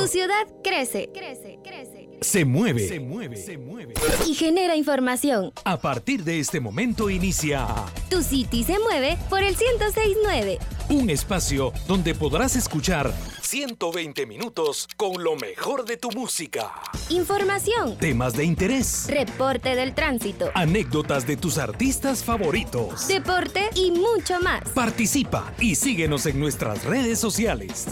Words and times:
Tu 0.00 0.08
ciudad 0.08 0.46
crece, 0.64 1.10
crece, 1.12 1.58
crece. 1.62 1.79
Se 2.20 2.44
mueve, 2.44 2.86
se 2.86 3.00
mueve, 3.00 3.36
se 3.36 3.56
mueve. 3.56 3.94
Y 4.28 4.34
genera 4.34 4.76
información. 4.76 5.52
A 5.64 5.78
partir 5.80 6.22
de 6.22 6.38
este 6.38 6.60
momento 6.60 7.08
inicia 7.08 7.66
Tu 8.10 8.22
City 8.22 8.62
se 8.62 8.78
mueve 8.78 9.16
por 9.30 9.42
el 9.42 9.56
1069. 9.56 10.58
un 10.90 11.08
espacio 11.08 11.72
donde 11.86 12.14
podrás 12.14 12.56
escuchar 12.56 13.12
120 13.40 14.26
minutos 14.26 14.86
con 14.96 15.22
lo 15.24 15.34
mejor 15.36 15.84
de 15.86 15.96
tu 15.96 16.10
música, 16.10 16.70
Información. 17.08 17.96
temas 17.98 18.34
de 18.34 18.44
interés, 18.44 19.06
Reporte 19.08 19.74
del 19.74 19.94
tránsito. 19.94 20.50
anécdotas 20.54 21.26
de 21.26 21.36
tus 21.38 21.56
artistas 21.58 22.22
favoritos. 22.22 23.08
Deporte 23.08 23.70
y 23.74 23.92
mucho 23.92 24.38
más. 24.40 24.68
Participa 24.74 25.52
y 25.58 25.74
síguenos 25.74 26.26
en 26.26 26.38
nuestras 26.38 26.84
redes 26.84 27.18
sociales. 27.18 27.86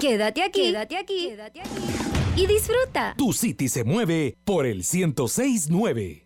Quédate 0.00 0.42
aquí. 0.42 0.62
Quédate 0.62 0.96
aquí. 0.96 1.28
Quédate 1.28 1.60
aquí. 1.60 2.17
Y 2.38 2.46
disfruta. 2.46 3.14
Tu 3.18 3.32
City 3.32 3.68
se 3.68 3.82
mueve 3.82 4.36
por 4.44 4.64
el 4.64 4.76
1069. 4.76 6.24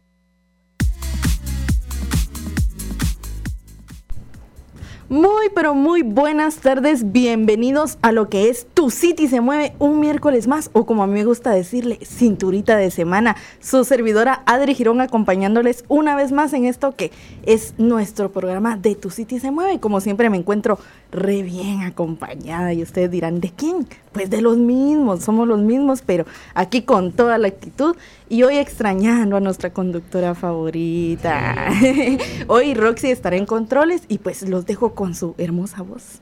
Muy, 5.09 5.49
pero 5.55 5.75
muy 5.75 6.03
buenas 6.03 6.57
tardes. 6.57 7.13
Bienvenidos 7.13 7.97
a 8.03 8.13
lo 8.13 8.29
que 8.29 8.51
es 8.51 8.67
Tu 8.75 8.91
City 8.91 9.27
se 9.27 9.41
mueve 9.41 9.73
un 9.79 10.01
miércoles 10.01 10.49
más, 10.49 10.69
o 10.75 10.85
como 10.85 11.03
a 11.03 11.07
mí 11.07 11.15
me 11.15 11.25
gusta 11.25 11.51
decirle, 11.51 11.99
cinturita 12.05 12.77
de 12.77 12.91
semana. 12.91 13.37
Su 13.61 13.83
servidora 13.85 14.43
Adri 14.45 14.75
Girón 14.75 15.01
acompañándoles 15.01 15.87
una 15.89 16.15
vez 16.15 16.31
más 16.31 16.53
en 16.53 16.67
esto 16.67 16.95
que 16.95 17.11
es 17.45 17.73
nuestro 17.79 18.31
programa 18.33 18.77
de 18.77 18.97
Tu 18.97 19.09
City 19.09 19.41
se 19.41 19.51
mueve. 19.51 19.81
Como 19.81 20.03
siempre 20.03 20.29
me 20.29 20.37
encuentro 20.37 20.79
re 21.11 21.43
bien 21.43 21.81
acompañada 21.81 22.75
y 22.75 22.83
ustedes 22.83 23.11
dirán, 23.11 23.41
¿de 23.41 23.51
quién? 23.51 23.87
Pues 24.13 24.29
de 24.29 24.43
los 24.43 24.59
mismos, 24.59 25.25
somos 25.25 25.49
los 25.49 25.61
mismos, 25.61 26.03
pero 26.05 26.27
aquí 26.55 26.83
con 26.83 27.13
toda 27.13 27.39
la 27.39 27.49
actitud 27.49 27.97
y 28.29 28.43
hoy 28.43 28.59
extrañando 28.59 29.37
a 29.37 29.41
nuestra 29.41 29.73
conductora 29.73 30.35
favorita. 30.35 31.71
hoy 32.47 32.75
Roxy 32.75 33.11
estará 33.11 33.37
en 33.37 33.47
controles 33.47 34.03
y 34.09 34.19
pues 34.19 34.47
los 34.49 34.67
dejo 34.67 34.95
con 34.95 35.15
su 35.15 35.35
hermosa 35.39 35.83
voz. 35.83 36.21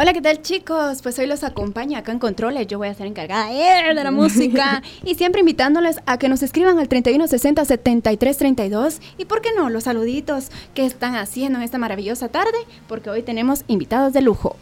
Hola, 0.00 0.12
¿qué 0.12 0.22
tal 0.22 0.40
chicos? 0.42 1.02
Pues 1.02 1.18
hoy 1.18 1.26
los 1.26 1.42
acompaña 1.42 1.98
acá 1.98 2.12
en 2.12 2.20
Controles. 2.20 2.68
Yo 2.68 2.78
voy 2.78 2.86
a 2.86 2.92
estar 2.92 3.08
encargada 3.08 3.52
eh, 3.52 3.92
de 3.92 4.04
la 4.04 4.12
música 4.12 4.80
y 5.04 5.16
siempre 5.16 5.40
invitándoles 5.40 5.98
a 6.06 6.18
que 6.18 6.28
nos 6.28 6.40
escriban 6.44 6.78
al 6.78 6.88
3160 6.88 7.64
7332 7.64 9.00
y 9.18 9.24
por 9.24 9.42
qué 9.42 9.48
no, 9.56 9.68
los 9.70 9.84
saluditos 9.84 10.52
que 10.72 10.86
están 10.86 11.16
haciendo 11.16 11.58
en 11.58 11.64
esta 11.64 11.78
maravillosa 11.78 12.28
tarde, 12.28 12.58
porque 12.86 13.10
hoy 13.10 13.22
tenemos 13.22 13.64
invitados 13.66 14.12
de 14.12 14.20
lujo. 14.20 14.54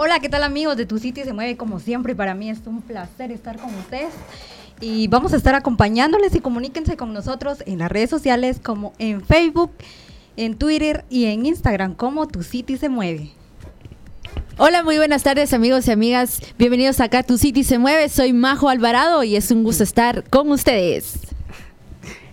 Hola, 0.00 0.20
¿qué 0.20 0.28
tal 0.28 0.44
amigos 0.44 0.76
de 0.76 0.86
Tu 0.86 1.00
City 1.00 1.24
se 1.24 1.32
mueve 1.32 1.56
como 1.56 1.80
siempre? 1.80 2.14
Para 2.14 2.32
mí 2.32 2.48
es 2.48 2.60
un 2.66 2.82
placer 2.82 3.32
estar 3.32 3.58
con 3.58 3.74
ustedes. 3.74 4.14
Y 4.80 5.08
vamos 5.08 5.32
a 5.32 5.36
estar 5.36 5.56
acompañándoles 5.56 6.36
y 6.36 6.38
comuníquense 6.38 6.96
con 6.96 7.12
nosotros 7.12 7.64
en 7.66 7.80
las 7.80 7.90
redes 7.90 8.08
sociales 8.08 8.60
como 8.62 8.92
en 9.00 9.24
Facebook, 9.24 9.72
en 10.36 10.56
Twitter 10.56 11.04
y 11.10 11.24
en 11.24 11.46
Instagram 11.46 11.96
como 11.96 12.28
Tu 12.28 12.44
City 12.44 12.76
se 12.76 12.88
mueve. 12.88 13.32
Hola, 14.56 14.84
muy 14.84 14.98
buenas 14.98 15.24
tardes 15.24 15.52
amigos 15.52 15.88
y 15.88 15.90
amigas. 15.90 16.42
Bienvenidos 16.56 17.00
acá 17.00 17.18
a 17.18 17.22
Tu 17.24 17.36
City 17.36 17.64
se 17.64 17.78
mueve. 17.78 18.08
Soy 18.08 18.32
Majo 18.32 18.68
Alvarado 18.68 19.24
y 19.24 19.34
es 19.34 19.50
un 19.50 19.64
gusto 19.64 19.82
estar 19.82 20.22
con 20.30 20.52
ustedes. 20.52 21.27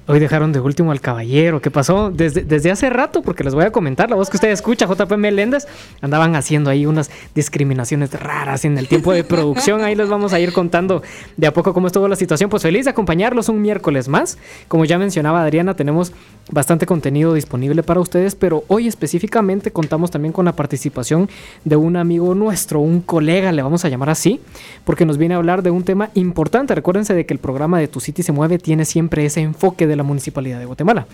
Hoy 0.08 0.20
dejaron 0.20 0.52
de 0.52 0.60
último 0.60 0.92
al 0.92 1.02
caballero. 1.02 1.62
¿Qué 1.62 1.72
pasó? 1.72 2.12
Desde, 2.12 2.44
desde 2.44 2.70
hace 2.70 2.92
rato, 2.92 3.24
porque 3.24 3.44
les 3.44 3.56
voy 3.56 3.64
a 3.64 3.72
comentar, 3.72 4.08
la 4.08 4.16
voz 4.16 4.30
que 4.30 4.38
usted 4.38 4.52
escucha, 4.52 4.86
JP 4.86 5.12
Meléndez, 5.18 5.66
andaban 6.00 6.36
haciendo 6.36 6.70
ahí 6.70 6.86
unas 6.86 7.10
discriminaciones 7.34 8.14
raras 8.14 8.66
en 8.66 8.78
el 8.78 8.88
tiempo 8.88 9.14
de 9.14 9.24
producción. 9.24 9.82
Ahí 9.84 9.96
les 9.96 10.08
vamos 10.08 10.32
a 10.32 10.40
ir 10.40 10.54
contando 10.54 11.02
de 11.38 11.48
a 11.48 11.54
poco 11.54 11.74
cómo 11.74 11.88
estuvo 11.88 12.08
la 12.08 12.16
situación. 12.16 12.52
Pues 12.52 12.62
feliz 12.62 12.86
de 12.86 12.92
acompañarlos 12.92 13.50
un 13.50 13.64
miércoles 13.64 14.08
más. 14.08 14.38
Como 14.68 14.86
ya 14.86 15.00
mencionaba 15.00 15.42
Adriana, 15.42 15.74
tenemos 15.76 16.14
bastante 16.52 16.86
contenido 16.86 17.34
disponible 17.34 17.82
para 17.82 18.00
ustedes, 18.00 18.36
pero 18.36 18.64
hoy 18.68 18.88
específicamente 18.88 19.72
contamos 19.72 20.12
también 20.12 20.34
con 20.34 20.46
la 20.46 20.54
participación 20.54 21.30
de 21.64 21.78
un 21.78 21.96
amigo 21.96 22.36
nuestro, 22.36 22.80
un 22.80 23.02
colega, 23.02 23.52
le 23.52 23.64
vamos 23.64 23.86
a 23.86 23.90
llamar 23.90 24.12
así, 24.12 24.40
porque 24.84 25.08
nos 25.08 25.18
viene 25.18 25.34
a 25.34 25.38
hablar 25.38 25.64
de 25.64 25.72
un 25.72 25.84
tema 25.84 26.12
importante. 26.14 26.76
Recuérdense 26.76 27.16
de 27.16 27.26
que 27.26 27.34
el 27.34 27.40
programa 27.40 27.80
de 27.80 27.88
Tu 27.88 28.00
City 28.00 28.22
se 28.22 28.32
mueve 28.32 28.60
tiene 28.60 28.86
siempre 28.86 29.26
ese 29.26 29.42
enfoque 29.42 29.88
de 29.88 29.95
la 29.96 30.04
Municipalidad 30.04 30.60
de 30.60 30.66
Guatemala. 30.66 31.08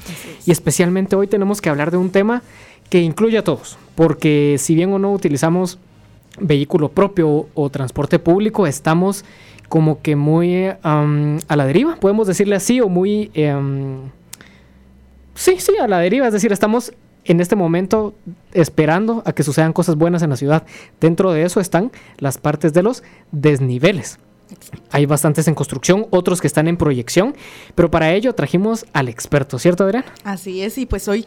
Y 0.45 0.51
especialmente 0.51 1.15
hoy 1.15 1.27
tenemos 1.27 1.61
que 1.61 1.69
hablar 1.69 1.91
de 1.91 1.97
un 1.97 2.09
tema 2.09 2.43
que 2.89 2.99
incluye 2.99 3.37
a 3.37 3.43
todos, 3.43 3.77
porque 3.95 4.57
si 4.59 4.75
bien 4.75 4.91
o 4.93 4.99
no 4.99 5.11
utilizamos 5.11 5.79
vehículo 6.39 6.89
propio 6.89 7.47
o, 7.53 7.69
transporte 7.69 8.19
público, 8.19 8.67
estamos 8.67 9.25
como 9.69 10.01
que 10.01 10.15
muy 10.15 10.65
a 10.65 11.55
la 11.55 11.65
deriva, 11.65 11.95
podemos 11.95 12.27
decirle 12.27 12.55
así, 12.55 12.81
o 12.81 12.89
muy... 12.89 13.31
em, 13.33 14.09
sí, 15.35 15.55
sí, 15.59 15.73
a 15.81 15.87
la 15.87 15.99
deriva, 15.99 16.27
es 16.27 16.33
decir, 16.33 16.51
estamos 16.51 16.93
en 17.25 17.39
este 17.39 17.55
momento 17.55 18.13
esperando 18.53 19.21
a 19.25 19.33
que 19.33 19.43
sucedan 19.43 19.73
cosas 19.73 19.95
buenas 19.95 20.23
en 20.23 20.31
la 20.31 20.35
ciudad. 20.35 20.63
Dentro 20.99 21.31
de 21.31 21.43
eso 21.43 21.59
están 21.59 21.91
las 22.17 22.37
partes 22.37 22.73
de 22.73 22.83
los 22.83 23.03
desniveles. 23.31 24.19
Hay 24.91 25.05
bastantes 25.05 25.47
en 25.47 25.55
construcción, 25.55 26.07
otros 26.09 26.41
que 26.41 26.47
están 26.47 26.67
en 26.67 26.77
proyección, 26.77 27.35
pero 27.75 27.89
para 27.89 28.13
ello 28.13 28.33
trajimos 28.33 28.85
al 28.93 29.09
experto, 29.09 29.59
¿cierto, 29.59 29.83
Adrián? 29.83 30.05
Así 30.23 30.61
es, 30.61 30.77
y 30.77 30.85
pues 30.85 31.07
hoy 31.07 31.25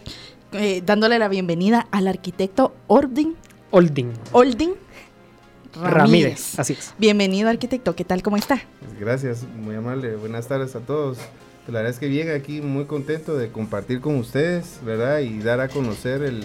eh, 0.52 0.82
dándole 0.84 1.18
la 1.18 1.28
bienvenida 1.28 1.86
al 1.90 2.08
arquitecto 2.08 2.74
Ordin, 2.86 3.34
Olding 3.70 4.12
Oldin 4.32 4.74
Ramírez. 5.74 5.94
Ramírez. 5.94 6.58
Así 6.58 6.74
es. 6.74 6.94
Bienvenido 6.98 7.48
arquitecto, 7.48 7.96
¿qué 7.96 8.04
tal? 8.04 8.22
¿Cómo 8.22 8.36
está? 8.36 8.62
Gracias, 9.00 9.44
muy 9.56 9.74
amable. 9.74 10.14
Buenas 10.16 10.46
tardes 10.46 10.76
a 10.76 10.80
todos. 10.80 11.18
Pues 11.18 11.72
La 11.72 11.80
verdad 11.80 11.90
es 11.90 11.98
que 11.98 12.06
bien 12.06 12.30
aquí, 12.30 12.60
muy 12.60 12.84
contento 12.84 13.36
de 13.36 13.50
compartir 13.50 14.00
con 14.00 14.16
ustedes, 14.16 14.78
¿verdad? 14.84 15.20
Y 15.20 15.40
dar 15.40 15.60
a 15.60 15.68
conocer 15.68 16.22
el, 16.22 16.44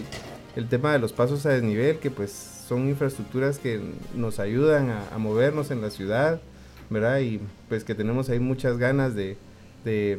el 0.56 0.68
tema 0.69 0.94
de 0.94 1.00
los 1.00 1.13
pasos 1.13 1.45
a 1.45 1.50
desnivel, 1.50 2.00
que 2.00 2.09
pues 2.09 2.31
son 2.68 2.88
infraestructuras 2.88 3.59
que 3.59 3.81
nos 4.16 4.39
ayudan 4.39 4.89
a, 4.89 5.09
a 5.13 5.18
movernos 5.18 5.69
en 5.72 5.81
la 5.81 5.89
ciudad, 5.89 6.41
¿verdad? 6.89 7.19
Y 7.19 7.39
pues 7.67 7.83
que 7.83 7.95
tenemos 7.95 8.29
ahí 8.29 8.39
muchas 8.39 8.77
ganas 8.77 9.16
de, 9.16 9.38
de 9.85 10.17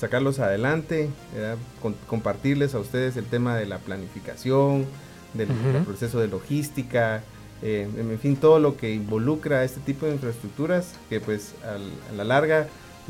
sacarlos 0.00 0.38
adelante. 0.40 1.08
Con- 1.82 1.96
compartirles 2.06 2.74
a 2.74 2.78
ustedes 2.78 3.16
el 3.16 3.24
tema 3.26 3.56
de 3.56 3.66
la 3.66 3.78
planificación, 3.78 4.84
del, 5.34 5.48
proceso 5.84 6.20
de 6.20 6.28
logística, 6.28 7.22
eh, 7.62 7.88
en 7.96 8.18
fin, 8.18 8.36
todo 8.36 8.58
lo 8.60 8.76
que 8.76 8.92
involucra 8.94 9.64
este 9.64 9.80
tipo 9.80 10.06
de 10.06 10.12
infraestructuras, 10.12 10.92
que 11.08 11.20
pues 11.20 11.54
al- 11.64 11.90
a 12.10 12.16
la 12.16 12.24
larga 12.24 12.66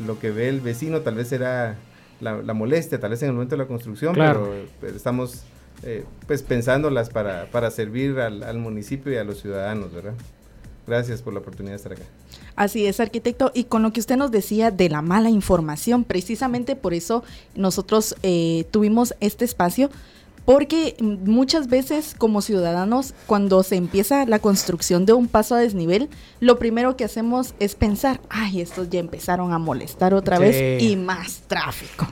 lo 0.06 0.18
que 0.18 0.30
ve 0.30 0.48
el 0.48 0.60
vecino 0.60 1.00
tal 1.00 1.14
vez 1.16 1.28
será 1.28 1.76
la, 2.20 2.40
la 2.42 2.54
molestia, 2.54 2.98
tal 3.00 3.10
vez 3.10 3.22
en 3.22 3.28
el 3.28 3.34
momento 3.34 3.56
de 3.56 3.62
la 3.62 3.68
construcción, 3.68 4.14
Claro. 4.14 4.52
pero 4.80 4.96
estamos 4.96 5.42
eh, 5.82 6.04
pues 6.26 6.42
pensándolas 6.42 7.10
para, 7.10 7.46
para 7.50 7.70
servir 7.70 8.18
al, 8.20 8.42
al 8.42 8.58
municipio 8.58 9.12
y 9.12 9.16
a 9.16 9.24
los 9.24 9.40
ciudadanos, 9.42 9.92
¿verdad? 9.92 10.14
Gracias 10.86 11.22
por 11.22 11.32
la 11.32 11.40
oportunidad 11.40 11.72
de 11.72 11.76
estar 11.76 11.92
acá. 11.92 12.02
Así 12.56 12.86
es, 12.86 13.00
arquitecto. 13.00 13.50
Y 13.54 13.64
con 13.64 13.82
lo 13.82 13.92
que 13.92 14.00
usted 14.00 14.16
nos 14.16 14.30
decía 14.30 14.70
de 14.70 14.88
la 14.88 15.02
mala 15.02 15.30
información, 15.30 16.04
precisamente 16.04 16.76
por 16.76 16.94
eso 16.94 17.24
nosotros 17.54 18.14
eh, 18.22 18.66
tuvimos 18.70 19.14
este 19.20 19.44
espacio, 19.44 19.90
porque 20.44 20.94
muchas 21.00 21.68
veces 21.68 22.14
como 22.16 22.42
ciudadanos, 22.42 23.14
cuando 23.26 23.62
se 23.62 23.76
empieza 23.76 24.26
la 24.26 24.40
construcción 24.40 25.06
de 25.06 25.14
un 25.14 25.26
paso 25.26 25.54
a 25.54 25.58
desnivel, 25.58 26.10
lo 26.40 26.58
primero 26.58 26.98
que 26.98 27.04
hacemos 27.04 27.54
es 27.60 27.74
pensar, 27.74 28.20
ay, 28.28 28.60
estos 28.60 28.90
ya 28.90 29.00
empezaron 29.00 29.54
a 29.54 29.58
molestar 29.58 30.12
otra 30.12 30.38
vez 30.38 30.82
y 30.82 30.96
más 30.96 31.44
tráfico. 31.46 32.06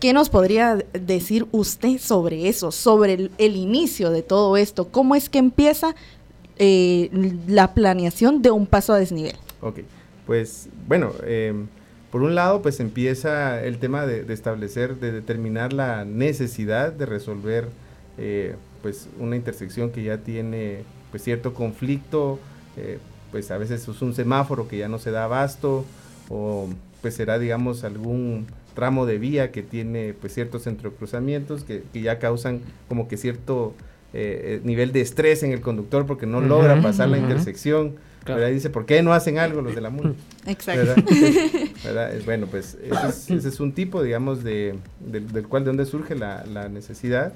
¿Qué 0.00 0.12
nos 0.12 0.28
podría 0.28 0.76
decir 0.92 1.46
usted 1.50 1.98
sobre 1.98 2.46
eso, 2.48 2.72
sobre 2.72 3.14
el, 3.14 3.30
el 3.38 3.56
inicio 3.56 4.10
de 4.10 4.22
todo 4.22 4.58
esto? 4.58 4.88
¿Cómo 4.88 5.14
es 5.14 5.30
que 5.30 5.38
empieza 5.38 5.94
eh, 6.60 7.10
la 7.48 7.74
planeación 7.74 8.42
de 8.42 8.50
un 8.50 8.66
paso 8.66 8.92
a 8.92 8.98
desnivel? 8.98 9.34
Ok, 9.62 9.80
pues 10.26 10.68
bueno, 10.86 11.12
eh, 11.24 11.54
por 12.10 12.22
un 12.22 12.34
lado 12.34 12.60
pues 12.60 12.80
empieza 12.80 13.62
el 13.64 13.78
tema 13.78 14.06
de, 14.06 14.30
establecer, 14.32 14.96
de 14.96 15.10
determinar 15.10 15.72
la 15.72 16.04
necesidad 16.04 16.92
de 16.92 17.06
resolver 17.06 17.68
eh, 18.18 18.56
pues 18.82 19.08
una 19.18 19.36
intersección 19.36 19.90
que 19.90 20.02
ya 20.02 20.18
tiene 20.18 20.84
pues 21.10 21.22
cierto 21.22 21.54
conflicto, 21.54 22.38
eh, 22.76 22.98
pues 23.30 23.50
a 23.50 23.58
veces 23.58 23.88
es 23.88 24.02
un 24.02 24.14
semáforo 24.14 24.68
que 24.68 24.76
ya 24.76 24.88
no 24.88 24.98
se 24.98 25.10
da 25.10 25.24
abasto 25.24 25.84
o 26.28 26.68
pues 27.00 27.14
será 27.14 27.38
digamos 27.38 27.84
algún 27.84 28.46
tramo 28.74 29.06
de 29.06 29.18
vía 29.18 29.50
que 29.50 29.62
tiene 29.62 30.14
pues 30.14 30.34
ciertos 30.34 30.66
entrecruzamientos 30.66 31.64
que, 31.64 31.84
que 31.92 32.02
ya 32.02 32.18
causan 32.18 32.60
como 32.88 33.08
que 33.08 33.16
cierto 33.16 33.74
eh, 34.12 34.58
eh, 34.58 34.60
nivel 34.64 34.92
de 34.92 35.00
estrés 35.00 35.42
en 35.42 35.52
el 35.52 35.60
conductor 35.60 36.06
porque 36.06 36.26
no 36.26 36.40
logra 36.40 36.80
pasar 36.80 37.08
la 37.08 37.18
intersección. 37.18 37.96
Claro. 38.24 38.40
¿verdad? 38.40 38.50
Y 38.50 38.54
dice, 38.54 38.68
¿por 38.68 38.84
qué 38.84 39.02
no 39.02 39.14
hacen 39.14 39.38
algo 39.38 39.62
los 39.62 39.74
de 39.74 39.80
la 39.80 39.88
MUNI? 39.88 40.14
Exacto. 40.46 40.84
¿verdad? 40.84 41.04
¿Verdad? 41.84 42.12
Bueno, 42.26 42.46
pues 42.48 42.76
ese 42.82 43.08
es, 43.08 43.30
ese 43.30 43.48
es 43.48 43.60
un 43.60 43.72
tipo, 43.72 44.02
digamos, 44.02 44.44
de, 44.44 44.74
del, 45.00 45.32
del 45.32 45.48
cual 45.48 45.64
de 45.64 45.68
dónde 45.68 45.86
surge 45.86 46.14
la, 46.14 46.44
la 46.44 46.68
necesidad. 46.68 47.32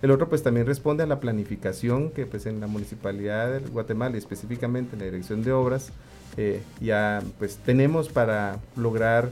El 0.00 0.12
otro 0.12 0.28
pues 0.28 0.44
también 0.44 0.64
responde 0.66 1.02
a 1.02 1.06
la 1.06 1.18
planificación 1.18 2.10
que 2.10 2.24
pues 2.24 2.46
en 2.46 2.60
la 2.60 2.68
Municipalidad 2.68 3.50
de 3.50 3.68
Guatemala 3.68 4.14
y 4.14 4.18
específicamente 4.18 4.94
en 4.94 5.00
la 5.00 5.06
Dirección 5.06 5.42
de 5.42 5.50
Obras 5.50 5.90
eh, 6.36 6.62
ya 6.80 7.20
pues 7.40 7.56
tenemos 7.56 8.08
para 8.08 8.60
lograr 8.76 9.30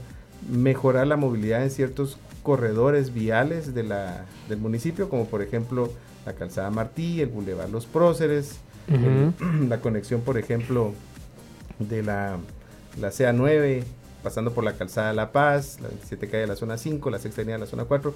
mejorar 0.51 1.07
la 1.07 1.17
movilidad 1.17 1.63
en 1.63 1.71
ciertos 1.71 2.19
corredores 2.43 3.15
viales 3.15 3.75
de 3.75 3.85
la, 3.85 4.25
del 4.49 4.59
municipio, 4.59 5.09
como 5.09 5.27
por 5.27 5.41
ejemplo 5.41 5.93
la 6.26 6.34
calzada 6.34 6.70
Martí, 6.70 7.20
el 7.20 7.28
Boulevard 7.28 7.70
Los 7.70 7.87
Próceres, 7.87 8.56
el- 8.88 9.32
la 9.69 9.81
conexión 9.81 10.20
por 10.20 10.37
ejemplo 10.38 10.93
de 11.78 12.02
la, 12.02 12.37
la 13.00 13.08
CA9, 13.11 13.82
pasando 14.23 14.52
por 14.52 14.64
la 14.64 14.73
calzada 14.75 15.12
La 15.12 15.31
Paz, 15.32 15.78
la 15.81 15.88
27 15.88 16.26
calle 16.28 16.40
de 16.43 16.46
la 16.49 16.56
zona 16.56 16.78
5, 16.78 17.11
la 17.11 17.19
sexta 17.19 17.40
avenida 17.43 17.55
de 17.56 17.61
la 17.61 17.67
zona 17.70 17.84
4, 17.84 18.12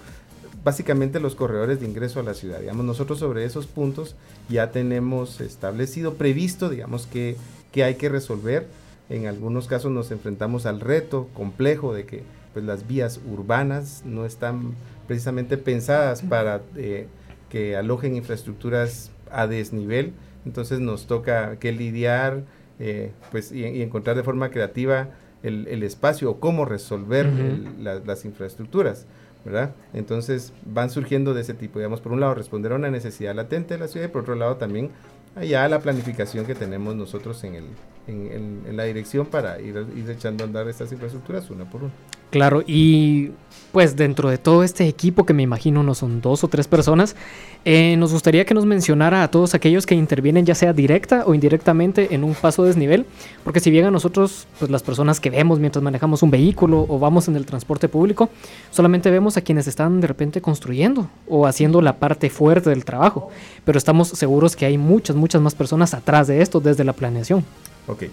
básicamente 0.64 1.20
los 1.20 1.34
corredores 1.34 1.80
de 1.80 1.86
ingreso 1.86 2.20
a 2.20 2.22
la 2.22 2.34
ciudad. 2.34 2.60
Digamos, 2.60 2.84
nosotros 2.84 3.18
sobre 3.18 3.44
esos 3.44 3.66
puntos 3.66 4.16
ya 4.48 4.70
tenemos 4.72 5.40
establecido, 5.40 6.14
previsto, 6.14 6.68
digamos, 6.68 7.06
que, 7.06 7.36
que 7.72 7.84
hay 7.84 7.94
que 7.94 8.08
resolver. 8.08 8.66
En 9.08 9.26
algunos 9.26 9.66
casos 9.66 9.90
nos 9.90 10.10
enfrentamos 10.10 10.66
al 10.66 10.80
reto 10.80 11.28
complejo 11.34 11.94
de 11.94 12.04
que 12.06 12.22
pues, 12.52 12.64
las 12.64 12.86
vías 12.86 13.20
urbanas 13.30 14.02
no 14.04 14.24
están 14.24 14.74
precisamente 15.06 15.56
pensadas 15.56 16.22
para 16.22 16.60
eh, 16.76 17.06
que 17.50 17.76
alojen 17.76 18.16
infraestructuras 18.16 19.10
a 19.30 19.46
desnivel. 19.46 20.12
Entonces 20.46 20.80
nos 20.80 21.06
toca 21.06 21.56
que 21.56 21.72
lidiar 21.72 22.44
eh, 22.78 23.12
pues, 23.30 23.52
y, 23.52 23.66
y 23.66 23.82
encontrar 23.82 24.16
de 24.16 24.22
forma 24.22 24.50
creativa 24.50 25.08
el, 25.42 25.66
el 25.68 25.82
espacio 25.82 26.30
o 26.30 26.40
cómo 26.40 26.64
resolver 26.64 27.26
Ujú. 27.26 27.36
el- 27.42 27.84
la- 27.84 27.96
las 28.00 28.24
infraestructuras. 28.24 29.06
¿verdad? 29.44 29.74
Entonces 29.94 30.52
van 30.66 30.90
surgiendo 30.90 31.32
de 31.32 31.40
ese 31.40 31.54
tipo, 31.54 31.78
digamos, 31.78 32.02
por 32.02 32.12
un 32.12 32.20
lado 32.20 32.34
responder 32.34 32.72
a 32.72 32.74
una 32.74 32.90
necesidad 32.90 33.34
latente 33.34 33.72
de 33.72 33.80
la 33.80 33.88
ciudad 33.88 34.04
y 34.06 34.10
por 34.10 34.20
otro 34.20 34.34
lado 34.34 34.56
también 34.56 34.90
allá 35.34 35.66
la 35.66 35.78
planificación 35.80 36.44
que 36.44 36.54
tenemos 36.54 36.94
nosotros 36.94 37.42
en, 37.44 37.54
el, 37.54 37.64
en, 38.10 38.76
la 38.76 38.84
dirección 38.84 39.26
para 39.26 39.60
ir, 39.60 39.86
ir 39.96 40.10
echando 40.10 40.44
a 40.44 40.46
andar 40.46 40.68
estas 40.68 40.92
infraestructuras 40.92 41.50
una 41.50 41.64
por 41.64 41.84
una. 41.84 41.92
Claro, 42.30 42.62
y 42.64 43.30
pues 43.72 43.96
dentro 43.96 44.30
de 44.30 44.38
todo 44.38 44.62
este 44.62 44.86
equipo, 44.86 45.26
que 45.26 45.34
me 45.34 45.42
imagino 45.42 45.82
no 45.82 45.94
son 45.94 46.20
dos 46.20 46.44
o 46.44 46.48
tres 46.48 46.68
personas, 46.68 47.16
eh, 47.64 47.96
nos 47.96 48.12
gustaría 48.12 48.44
que 48.44 48.54
nos 48.54 48.66
mencionara 48.66 49.22
a 49.22 49.30
todos 49.30 49.54
aquellos 49.54 49.84
que 49.84 49.94
intervienen 49.94 50.46
ya 50.46 50.54
sea 50.54 50.72
directa 50.72 51.24
o 51.26 51.34
indirectamente 51.34 52.14
en 52.14 52.24
un 52.24 52.34
paso 52.34 52.64
desnivel, 52.64 53.04
porque 53.44 53.60
si 53.60 53.70
bien 53.70 53.84
a 53.84 53.90
nosotros, 53.90 54.46
pues 54.58 54.70
las 54.70 54.82
personas 54.82 55.20
que 55.20 55.30
vemos 55.30 55.58
mientras 55.58 55.82
manejamos 55.82 56.22
un 56.22 56.30
vehículo 56.30 56.86
o 56.88 56.98
vamos 56.98 57.28
en 57.28 57.36
el 57.36 57.46
transporte 57.46 57.88
público, 57.88 58.30
solamente 58.70 59.10
vemos 59.10 59.36
a 59.36 59.42
quienes 59.42 59.66
están 59.66 60.00
de 60.00 60.06
repente 60.06 60.40
construyendo 60.40 61.08
o 61.28 61.46
haciendo 61.46 61.82
la 61.82 61.96
parte 61.96 62.30
fuerte 62.30 62.70
del 62.70 62.84
trabajo, 62.84 63.30
pero 63.64 63.76
estamos 63.76 64.08
seguros 64.08 64.54
que 64.54 64.66
hay 64.66 64.78
muchas, 64.78 65.16
muchas 65.16 65.42
más 65.42 65.54
personas 65.54 65.94
atrás 65.94 66.28
de 66.28 66.42
esto 66.42 66.60
desde 66.60 66.84
la 66.84 66.92
planeación. 66.92 67.44
Ok, 67.90 68.04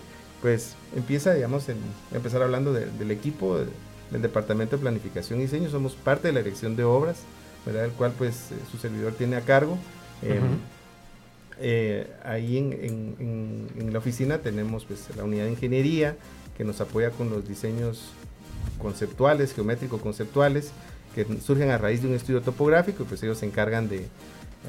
pues 0.42 0.74
empieza, 0.96 1.34
digamos, 1.34 1.70
en, 1.70 1.78
empezar 2.14 2.42
hablando 2.42 2.74
de- 2.74 2.86
del 2.92 3.12
equipo 3.12 3.58
de- 3.58 3.66
del 4.12 4.22
Departamento 4.22 4.76
de 4.78 4.82
Planificación 4.82 5.40
y 5.40 5.44
Diseño. 5.44 5.70
Somos 5.70 5.94
parte 5.96 6.28
de 6.30 6.34
la 6.34 6.40
Dirección 6.42 6.76
de 6.76 6.84
Obras, 6.84 7.18
¿verdad? 7.66 7.86
El 7.86 7.92
cual, 7.92 8.14
pues, 8.18 8.52
eh, 8.52 8.56
su 8.72 8.78
servidor 8.78 9.14
tiene 9.14 9.36
a 9.36 9.42
cargo. 9.42 9.78
Eh, 10.24 10.40
Ujú. 10.40 10.48
eh, 11.60 12.08
ahí 12.24 12.58
en, 12.58 12.74
en- 12.74 13.16
en- 13.20 13.68
en 13.82 13.94
la 13.94 14.00
oficina 14.00 14.38
tenemos, 14.40 14.86
pues, 14.86 15.06
la 15.16 15.24
unidad 15.24 15.46
de 15.46 15.52
ingeniería 15.52 16.16
que 16.58 16.64
nos 16.64 16.82
apoya 16.82 17.10
con 17.12 17.30
los 17.30 17.48
diseños 17.48 18.10
conceptuales, 18.80 19.54
geométrico-conceptuales, 19.54 20.72
que 21.16 21.26
surgen 21.44 21.72
a 21.72 21.78
raíz 21.78 22.02
de 22.04 22.08
un 22.10 22.14
estudio 22.16 22.42
topográfico, 22.42 23.04
pues 23.06 23.24
ellos 23.24 23.40
se 23.40 23.46
encargan 23.48 23.90
de 23.90 24.06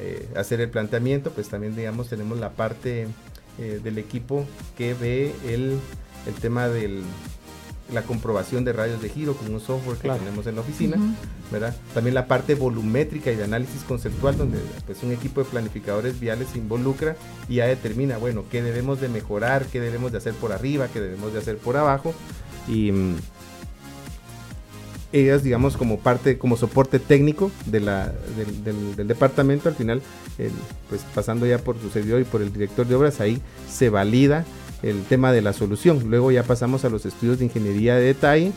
eh, 0.00 0.28
hacer 0.36 0.60
el 0.60 0.70
planteamiento, 0.70 1.30
pues 1.32 1.48
también 1.48 1.74
digamos 1.76 2.08
tenemos 2.08 2.38
la 2.38 2.50
parte 2.50 3.06
eh, 3.58 3.80
del 3.82 3.98
equipo 3.98 4.44
que 4.76 4.94
ve 4.94 5.34
el, 5.46 5.78
el 6.26 6.34
tema 6.40 6.68
de 6.68 7.02
la 7.92 8.02
comprobación 8.02 8.64
de 8.64 8.74
radios 8.74 9.00
de 9.00 9.08
giro 9.08 9.34
con 9.34 9.52
un 9.54 9.60
software 9.60 9.96
que 9.96 10.02
Claro. 10.02 10.18
tenemos 10.18 10.46
en 10.46 10.56
la 10.56 10.60
oficina, 10.60 10.98
¿verdad? 11.50 11.74
También 11.94 12.14
la 12.14 12.26
parte 12.26 12.54
volumétrica 12.54 13.32
y 13.32 13.36
de 13.36 13.44
análisis 13.44 13.82
conceptual 13.84 14.36
donde 14.36 14.58
pues 14.84 15.02
un 15.02 15.10
equipo 15.12 15.42
de 15.42 15.48
planificadores 15.48 16.20
viales 16.20 16.48
se 16.52 16.58
involucra 16.58 17.16
y 17.48 17.56
ya 17.56 17.66
determina, 17.66 18.18
bueno, 18.18 18.44
qué 18.50 18.62
debemos 18.62 19.00
de 19.00 19.08
mejorar, 19.08 19.64
qué 19.66 19.80
debemos 19.80 20.12
de 20.12 20.18
hacer 20.18 20.34
por 20.34 20.52
arriba, 20.52 20.88
qué 20.92 21.00
debemos 21.00 21.32
de 21.32 21.38
hacer 21.38 21.56
por 21.56 21.78
abajo 21.78 22.12
y 22.68 22.92
mm, 22.92 23.16
ellas, 25.12 25.42
digamos, 25.42 25.76
como 25.76 25.98
parte, 25.98 26.36
como 26.38 26.56
soporte 26.56 26.98
técnico 26.98 27.50
de 27.66 27.80
la, 27.80 28.12
del, 28.36 28.64
del- 28.64 28.96
del 28.96 29.08
departamento, 29.08 29.68
al 29.68 29.74
final, 29.74 30.02
el- 30.38 30.50
pues 30.88 31.02
pasando 31.14 31.46
ya 31.46 31.58
por 31.58 31.78
su 31.80 31.88
servidor 31.90 32.20
y 32.20 32.24
por 32.24 32.42
el 32.42 32.52
director 32.52 32.86
de 32.86 32.94
obras, 32.94 33.20
ahí 33.20 33.40
se 33.70 33.88
valida 33.90 34.44
el 34.82 35.02
tema 35.04 35.32
de 35.32 35.42
la 35.42 35.52
solución. 35.52 36.04
Luego 36.08 36.30
ya 36.30 36.42
pasamos 36.42 36.84
a 36.84 36.88
los 36.90 37.04
estudios 37.06 37.38
de 37.38 37.46
ingeniería 37.46 37.94
de 37.96 38.02
detalle. 38.02 38.52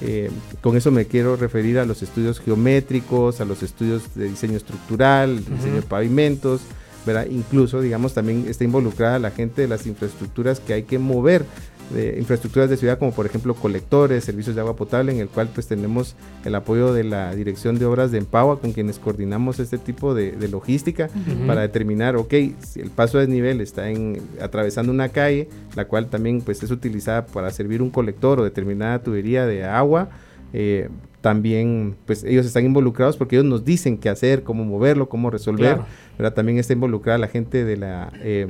eh, 0.00 0.30
con 0.60 0.76
eso 0.76 0.90
me 0.90 1.06
quiero 1.06 1.36
referir 1.36 1.78
a 1.78 1.84
los 1.86 2.02
estudios 2.02 2.40
geométricos, 2.40 3.40
a 3.40 3.44
los 3.44 3.62
estudios 3.62 4.14
de 4.16 4.28
diseño 4.28 4.56
estructural, 4.56 5.38
diseño 5.38 5.76
de 5.76 5.82
pavimentos, 5.82 6.62
¿verdad? 7.06 7.26
Incluso, 7.30 7.80
digamos, 7.80 8.12
también 8.12 8.44
está 8.48 8.64
involucrada 8.64 9.18
la 9.20 9.30
gente 9.30 9.62
de 9.62 9.68
las 9.68 9.86
infraestructuras 9.86 10.58
que 10.58 10.74
hay 10.74 10.82
que 10.82 10.98
mover 10.98 11.44
de 11.92 12.16
infraestructuras 12.18 12.70
de 12.70 12.76
ciudad 12.76 12.98
como 12.98 13.12
por 13.12 13.26
ejemplo 13.26 13.54
colectores, 13.54 14.24
servicios 14.24 14.54
de 14.54 14.60
agua 14.62 14.74
potable 14.74 15.12
en 15.12 15.18
el 15.18 15.28
cual 15.28 15.48
pues 15.54 15.66
tenemos 15.66 16.16
el 16.44 16.54
apoyo 16.54 16.92
de 16.94 17.04
la 17.04 17.34
Dirección 17.34 17.78
de 17.78 17.84
Obras 17.84 18.10
de 18.10 18.18
Empagua 18.18 18.58
con 18.60 18.72
quienes 18.72 18.98
coordinamos 18.98 19.60
este 19.60 19.76
tipo 19.78 20.14
de, 20.14 20.32
de 20.32 20.48
logística 20.48 21.10
para 21.46 21.60
determinar, 21.60 22.16
ok, 22.16 22.32
si 22.60 22.80
el 22.80 22.90
paso 22.90 23.18
de 23.18 23.26
desnivel 23.26 23.60
está 23.60 23.90
en, 23.90 24.20
atravesando 24.40 24.92
una 24.92 25.10
calle, 25.10 25.48
la 25.76 25.84
cual 25.86 26.08
también 26.08 26.40
pues 26.40 26.62
es 26.62 26.70
utilizada 26.70 27.26
para 27.26 27.50
servir 27.50 27.82
un 27.82 27.90
colector 27.90 28.40
o 28.40 28.44
determinada 28.44 29.02
tubería 29.02 29.46
de 29.46 29.64
agua, 29.64 30.08
eh, 30.52 30.88
también 31.20 31.96
pues 32.06 32.22
ellos 32.24 32.44
están 32.46 32.64
involucrados 32.66 33.16
porque 33.16 33.36
ellos 33.36 33.46
nos 33.46 33.64
dicen 33.64 33.96
qué 33.98 34.08
hacer, 34.10 34.42
cómo 34.42 34.64
moverlo, 34.64 35.08
cómo 35.08 35.30
resolver, 35.30 35.74
Claro. 35.76 35.86
¿verdad? 36.18 36.34
También 36.34 36.58
está 36.58 36.72
involucrada 36.74 37.18
la 37.18 37.28
gente 37.28 37.64
de 37.64 37.76
la, 37.76 38.12
eh, 38.22 38.46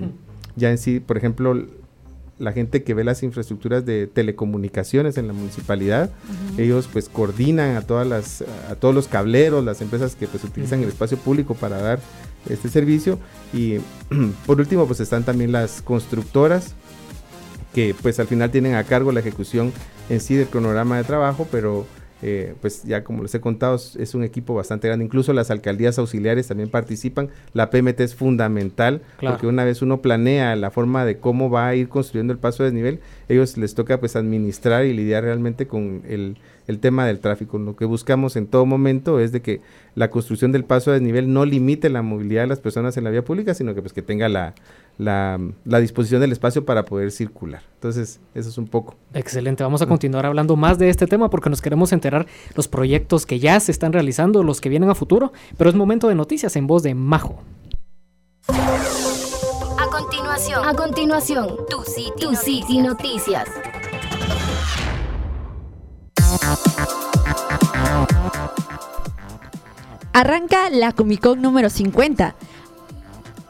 ya 0.56 0.70
en 0.70 0.78
sí, 0.78 1.00
por 1.00 1.16
ejemplo, 1.16 1.54
la 2.44 2.52
gente 2.52 2.84
que 2.84 2.94
ve 2.94 3.02
las 3.02 3.22
infraestructuras 3.22 3.84
de 3.84 4.06
telecomunicaciones 4.06 5.16
en 5.16 5.26
la 5.26 5.32
municipalidad, 5.32 6.10
ellos 6.58 6.88
pues 6.92 7.08
coordinan 7.08 7.76
a 7.76 7.82
todas 7.82 8.06
las, 8.06 8.44
a 8.70 8.74
todos 8.76 8.94
los 8.94 9.08
cableros, 9.08 9.64
las 9.64 9.80
empresas 9.80 10.14
que 10.14 10.26
pues 10.28 10.44
utilizan 10.44 10.82
el 10.82 10.88
espacio 10.88 11.16
público 11.16 11.54
para 11.54 11.78
dar 11.78 12.00
este 12.48 12.68
servicio. 12.68 13.18
Y 13.52 13.78
por 14.46 14.60
último 14.60 14.86
pues 14.86 15.00
están 15.00 15.24
también 15.24 15.50
las 15.52 15.82
constructoras 15.82 16.74
que 17.74 17.94
pues 18.00 18.20
al 18.20 18.28
final 18.28 18.50
tienen 18.50 18.74
a 18.74 18.84
cargo 18.84 19.10
la 19.10 19.20
ejecución 19.20 19.72
en 20.08 20.20
sí 20.20 20.36
del 20.36 20.46
cronograma 20.46 20.96
de 20.96 21.04
trabajo, 21.04 21.48
pero 21.50 21.86
eh, 22.26 22.54
pues 22.60 22.82
ya 22.84 23.04
como 23.04 23.22
les 23.22 23.34
he 23.34 23.40
contado 23.40 23.74
es- 23.76 23.96
es 23.96 24.14
un 24.14 24.24
equipo 24.24 24.54
bastante 24.54 24.88
grande, 24.88 25.04
incluso 25.04 25.32
las 25.34 25.50
alcaldías 25.50 25.98
auxiliares 25.98 26.48
también 26.48 26.70
participan, 26.70 27.28
la 27.52 27.68
PMT 27.70 28.00
es 28.00 28.14
fundamental 28.14 29.02
Claro. 29.18 29.34
porque 29.36 29.46
una 29.46 29.64
vez 29.64 29.82
uno 29.82 30.00
planea 30.00 30.56
la 30.56 30.70
forma 30.70 31.04
de 31.04 31.18
cómo 31.18 31.50
va 31.50 31.68
a 31.68 31.74
ir 31.74 31.88
construyendo 31.88 32.32
el 32.32 32.38
paso 32.38 32.62
de 32.62 32.70
desnivel, 32.70 33.00
ellos 33.28 33.56
les 33.58 33.74
toca 33.74 34.00
pues 34.00 34.16
administrar 34.16 34.84
y 34.86 34.94
lidiar 34.94 35.24
realmente 35.24 35.66
con 35.66 36.02
el, 36.08 36.36
el 36.66 36.78
tema 36.78 37.06
del 37.06 37.18
tráfico. 37.18 37.58
Lo 37.58 37.76
que 37.76 37.84
buscamos 37.84 38.36
en 38.36 38.46
todo 38.46 38.64
momento 38.66 39.20
es 39.20 39.30
de 39.32 39.42
que 39.42 39.60
la 39.94 40.08
construcción 40.10 40.50
del 40.50 40.64
paso 40.64 40.90
de 40.90 40.98
desnivel 40.98 41.32
no 41.32 41.44
limite 41.44 41.88
la 41.90 42.02
movilidad 42.02 42.42
de 42.42 42.48
las 42.48 42.60
personas 42.60 42.96
en 42.96 43.04
la 43.04 43.10
vía 43.10 43.22
pública, 43.24 43.52
sino 43.54 43.74
que 43.74 43.82
pues 43.82 43.92
que 43.92 44.02
tenga 44.02 44.28
la, 44.28 44.54
la, 44.98 45.40
la 45.64 45.80
disposición 45.80 46.20
del 46.20 46.32
espacio 46.32 46.64
para 46.64 46.84
poder 46.84 47.10
circular. 47.10 47.62
Entonces, 47.74 48.20
eso 48.34 48.48
es 48.48 48.58
un 48.58 48.66
poco. 48.66 48.96
Excelente, 49.12 49.62
vamos 49.62 49.82
a 49.82 49.86
continuar 49.86 50.26
hablando 50.26 50.56
más 50.56 50.78
de 50.78 50.88
este 50.88 51.06
tema 51.06 51.30
porque 51.30 51.50
nos 51.50 51.60
queremos 51.60 51.92
enterar 51.92 52.26
los 52.54 52.68
proyectos 52.68 53.26
que 53.26 53.38
ya 53.38 53.58
se 53.60 53.72
están 53.72 53.92
realizando, 53.92 54.42
los 54.42 54.60
que 54.60 54.68
vienen 54.68 54.90
a 54.90 54.94
futuro, 54.94 55.32
pero 55.56 55.70
es 55.70 55.76
momento 55.76 56.08
de 56.08 56.14
noticias 56.14 56.56
en 56.56 56.66
voz 56.66 56.82
de 56.82 56.94
Majo. 56.94 57.42
A 58.48 59.86
continuación, 59.90 60.66
a 60.66 60.74
continuación, 60.74 61.56
tu 61.68 61.82
City, 61.82 62.12
tu 62.20 62.34
City 62.34 62.80
Noticias. 62.80 63.48
Arranca 70.12 70.70
la 70.70 70.92
Comic 70.92 71.20
Con 71.20 71.42
número 71.42 71.68
50. 71.68 72.36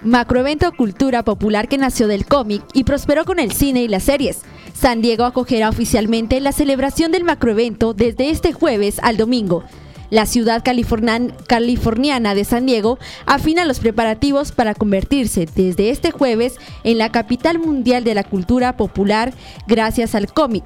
Macroevento 0.04 0.70
cultura 0.72 1.22
popular 1.22 1.66
que 1.66 1.78
nació 1.78 2.06
del 2.08 2.26
cómic 2.26 2.62
y 2.74 2.84
prosperó 2.84 3.24
con 3.24 3.38
el 3.38 3.52
cine 3.52 3.82
y 3.82 3.88
las 3.88 4.02
series. 4.02 4.42
San 4.74 5.00
Diego 5.00 5.24
acogerá 5.24 5.70
oficialmente 5.70 6.40
la 6.40 6.52
celebración 6.52 7.10
del 7.10 7.24
macroevento 7.24 7.94
desde 7.94 8.28
este 8.28 8.52
jueves 8.52 8.98
al 9.02 9.16
domingo. 9.16 9.64
La 10.10 10.26
ciudad 10.26 10.62
californiana 10.62 12.34
de 12.34 12.44
San 12.44 12.66
Diego 12.66 12.98
afina 13.24 13.64
los 13.64 13.80
preparativos 13.80 14.52
para 14.52 14.74
convertirse 14.74 15.48
desde 15.56 15.88
este 15.88 16.10
jueves 16.10 16.56
en 16.84 16.98
la 16.98 17.10
capital 17.10 17.58
mundial 17.58 18.04
de 18.04 18.14
la 18.14 18.24
cultura 18.24 18.76
popular 18.76 19.32
gracias 19.66 20.14
al 20.14 20.30
cómic. 20.30 20.64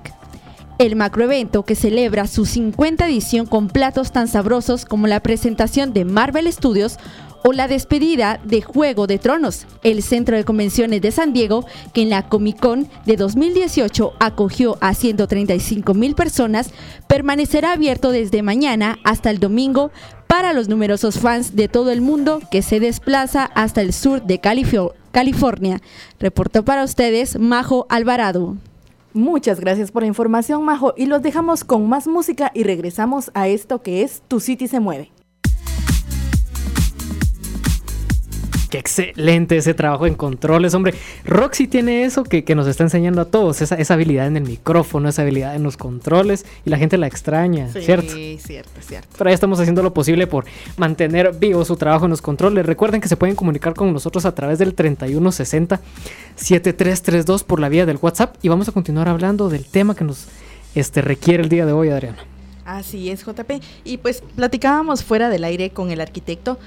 El 0.79 0.95
macroevento 0.95 1.65
que 1.65 1.75
celebra 1.75 2.29
su 2.29 2.47
50 2.47 3.09
edición 3.09 3.47
con 3.47 3.69
platos 3.69 4.13
tan 4.13 4.29
sabrosos 4.29 4.85
como 4.85 5.09
la 5.09 5.19
presentación 5.21 5.93
de 5.93 6.05
Marvel 6.05 6.53
Studios, 6.53 6.99
o 7.43 7.53
la 7.53 7.69
despedida 7.69 8.41
de 8.45 8.63
Juego 8.63 9.07
de 9.07 9.19
Tronos, 9.19 9.67
el 9.83 10.03
centro 10.03 10.37
de 10.37 10.45
convenciones 10.45 11.01
de 11.01 11.11
San 11.11 11.33
Diego, 11.33 11.65
que 11.93 12.03
en 12.03 12.11
la 12.11 12.29
Comic 12.29 12.61
Con 12.61 12.89
de 13.07 13.17
2018 13.17 14.13
acogió 14.19 14.79
a 14.81 14.95
135 14.95 15.95
mil 15.95 16.15
personas, 16.15 16.71
permanecerá 17.07 17.73
abierto 17.73 18.11
desde 18.11 18.43
mañana 18.43 18.99
hasta 19.05 19.31
el 19.31 19.39
domingo 19.39 19.91
para 20.27 20.53
los 20.53 20.69
numerosos 20.69 21.19
fans 21.19 21.57
de 21.57 21.69
todo 21.69 21.91
el 21.91 22.01
mundo 22.01 22.41
que 22.51 22.63
se 22.63 22.81
desplaza 22.81 23.45
hasta 23.55 23.81
el 23.81 23.93
sur 23.93 24.23
de 24.23 24.41
California. 24.41 25.81
Reportó 26.21 26.65
para 26.65 26.85
ustedes 26.85 27.39
Majo 27.39 27.87
Alvarado. 27.89 28.57
Muchas 29.15 29.59
gracias 29.59 29.91
por 29.91 30.03
la 30.03 30.09
información, 30.09 30.65
Majo. 30.65 30.93
Y 30.97 31.07
los 31.07 31.23
dejamos 31.23 31.65
con 31.65 31.89
más 31.89 32.07
música 32.07 32.53
y 32.55 32.63
regresamos 32.63 33.31
a 33.35 33.49
esto 33.49 33.83
que 33.83 34.03
es 34.03 34.23
Tu 34.29 34.39
City 34.39 34.69
se 34.69 34.81
mueve. 34.81 35.11
Qué 38.71 38.79
excelente 38.79 39.57
ese 39.57 39.73
trabajo 39.73 40.07
en 40.07 40.15
controles, 40.15 40.75
hombre. 40.75 40.93
Roxy 41.25 41.67
tiene 41.67 42.05
eso 42.05 42.23
que, 42.23 42.45
que 42.45 42.55
nos 42.55 42.67
está 42.67 42.85
enseñando 42.85 43.23
a 43.23 43.25
todos, 43.25 43.63
esa, 43.63 43.77
esa 43.77 43.95
habilidad 43.95 44.27
en 44.27 44.37
el 44.37 44.43
micrófono, 44.43 45.09
esa 45.09 45.23
habilidad 45.23 45.57
en 45.57 45.63
los 45.63 45.79
controles, 45.79 46.45
y 46.67 46.71
la 46.71 46.77
gente 46.77 46.99
la 46.99 47.07
extraña, 47.07 47.69
¿cierto? 47.69 48.13
Sí, 48.13 48.39
cierto, 48.45 48.73
cierto. 48.81 49.09
Pero 49.17 49.29
ahí 49.29 49.35
estamos 49.35 49.59
haciendo 49.59 49.83
lo 49.83 49.95
posible 49.95 50.27
por 50.27 50.45
mantener 50.77 51.33
vivo 51.39 51.65
su 51.65 51.77
trabajo 51.77 52.05
en 52.05 52.11
los 52.11 52.21
controles. 52.21 52.67
Recuerden 52.67 53.01
que 53.01 53.09
se 53.09 53.17
pueden 53.17 53.37
comunicar 53.37 53.73
con 53.75 53.91
nosotros 53.93 54.27
a 54.27 54.35
través 54.35 54.59
del 54.59 54.77
3160-7332 54.77 57.45
por 57.45 57.61
la 57.61 57.71
vía 57.71 57.87
del 57.87 57.99
WhatsApp 58.01 58.37
y 58.43 58.49
vamos 58.49 58.69
a 58.69 58.73
continuar 58.73 59.09
hablando 59.09 59.49
del 59.49 59.65
tema 59.65 59.95
que 59.95 60.05
nos 60.05 60.27
este, 60.75 61.01
requiere 61.01 61.43
el 61.43 61.49
día 61.49 61.65
de 61.65 61.73
hoy, 61.73 61.89
Adriana. 61.89 62.19
Así 62.67 63.11
es, 63.11 63.25
JP. 63.25 63.63
Y 63.85 63.97
pues 63.97 64.23
platicábamos 64.37 65.03
fuera 65.03 65.31
del 65.31 65.45
aire 65.45 65.71
con 65.71 65.91
el 65.91 66.03
arquitecto 66.03 66.59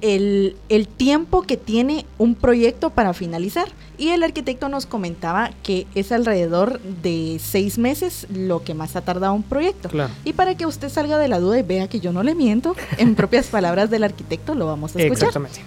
el, 0.00 0.56
el 0.68 0.86
tiempo 0.88 1.42
que 1.42 1.56
tiene 1.56 2.06
un 2.18 2.34
proyecto 2.34 2.90
para 2.90 3.12
finalizar. 3.14 3.68
Y 3.98 4.10
el 4.10 4.22
arquitecto 4.22 4.68
nos 4.68 4.86
comentaba 4.86 5.50
que 5.62 5.86
es 5.94 6.12
alrededor 6.12 6.80
de 6.80 7.38
seis 7.42 7.78
meses 7.78 8.26
lo 8.32 8.62
que 8.62 8.74
más 8.74 8.94
ha 8.94 9.00
tardado 9.00 9.34
un 9.34 9.42
proyecto. 9.42 9.88
Claro. 9.88 10.12
Y 10.24 10.34
para 10.34 10.56
que 10.56 10.66
usted 10.66 10.88
salga 10.88 11.18
de 11.18 11.26
la 11.28 11.40
duda 11.40 11.58
y 11.58 11.62
vea 11.62 11.88
que 11.88 11.98
yo 11.98 12.12
no 12.12 12.22
le 12.22 12.34
miento, 12.34 12.76
en 12.96 13.14
propias 13.16 13.46
palabras 13.50 13.90
del 13.90 14.04
arquitecto 14.04 14.54
lo 14.54 14.66
vamos 14.66 14.94
a 14.94 15.00
escuchar. 15.00 15.28
Exactamente. 15.28 15.60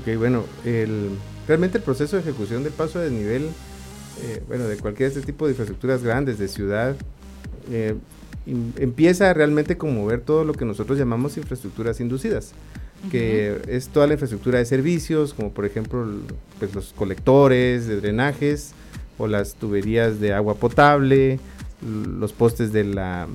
Ok, 0.00 0.16
bueno, 0.18 0.44
el, 0.64 1.10
realmente 1.48 1.78
el 1.78 1.84
proceso 1.84 2.16
de 2.16 2.22
ejecución 2.22 2.62
del 2.62 2.72
paso 2.72 2.98
de 2.98 3.06
desnivel, 3.10 3.48
eh, 4.22 4.42
bueno, 4.46 4.64
de 4.68 4.76
cualquier 4.76 5.08
este 5.08 5.22
tipo 5.22 5.46
de 5.46 5.52
infraestructuras 5.52 6.02
grandes, 6.02 6.38
de 6.38 6.48
ciudad, 6.48 6.94
eh, 7.72 7.94
em- 8.46 8.72
empieza 8.78 9.32
realmente 9.34 9.76
como 9.76 10.06
ver 10.06 10.20
todo 10.20 10.44
lo 10.44 10.52
que 10.52 10.64
nosotros 10.64 10.98
llamamos 10.98 11.36
infraestructuras 11.38 11.98
inducidas, 12.00 12.52
que 13.10 13.60
es 13.68 13.88
toda 13.88 14.06
la 14.06 14.14
infraestructura 14.14 14.58
de 14.58 14.64
servicios, 14.64 15.34
como 15.34 15.50
por 15.52 15.64
ejemplo 15.66 16.06
pues, 16.58 16.74
los 16.74 16.92
colectores 16.92 17.86
de 17.86 17.96
drenajes 18.00 18.72
o 19.18 19.26
las 19.26 19.54
tuberías 19.54 20.20
de 20.20 20.32
agua 20.32 20.54
potable, 20.56 21.38
los 22.18 22.32
postes 22.32 22.72
de, 22.72 22.84
la, 22.84 23.26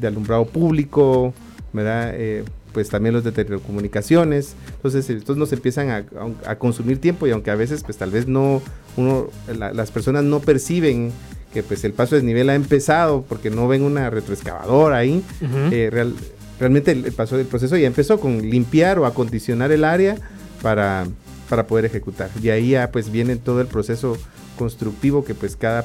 de 0.00 0.06
alumbrado 0.06 0.46
público, 0.46 1.32
¿verdad? 1.72 2.12
Eh, 2.14 2.44
pues 2.72 2.90
también 2.90 3.14
los 3.14 3.24
de 3.24 3.32
telecomunicaciones. 3.32 4.54
Entonces, 4.76 5.08
estos 5.08 5.36
nos 5.38 5.52
empiezan 5.52 5.88
a, 5.90 5.96
a- 5.96 6.50
a 6.50 6.58
consumir 6.58 6.98
tiempo 7.00 7.26
y 7.26 7.30
aunque 7.30 7.50
a 7.50 7.54
veces, 7.54 7.82
pues 7.82 7.96
tal 7.96 8.10
vez 8.10 8.26
no, 8.26 8.60
uno, 8.96 9.28
la- 9.58 9.72
las 9.72 9.90
personas 9.90 10.24
no 10.24 10.40
perciben 10.40 11.10
que 11.54 11.62
pues 11.62 11.84
el 11.84 11.92
paso 11.94 12.14
de 12.14 12.20
desnivel 12.20 12.50
ha 12.50 12.54
empezado 12.54 13.22
porque 13.26 13.48
no 13.48 13.66
ven 13.68 13.82
una 13.82 14.10
retroexcavadora 14.10 14.98
ahí, 14.98 15.22
Ujú. 15.40 15.72
eh, 15.74 15.88
real- 15.90 16.14
realmente 16.58 16.92
el, 16.92 17.04
el 17.04 17.12
paso 17.12 17.36
del 17.36 17.46
proceso 17.46 17.76
ya 17.76 17.86
empezó 17.86 18.20
con 18.20 18.42
limpiar 18.42 18.98
o 18.98 19.06
acondicionar 19.06 19.72
el 19.72 19.84
área 19.84 20.16
para, 20.62 21.06
para 21.48 21.66
poder 21.66 21.84
ejecutar. 21.84 22.30
Y 22.42 22.50
ahí 22.50 22.70
ya 22.70 22.90
pues 22.90 23.10
viene 23.10 23.36
todo 23.36 23.60
el 23.60 23.66
proceso 23.66 24.16
constructivo 24.56 25.24
que 25.24 25.34
pues 25.34 25.56
cada, 25.56 25.84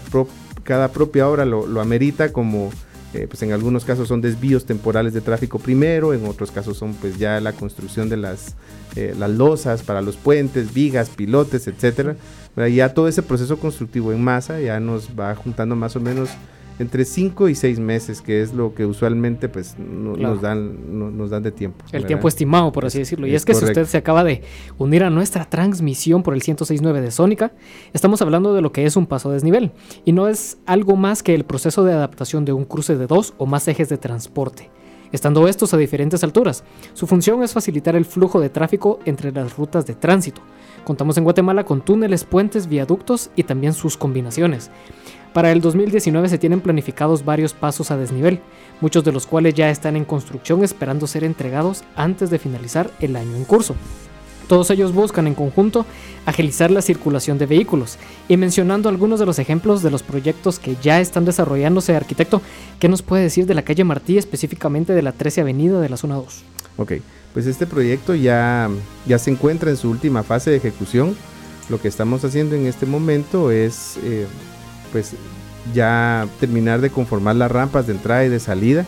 cada 0.64 0.92
propia 0.92 1.28
obra 1.28 1.46
lo, 1.46 1.82
amerita 1.82 2.32
como 2.32 2.72
eh, 3.14 3.28
pues 3.30 3.44
en 3.44 3.52
algunos 3.52 3.84
casos 3.84 4.08
son 4.08 4.22
desvíos 4.22 4.66
temporales 4.66 5.14
de 5.14 5.20
tráfico 5.20 5.60
primero, 5.60 6.14
en 6.14 6.26
otros 6.26 6.50
casos 6.50 6.78
son 6.78 6.94
pues 6.94 7.18
ya 7.18 7.42
la 7.42 7.52
construcción 7.52 8.08
de 8.08 8.18
las, 8.18 8.56
eh, 8.96 9.14
las 9.18 9.30
losas 9.30 9.84
para 9.84 10.02
los 10.02 10.16
puentes, 10.16 10.74
vigas, 10.74 11.10
pilotes, 11.10 11.68
etcétera. 11.68 12.16
Ya 12.74 12.94
todo 12.94 13.08
ese 13.08 13.22
proceso 13.22 13.58
constructivo 13.58 14.12
en 14.12 14.22
masa 14.22 14.60
ya 14.60 14.80
nos 14.80 15.10
va 15.18 15.36
juntando 15.36 15.76
más 15.76 15.96
o 15.96 16.02
menos 16.02 16.30
entre 16.82 17.06
5 17.06 17.48
y 17.48 17.56
6 17.56 17.80
meses, 17.80 18.22
que 18.22 18.42
es 18.42 18.54
lo 18.54 18.74
que 18.74 18.86
usualmente 18.86 19.48
pues 19.50 19.76
no- 19.78 20.14
Claro. 20.14 20.34
nos, 20.34 20.42
dan, 20.42 21.00
no- 21.00 21.12
nos 21.12 21.30
dan 21.30 21.44
de 21.44 21.52
tiempo. 21.52 21.86
El 21.88 21.92
¿verdad? 21.94 22.08
tiempo 22.08 22.28
estimado, 22.28 22.72
por 22.72 22.86
así 22.86 23.00
decirlo. 23.00 23.28
Y 23.28 23.32
es 23.32 23.38
es 23.42 23.46
que 23.46 23.54
si 23.54 23.66
usted 23.66 23.86
se 23.86 23.98
acaba 23.98 24.24
de 24.24 24.42
unir 24.78 25.04
a 25.04 25.10
nuestra 25.10 25.46
transmisión 25.46 26.24
por 26.24 26.34
el 26.34 26.40
1069 26.46 27.02
de 27.02 27.12
Sónica, 27.12 27.52
estamos 27.94 28.22
hablando 28.22 28.54
de 28.54 28.62
lo 28.62 28.72
que 28.72 28.86
es 28.86 28.96
un 28.98 29.06
paso 29.08 29.30
a 29.30 29.34
desnivel. 29.34 29.72
Y 30.06 30.12
no 30.12 30.28
es 30.28 30.58
algo 30.66 30.96
más 30.96 31.24
que 31.24 31.34
el 31.36 31.46
proceso 31.46 31.84
de 31.84 31.94
adaptación 31.94 32.44
de 32.46 32.54
un 32.54 32.66
cruce 32.66 32.98
de 32.98 33.08
dos 33.08 33.34
o 33.38 33.46
más 33.46 33.68
ejes 33.68 33.88
de 33.90 33.98
transporte, 33.98 34.70
estando 35.12 35.48
estos 35.48 35.74
a 35.74 35.78
diferentes 35.78 36.24
alturas. 36.24 36.64
Su 36.94 37.06
función 37.08 37.44
es 37.44 37.54
facilitar 37.54 37.96
el 37.96 38.06
flujo 38.06 38.40
de 38.40 38.50
tráfico 38.50 39.00
entre 39.06 39.32
las 39.32 39.56
rutas 39.58 39.86
de 39.86 39.94
tránsito. 39.96 40.42
Contamos 40.84 41.16
en 41.18 41.24
Guatemala 41.26 41.64
con 41.64 41.82
túneles, 41.82 42.24
puentes, 42.24 42.68
viaductos 42.68 43.30
y 43.36 43.44
también 43.44 43.74
sus 43.74 43.98
combinaciones. 43.98 44.72
Para 45.34 45.52
el 45.54 45.62
2019 45.62 46.28
se 46.28 46.38
tienen 46.38 46.60
planificados 46.60 47.24
varios 47.24 47.54
pasos 47.54 47.90
a 47.90 47.98
desnivel, 47.98 48.42
muchos 48.82 49.06
de 49.06 49.14
los 49.14 49.26
cuales 49.26 49.54
ya 49.54 49.70
están 49.70 49.96
en 49.96 50.04
construcción 50.04 50.62
esperando 50.62 51.08
ser 51.08 51.24
entregados 51.24 51.84
antes 51.96 52.30
de 52.30 52.40
finalizar 52.40 52.92
el 53.00 53.16
año 53.16 53.38
en 53.38 53.46
curso. 53.46 53.76
Todos 54.50 54.70
ellos 54.70 54.94
buscan 54.94 55.28
en 55.28 55.34
conjunto 55.34 55.86
agilizar 56.26 56.72
la 56.72 56.82
circulación 56.82 57.38
de 57.38 57.46
vehículos. 57.46 57.98
Y 58.28 58.36
mencionando 58.36 58.90
algunos 58.90 59.22
de 59.22 59.26
los 59.26 59.40
ejemplos 59.40 59.82
de 59.82 59.92
los 59.92 60.04
proyectos 60.04 60.60
que 60.60 60.76
ya 60.82 61.00
están 61.00 61.24
desarrollándose, 61.24 61.96
arquitecto, 61.96 62.42
¿qué 62.78 62.90
nos 62.90 63.02
puede 63.02 63.24
decir 63.24 63.46
de 63.46 63.54
la 63.54 63.62
calle 63.62 63.86
Martí, 63.86 64.18
específicamente 64.18 64.92
de 64.92 65.02
la 65.02 65.14
13 65.14 65.40
Avenida 65.40 65.80
de 65.80 65.88
la 65.88 65.96
zona 65.96 66.16
2? 66.16 66.44
Ok, 66.76 66.94
pues 67.34 67.46
este 67.48 67.66
proyecto 67.66 68.14
ya, 68.14 68.70
ya 69.08 69.18
se 69.18 69.32
encuentra 69.32 69.70
en 69.70 69.78
su 69.78 69.90
última 69.90 70.24
fase 70.24 70.52
de 70.52 70.58
ejecución. 70.58 71.16
Lo 71.70 71.80
que 71.80 71.88
estamos 71.88 72.26
haciendo 72.26 72.58
en 72.58 72.66
este 72.66 72.86
momento 72.86 73.52
es 73.52 73.98
eh, 74.04 74.28
pues 74.92 75.14
ya 75.74 76.28
terminar 76.40 76.82
de 76.82 76.90
conformar 76.90 77.36
las 77.36 77.52
rampas 77.52 77.88
de 77.88 77.94
entrada 77.94 78.26
y 78.26 78.30
de 78.30 78.40
salida, 78.40 78.86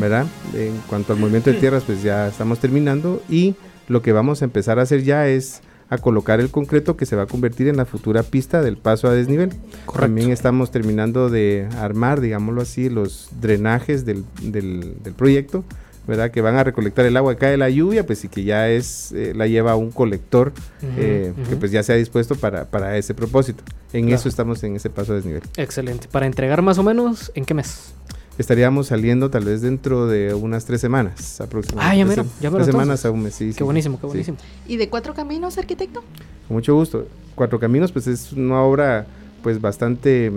¿verdad? 0.00 0.26
En 0.54 0.74
cuanto 0.88 1.12
al 1.14 1.18
movimiento 1.18 1.50
de 1.50 1.56
tierras, 1.58 1.84
pues 1.86 2.02
ya 2.02 2.28
estamos 2.28 2.58
terminando 2.58 3.22
y 3.30 3.54
lo 3.88 4.02
que 4.02 4.12
vamos 4.12 4.42
a 4.42 4.44
empezar 4.44 4.78
a 4.78 4.82
hacer 4.82 5.02
ya 5.02 5.28
es 5.28 5.60
a 5.88 5.98
colocar 5.98 6.40
el 6.40 6.50
concreto 6.50 6.96
que 6.96 7.04
se 7.06 7.16
va 7.16 7.22
a 7.24 7.26
convertir 7.26 7.68
en 7.68 7.76
la 7.76 7.84
futura 7.84 8.22
pista 8.22 8.62
del 8.62 8.76
paso 8.78 9.08
a 9.08 9.12
desnivel. 9.12 9.50
Correcto. 9.84 10.00
También 10.06 10.30
estamos 10.30 10.70
terminando 10.70 11.28
de 11.28 11.68
armar, 11.78 12.20
digámoslo 12.22 12.62
así, 12.62 12.88
los 12.88 13.28
drenajes 13.40 14.04
del, 14.06 14.24
del- 14.42 14.94
del 15.02 15.12
proyecto, 15.12 15.64
¿verdad? 16.06 16.30
Que 16.30 16.40
van 16.40 16.56
a 16.56 16.64
recolectar 16.64 17.04
el 17.06 17.16
agua 17.16 17.34
que 17.34 17.38
cae 17.40 17.50
de 17.52 17.56
la 17.58 17.70
lluvia, 17.70 18.04
pues 18.06 18.24
y 18.24 18.28
que 18.28 18.42
ya 18.44 18.68
es, 18.68 19.12
eh, 19.12 19.32
la 19.36 19.46
lleva 19.46 19.72
a 19.72 19.76
un 19.76 19.90
colector 19.90 20.52
eh, 20.96 21.32
que 21.48 21.56
pues 21.56 21.70
ya 21.70 21.82
se 21.82 21.92
ha 21.92 21.96
dispuesto 21.96 22.34
para, 22.34 22.64
para 22.64 22.96
ese 22.98 23.14
propósito. 23.14 23.62
En 23.92 24.06
Claro. 24.06 24.16
eso 24.16 24.28
estamos 24.28 24.62
en 24.64 24.76
ese 24.76 24.90
paso 24.90 25.12
a 25.12 25.16
desnivel. 25.16 25.42
Excelente. 25.56 26.08
Para 26.10 26.26
entregar 26.26 26.62
más 26.62 26.78
o 26.78 26.82
menos, 26.82 27.30
¿en 27.34 27.44
qué 27.44 27.54
mes? 27.54 27.92
Estaríamos 28.38 28.86
saliendo 28.86 29.28
tal 29.30 29.44
vez 29.44 29.60
dentro 29.60 30.06
de 30.06 30.32
unas 30.32 30.64
tres 30.64 30.80
semanas 30.80 31.38
aproximadamente. 31.40 31.92
Ah, 31.92 31.96
ya 31.98 32.04
Tres 32.06 32.16
mero, 32.26 32.30
ya 32.40 32.50
mero 32.50 32.64
Tres 32.64 32.72
semanas 32.72 33.00
entonces. 33.00 33.04
a 33.04 33.10
un 33.10 33.22
mes, 33.22 33.34
sí. 33.34 33.46
Qué 33.48 33.52
sí, 33.52 33.62
buenísimo, 33.64 33.96
qué 33.98 34.00
sí. 34.02 34.06
buenísimo. 34.06 34.36
¿Y 34.66 34.76
de 34.78 34.88
cuatro 34.88 35.12
caminos, 35.12 35.58
arquitecto? 35.58 36.00
Con 36.48 36.54
mucho 36.56 36.74
gusto. 36.74 37.06
Cuatro 37.34 37.60
Caminos, 37.60 37.92
pues 37.92 38.06
es 38.06 38.32
una 38.32 38.60
obra 38.62 39.06
pues 39.42 39.60
bastante 39.60 40.32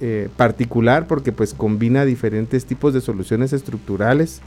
eh, 0.00 0.28
particular 0.36 1.06
porque 1.06 1.32
pues 1.32 1.54
combina 1.54 2.04
diferentes 2.04 2.64
tipos 2.66 2.92
de 2.94 3.00
soluciones 3.00 3.52
estructurales. 3.52 4.40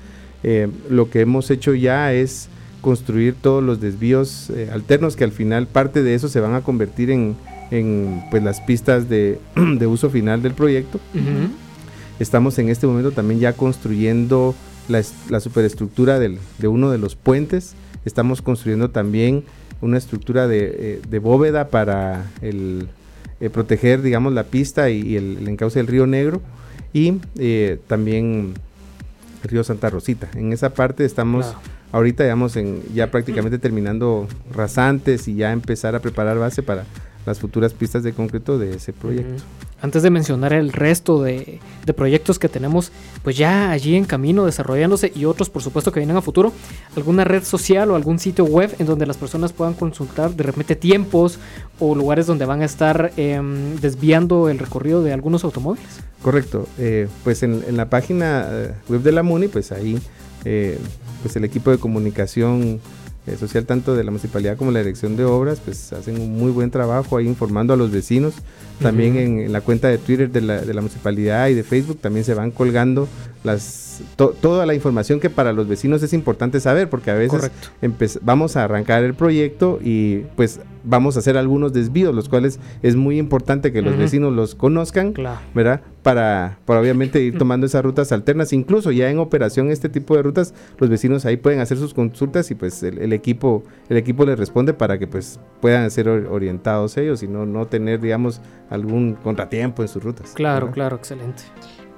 Eh, 0.43 0.67
lo 0.89 1.09
que 1.09 1.21
hemos 1.21 1.49
hecho 1.51 1.73
ya 1.73 2.13
es 2.13 2.49
construir 2.81 3.33
todos 3.33 3.63
los 3.63 3.81
desvíos 3.81 4.49
eh, 4.51 4.69
alternos 4.71 5.15
que 5.15 5.23
al 5.23 5.31
final 5.31 5.67
parte 5.67 6.03
de 6.03 6.13
eso 6.13 6.29
se 6.29 6.39
van 6.39 6.53
a 6.53 6.61
convertir 6.61 7.09
en, 7.11 7.35
en, 7.71 8.23
pues 8.29 8.43
las 8.43 8.61
pistas 8.61 9.09
de, 9.09 9.39
de 9.55 9.87
uso 9.87 10.09
final 10.09 10.41
del 10.41 10.53
proyecto. 10.53 10.99
Estamos 12.19 12.57
en 12.59 12.69
este 12.69 12.87
momento 12.87 13.11
también 13.11 13.39
ya 13.39 13.53
construyendo 13.53 14.55
la, 14.87 14.99
es- 14.99 15.13
la 15.29 15.39
superestructura 15.39 16.19
del- 16.19 16.39
de 16.57 16.67
uno 16.67 16.89
de 16.91 16.97
los 16.97 17.15
puentes. 17.15 17.73
Estamos 18.05 18.41
construyendo 18.41 18.89
también 18.89 19.43
una 19.81 19.97
estructura 19.97 20.47
de, 20.47 20.75
eh, 20.79 21.01
de 21.07 21.19
bóveda 21.19 21.69
para 21.69 22.25
el, 22.41 22.87
eh, 23.39 23.49
proteger, 23.51 24.01
digamos, 24.01 24.33
la 24.33 24.43
pista 24.45 24.89
y, 24.89 25.01
y 25.01 25.15
el, 25.17 25.37
el 25.39 25.47
encauce 25.47 25.77
del 25.79 25.87
río 25.87 26.07
Negro. 26.07 26.41
Y 26.93 27.15
eh, 27.37 27.77
también 27.87 28.53
río 29.43 29.63
Santa 29.63 29.89
Rosita. 29.89 30.27
En 30.35 30.53
esa 30.53 30.73
parte 30.73 31.05
estamos 31.05 31.45
Claro. 31.47 31.59
ahorita, 31.91 32.23
digamos, 32.23 32.55
en, 32.55 32.81
ya 32.93 33.11
prácticamente 33.11 33.59
terminando 33.59 34.27
rasantes 34.53 35.27
y 35.27 35.35
ya 35.35 35.51
empezar 35.51 35.95
a 35.95 35.99
preparar 35.99 36.37
base 36.37 36.63
para 36.63 36.83
las 37.27 37.39
futuras 37.39 37.73
pistas 37.73 38.03
de 38.03 38.13
concreto 38.13 38.57
de 38.57 38.75
ese 38.75 38.93
proyecto. 38.93 39.43
Antes 39.81 40.01
de 40.01 40.09
mencionar 40.09 40.53
el 40.53 40.71
resto 40.71 41.21
de, 41.21 41.59
de 41.85 41.93
proyectos 41.93 42.39
que 42.39 42.49
tenemos, 42.49 42.91
pues 43.21 43.37
ya 43.37 43.69
allí 43.69 43.95
en 43.95 44.05
camino 44.05 44.45
desarrollándose 44.45 45.11
y 45.13 45.25
otros 45.25 45.49
por 45.49 45.61
supuesto 45.61 45.91
que 45.91 45.99
vienen 45.99 46.15
a 46.17 46.21
futuro, 46.21 46.53
alguna 46.95 47.25
red 47.25 47.43
social 47.43 47.91
o 47.91 47.95
algún 47.95 48.17
sitio 48.17 48.45
web 48.45 48.73
en 48.79 48.87
donde 48.87 49.05
las 49.05 49.17
personas 49.17 49.51
puedan 49.51 49.73
consultar 49.73 50.31
de 50.31 50.43
repente 50.43 50.75
tiempos 50.75 51.37
o 51.79 51.93
lugares 51.93 52.25
donde 52.25 52.45
van 52.45 52.61
a 52.61 52.65
estar 52.65 53.11
em, 53.17 53.75
desviando 53.75 54.49
el 54.49 54.57
recorrido 54.57 55.03
de 55.03 55.11
algunos 55.11 55.43
automóviles. 55.43 55.99
Correcto. 56.21 56.65
Eh, 56.79 57.07
pues 57.25 57.43
en, 57.43 57.61
en 57.67 57.75
la 57.75 57.89
página 57.89 58.47
eh, 58.49 58.73
web 58.87 59.01
de 59.01 59.11
la 59.11 59.21
MUNI, 59.21 59.49
pues 59.49 59.73
ahí 59.73 59.99
eh, 60.45 60.79
pues 61.21 61.35
el 61.35 61.43
equipo 61.43 61.71
de 61.71 61.77
comunicación 61.77 62.79
social 63.35 63.65
tanto 63.65 63.95
de 63.95 64.03
la 64.03 64.11
municipalidad 64.11 64.55
como 64.55 64.71
la 64.71 64.79
dirección 64.79 65.17
de 65.17 65.25
obras 65.25 65.59
pues 65.59 65.91
hacen 65.91 66.21
un 66.21 66.37
muy 66.37 66.51
buen 66.51 66.71
trabajo 66.71 67.17
ahí 67.17 67.25
informando 67.27 67.73
a 67.73 67.77
los 67.77 67.91
vecinos. 67.91 68.35
También 68.81 69.17
en, 69.17 69.39
en 69.39 69.51
la 69.51 69.61
cuenta 69.61 69.87
de 69.87 69.97
Twitter 69.97 70.29
de 70.31 70.39
la, 70.41 70.61
de 70.61 70.73
la 70.73 70.81
municipalidad 70.81 71.47
y 71.49 71.55
de 71.55 71.63
Facebook 71.63 71.97
también 71.99 72.23
se 72.23 72.35
van 72.35 72.51
colgando 72.51 73.07
las 73.43 74.01
to- 74.15 74.35
toda 74.39 74.65
la 74.67 74.75
información 74.75 75.19
que 75.19 75.29
para 75.31 75.51
los 75.51 75.67
vecinos 75.67 76.03
es 76.03 76.13
importante 76.13 76.59
saber 76.59 76.87
porque 76.89 77.09
a 77.09 77.15
veces 77.15 77.49
vamos 78.21 78.55
a 78.55 78.63
arrancar 78.63 79.03
el 79.03 79.15
proyecto 79.15 79.79
y 79.83 80.19
pues 80.35 80.59
vamos 80.87 81.15
a 81.15 81.19
hacer 81.19 81.37
algunos 81.37 81.73
desvíos 81.73 82.15
los 82.15 82.29
cuales 82.29 82.59
es 82.81 82.95
muy 82.95 83.17
importante 83.19 83.71
que 83.71 83.81
los 83.81 83.97
vecinos 83.97 84.33
los 84.33 84.55
conozcan 84.55 85.13
Claro. 85.13 85.39
¿verdad? 85.53 85.81
Para, 86.01 86.57
para 86.65 86.79
obviamente 86.79 87.21
ir 87.21 87.37
tomando 87.37 87.65
esas 87.65 87.83
rutas 87.83 88.11
alternas. 88.11 88.53
Incluso 88.53 88.91
ya 88.91 89.09
en 89.11 89.19
operación 89.19 89.69
este 89.69 89.89
tipo 89.89 90.15
de 90.15 90.23
rutas, 90.23 90.53
los 90.77 90.89
vecinos 90.89 91.25
ahí 91.25 91.35
pueden 91.37 91.59
hacer 91.59 91.77
sus 91.77 91.93
consultas 91.93 92.49
y 92.49 92.55
pues 92.55 92.81
el, 92.83 92.97
el 92.99 93.11
equipo 93.13 93.63
el 93.89 93.97
equipo 93.97 94.25
les 94.25 94.39
responde 94.39 94.73
para 94.73 94.97
que 94.97 95.07
pues 95.07 95.39
puedan 95.61 95.91
ser 95.91 96.07
or- 96.07 96.27
orientados 96.31 96.95
ellos 96.97 97.23
y 97.23 97.27
no, 97.27 97.45
no 97.45 97.65
tener, 97.67 97.99
digamos, 97.99 98.39
algún 98.69 99.15
contratiempo 99.15 99.81
en 99.81 99.87
sus 99.89 100.01
rutas. 100.03 100.31
Claro, 100.33 100.67
¿verdad? 100.67 100.73
claro, 100.73 100.95
excelente. 100.95 101.43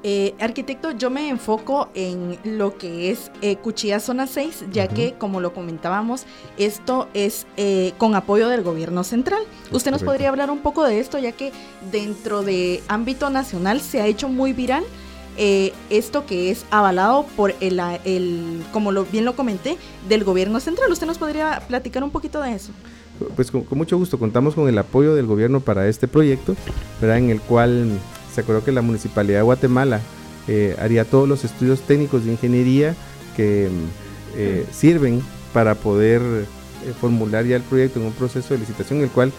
Eh, 0.03 0.33
arquitecto, 0.39 0.91
yo 0.91 1.09
me 1.09 1.27
enfoco 1.29 1.89
en 1.93 2.37
lo 2.43 2.77
que 2.77 3.11
es 3.11 3.31
eh, 3.41 3.57
Cuchilla 3.57 3.99
Zona 3.99 4.27
6, 4.27 4.65
ya 4.71 4.87
que, 4.87 5.13
como 5.13 5.41
lo 5.41 5.53
comentábamos, 5.53 6.25
esto 6.57 7.09
es 7.13 7.47
eh, 7.57 7.93
con 7.97 8.15
apoyo 8.15 8.47
del 8.47 8.63
gobierno 8.63 9.03
central. 9.03 9.43
¿Usted 9.71 9.91
nos 9.91 9.99
correcto. 9.99 10.05
podría 10.05 10.29
hablar 10.29 10.51
un 10.51 10.59
poco 10.59 10.85
de 10.85 10.99
esto, 10.99 11.17
ya 11.17 11.33
que 11.33 11.51
dentro 11.91 12.43
de 12.43 12.81
ámbito 12.87 13.29
nacional 13.29 13.81
se 13.81 14.01
ha 14.01 14.07
hecho 14.07 14.29
muy 14.29 14.53
viral 14.53 14.83
eh, 15.41 15.71
esto 15.89 16.25
que 16.25 16.51
es 16.51 16.65
avalado 16.69 17.25
por 17.37 17.55
el, 17.61 17.79
el, 18.03 18.61
como 18.73 18.91
lo, 18.91 19.05
bien 19.05 19.23
lo 19.23 19.37
comenté, 19.37 19.77
del 20.09 20.25
gobierno 20.25 20.59
central? 20.59 20.91
¿Usted 20.91 21.07
nos 21.07 21.17
podría 21.17 21.61
platicar 21.65 22.03
un 22.03 22.11
poquito 22.11 22.41
de 22.41 22.55
eso? 22.55 22.73
Pues 23.37 23.49
con, 23.49 23.63
con 23.63 23.77
mucho 23.77 23.97
gusto 23.97 24.19
contamos 24.19 24.53
con 24.53 24.67
el 24.67 24.77
apoyo 24.77 25.15
del 25.15 25.27
gobierno 25.27 25.61
para 25.61 25.87
este 25.87 26.09
proyecto, 26.09 26.57
¿verdad? 26.99 27.19
En 27.19 27.29
el 27.29 27.39
cual 27.39 27.99
se 28.33 28.41
acordó 28.41 28.63
que 28.63 28.71
la 28.71 28.81
Municipalidad 28.81 29.39
de 29.39 29.43
Guatemala 29.43 30.01
eh, 30.47 30.75
haría 30.79 31.05
todos 31.05 31.29
los 31.29 31.43
estudios 31.43 31.81
técnicos 31.81 32.25
de 32.25 32.31
ingeniería 32.31 32.95
que 33.35 33.69
eh, 34.35 34.65
sirven 34.71 35.21
para 35.53 35.75
poder 35.75 36.21
eh, 36.23 36.93
formular 36.99 37.45
ya 37.45 37.55
el 37.55 37.61
proyecto 37.61 37.99
en 37.99 38.07
un 38.07 38.13
proceso 38.13 38.55
de 38.55 38.59
licitación, 38.59 39.01
el 39.01 39.09
cual 39.09 39.31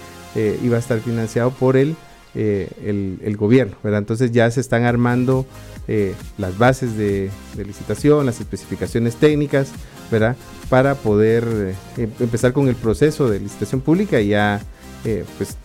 iba 0.62 0.76
a 0.76 0.78
estar 0.78 1.00
financiado 1.00 1.50
por 1.50 1.76
el, 1.76 1.96
el, 2.36 3.36
gobierno, 3.36 3.74
¿verdad? 3.82 3.98
Entonces 3.98 4.30
ya 4.30 4.48
se 4.52 4.60
están 4.60 4.84
armando 4.84 5.44
las 6.38 6.56
bases 6.56 6.96
de, 6.96 7.32
licitación, 7.56 8.26
las 8.26 8.38
especificaciones 8.38 9.16
técnicas, 9.16 9.72
¿verdad? 10.08 10.36
Para 10.68 10.94
poder 10.94 11.74
em- 11.96 12.12
empezar 12.20 12.52
con 12.52 12.68
el 12.68 12.76
proceso 12.76 13.28
de 13.28 13.40
licitación 13.40 13.80
pública 13.80 14.20
y 14.20 14.28
ya, 14.28 14.60
pues, 15.36 15.56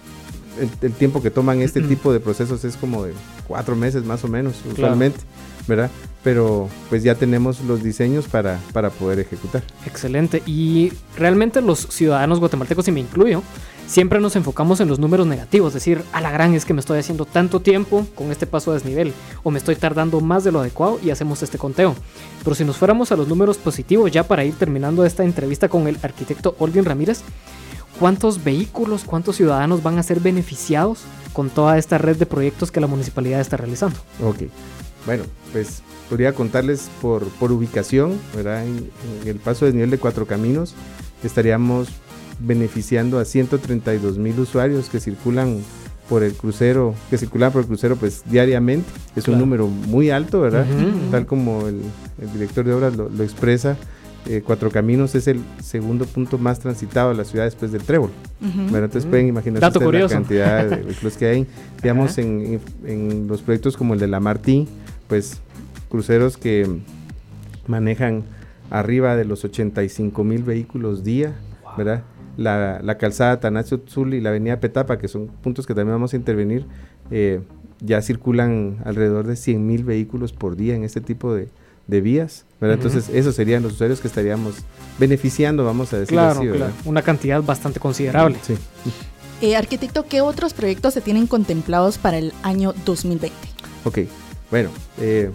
el, 0.59 0.69
el 0.81 0.93
tiempo 0.93 1.21
que 1.21 1.31
toman 1.31 1.61
este 1.61 1.81
tipo 1.81 2.13
de 2.13 2.19
procesos 2.19 2.63
es 2.65 2.77
como 2.77 3.03
de 3.03 3.13
cuatro 3.47 3.75
meses 3.75 4.03
más 4.03 4.23
o 4.23 4.27
menos, 4.27 4.55
usualmente, 4.71 5.19
¿verdad? 5.67 5.89
Pero 6.23 6.69
pues 6.89 7.03
ya 7.03 7.15
tenemos 7.15 7.61
los 7.61 7.83
diseños 7.83 8.25
para, 8.25 8.59
para 8.73 8.89
poder 8.89 9.19
ejecutar. 9.19 9.63
Excelente. 9.85 10.41
Y 10.45 10.91
realmente 11.15 11.61
los 11.61 11.87
ciudadanos 11.91 12.39
guatemaltecos, 12.39 12.87
y 12.87 12.91
me 12.91 13.01
incluyo, 13.01 13.43
siempre 13.85 14.19
nos 14.19 14.35
enfocamos 14.35 14.79
en 14.79 14.87
los 14.87 14.97
números 14.97 15.27
negativos. 15.27 15.73
Decir, 15.75 16.01
a 16.13 16.21
la 16.21 16.31
gran 16.31 16.55
es 16.55 16.65
que 16.65 16.73
me 16.73 16.79
estoy 16.79 16.97
haciendo 16.97 17.25
tanto 17.25 17.59
tiempo 17.59 18.07
con 18.15 18.31
este 18.31 18.47
paso 18.47 18.71
a 18.71 18.73
desnivel. 18.73 19.13
O 19.43 19.51
me 19.51 19.59
estoy 19.59 19.75
tardando 19.75 20.19
más 20.19 20.43
de 20.43 20.51
lo 20.51 20.61
adecuado 20.61 20.99
y 21.03 21.11
hacemos 21.11 21.43
este 21.43 21.59
conteo. 21.59 21.95
Pero 22.43 22.55
si 22.55 22.65
nos 22.65 22.77
fuéramos 22.77 23.11
a 23.11 23.15
los 23.15 23.27
números 23.27 23.57
positivos, 23.57 24.11
ya 24.11 24.23
para 24.23 24.43
ir 24.43 24.55
terminando 24.55 25.05
esta 25.05 25.23
entrevista 25.23 25.69
con 25.69 25.87
el 25.87 25.97
arquitecto 26.01 26.55
Olvin 26.57 26.85
Ramírez, 26.85 27.21
¿cuántos 27.99 28.43
vehículos, 28.43 29.03
cuántos 29.03 29.35
ciudadanos 29.37 29.83
van 29.83 29.97
a 29.97 30.03
ser 30.03 30.19
beneficiados 30.19 30.99
con 31.33 31.49
toda 31.49 31.77
esta 31.77 31.97
red 31.97 32.17
de 32.17 32.25
proyectos 32.25 32.71
que 32.71 32.79
la 32.79 32.87
municipalidad 32.87 33.41
está 33.41 33.57
realizando? 33.57 33.97
Ok, 34.23 34.43
bueno, 35.05 35.23
pues 35.51 35.81
podría 36.09 36.33
contarles 36.33 36.89
por, 37.01 37.23
por 37.29 37.51
ubicación, 37.51 38.19
¿verdad? 38.35 38.63
En, 38.65 38.89
en 39.23 39.27
el 39.27 39.37
paso 39.37 39.65
de 39.65 39.73
nivel 39.73 39.89
de 39.89 39.97
Cuatro 39.97 40.25
Caminos 40.25 40.73
estaríamos 41.23 41.87
beneficiando 42.39 43.19
a 43.19 43.25
132 43.25 44.17
mil 44.17 44.39
usuarios 44.39 44.89
que 44.89 44.99
circulan 44.99 45.59
por 46.09 46.21
el 46.21 46.33
crucero, 46.33 46.93
que 47.09 47.17
circulan 47.17 47.51
por 47.51 47.61
el 47.61 47.67
crucero 47.67 47.95
pues 47.95 48.21
diariamente. 48.29 48.87
Es 49.15 49.23
Claro. 49.23 49.33
un 49.33 49.39
número 49.39 49.67
muy 49.67 50.11
alto, 50.11 50.41
¿verdad? 50.41 50.65
Tal 51.11 51.25
como 51.25 51.67
el, 51.67 51.81
el 52.21 52.31
director 52.33 52.63
de 52.65 52.73
obras 52.73 52.95
lo, 52.95 53.09
lo 53.09 53.23
expresa, 53.23 53.77
eh, 54.27 54.41
Cuatro 54.45 54.69
Caminos 54.71 55.13
es 55.15 55.27
el 55.27 55.39
segundo 55.63 56.05
punto 56.05 56.37
más 56.37 56.59
transitado 56.59 57.09
de 57.09 57.15
la 57.15 57.25
ciudad 57.25 57.45
después 57.45 57.71
del 57.71 57.83
Trébol. 57.83 58.09
Bueno, 58.41 58.77
entonces 58.85 59.05
Mm. 59.05 59.09
pueden 59.09 59.27
imaginar 59.27 59.61
Dato 59.61 59.79
la 59.91 60.07
cantidad 60.07 60.65
de 60.65 60.75
vehículos 60.85 61.17
que 61.17 61.27
hay. 61.27 61.47
Digamos, 61.81 62.17
en, 62.17 62.59
en 62.85 63.27
los 63.27 63.41
proyectos 63.41 63.77
como 63.77 63.93
el 63.93 63.99
de 63.99 64.07
la 64.07 64.19
Martí, 64.19 64.67
pues 65.07 65.39
cruceros 65.89 66.37
que 66.37 66.67
manejan 67.67 68.23
arriba 68.69 69.15
de 69.15 69.25
los 69.25 69.43
85 69.45 70.23
mil 70.23 70.43
vehículos 70.43 71.03
día, 71.03 71.33
¿verdad? 71.77 72.03
La, 72.37 72.81
la 72.83 72.97
calzada 72.97 73.39
Tanasio 73.39 73.79
Tzul 73.79 74.13
y 74.13 74.21
la 74.21 74.29
avenida 74.29 74.59
Petapa, 74.59 74.97
que 74.97 75.07
son 75.07 75.27
puntos 75.27 75.65
que 75.65 75.73
también 75.73 75.95
vamos 75.95 76.13
a 76.13 76.17
intervenir, 76.17 76.65
eh, 77.11 77.41
ya 77.79 78.01
circulan 78.01 78.77
alrededor 78.85 79.27
de 79.27 79.35
100 79.35 79.65
mil 79.65 79.83
vehículos 79.83 80.33
por 80.33 80.55
día 80.55 80.75
en 80.75 80.83
este 80.83 81.01
tipo 81.01 81.33
de, 81.33 81.47
de 81.87 82.01
vías. 82.01 82.45
Entonces, 82.61 83.09
esos 83.09 83.35
serían 83.35 83.61
los 83.61 83.73
usuarios 83.73 83.99
que 84.01 84.07
estaríamos 84.07 84.55
beneficiando, 84.97 85.63
vamos 85.63 85.93
a 85.93 85.99
decir 85.99 86.13
Claro, 86.15 86.39
así, 86.39 86.47
¿verdad? 86.47 86.67
claro. 86.67 86.81
Una 86.85 87.01
cantidad 87.03 87.43
bastante 87.43 87.79
considerable. 87.79 88.37
Sí. 88.41 88.55
Eh, 89.41 89.55
arquitecto, 89.55 90.05
¿qué 90.07 90.21
otros 90.21 90.53
proyectos 90.53 90.93
se 90.93 91.01
tienen 91.01 91.27
contemplados 91.27 91.97
para 91.97 92.17
el 92.17 92.33
año 92.41 92.73
2020? 92.85 93.31
Ok, 93.83 93.99
bueno, 94.49 94.69
eh, 94.99 95.29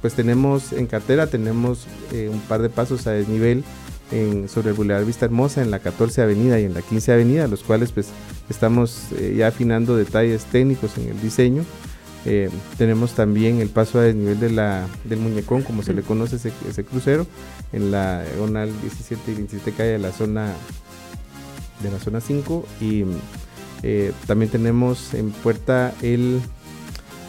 pues 0.00 0.14
tenemos 0.14 0.72
en 0.72 0.86
cartera, 0.86 1.26
tenemos 1.26 1.86
eh, 2.12 2.28
un 2.32 2.40
par 2.40 2.62
de 2.62 2.68
pasos 2.68 3.06
a 3.08 3.12
desnivel 3.12 3.64
en, 4.12 4.48
sobre 4.48 4.68
el 4.68 4.74
Boulevard 4.74 5.04
Vista 5.04 5.24
Hermosa 5.24 5.62
en 5.62 5.70
la 5.72 5.80
14 5.80 6.22
Avenida 6.22 6.60
y 6.60 6.64
en 6.64 6.74
la 6.74 6.82
15 6.82 7.12
Avenida, 7.12 7.48
los 7.48 7.64
cuales 7.64 7.90
pues 7.90 8.08
estamos 8.48 9.06
eh, 9.18 9.34
ya 9.36 9.48
afinando 9.48 9.96
detalles 9.96 10.44
técnicos 10.44 10.96
en 10.98 11.08
el 11.08 11.20
diseño. 11.20 11.64
Eh, 12.28 12.50
tenemos 12.76 13.12
también 13.14 13.60
el 13.60 13.68
paso 13.68 14.00
a 14.00 14.02
desnivel 14.02 14.40
de 14.40 14.50
la, 14.50 14.86
del 15.04 15.20
muñecón, 15.20 15.62
como 15.62 15.82
se 15.84 15.94
le 15.94 16.02
conoce 16.02 16.36
ese, 16.36 16.52
ese 16.68 16.84
crucero, 16.84 17.24
en 17.72 17.92
la 17.92 18.24
diagonal 18.24 18.68
17 18.82 19.30
y 19.30 19.34
27 19.34 19.70
calle 19.72 19.90
de 19.92 19.98
la 20.00 20.10
zona 20.12 20.52
de 21.82 21.90
la 21.90 21.98
zona 22.00 22.20
5 22.20 22.66
y 22.80 23.04
eh, 23.82 24.12
también 24.26 24.50
tenemos 24.50 25.14
en 25.14 25.30
puerta 25.30 25.92
el 26.02 26.40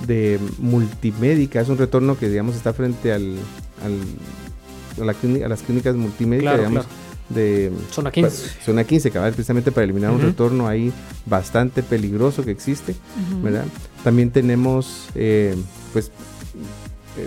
de 0.08 0.40
multimédica, 0.58 1.60
es 1.62 1.70
un 1.70 1.78
retorno 1.78 2.18
que 2.18 2.30
digamos 2.30 2.56
está 2.56 2.74
frente 2.74 3.12
al, 3.14 3.36
al- 3.84 5.02
a, 5.04 5.06
la 5.06 5.14
clínica- 5.14 5.46
a 5.46 5.50
las 5.50 5.62
clínicas 5.62 5.96
multimédicas, 5.96 6.54
Claro, 6.56 6.70
digamos, 6.70 6.86
de 7.30 7.72
Zona 7.92 8.10
pa- 8.10 8.14
15. 8.14 8.50
zona 8.64 8.84
15, 8.84 9.12
cabal, 9.12 9.34
precisamente 9.34 9.72
para 9.72 9.84
eliminar 9.84 10.12
un 10.12 10.22
retorno 10.22 10.68
ahí 10.68 10.94
bastante 11.26 11.84
peligroso 11.84 12.44
que 12.46 12.52
existe, 12.52 12.96
¿verdad? 13.44 13.66
También 14.04 14.32
tenemos, 14.32 15.10
eh, 15.16 15.56
pues, 15.94 16.12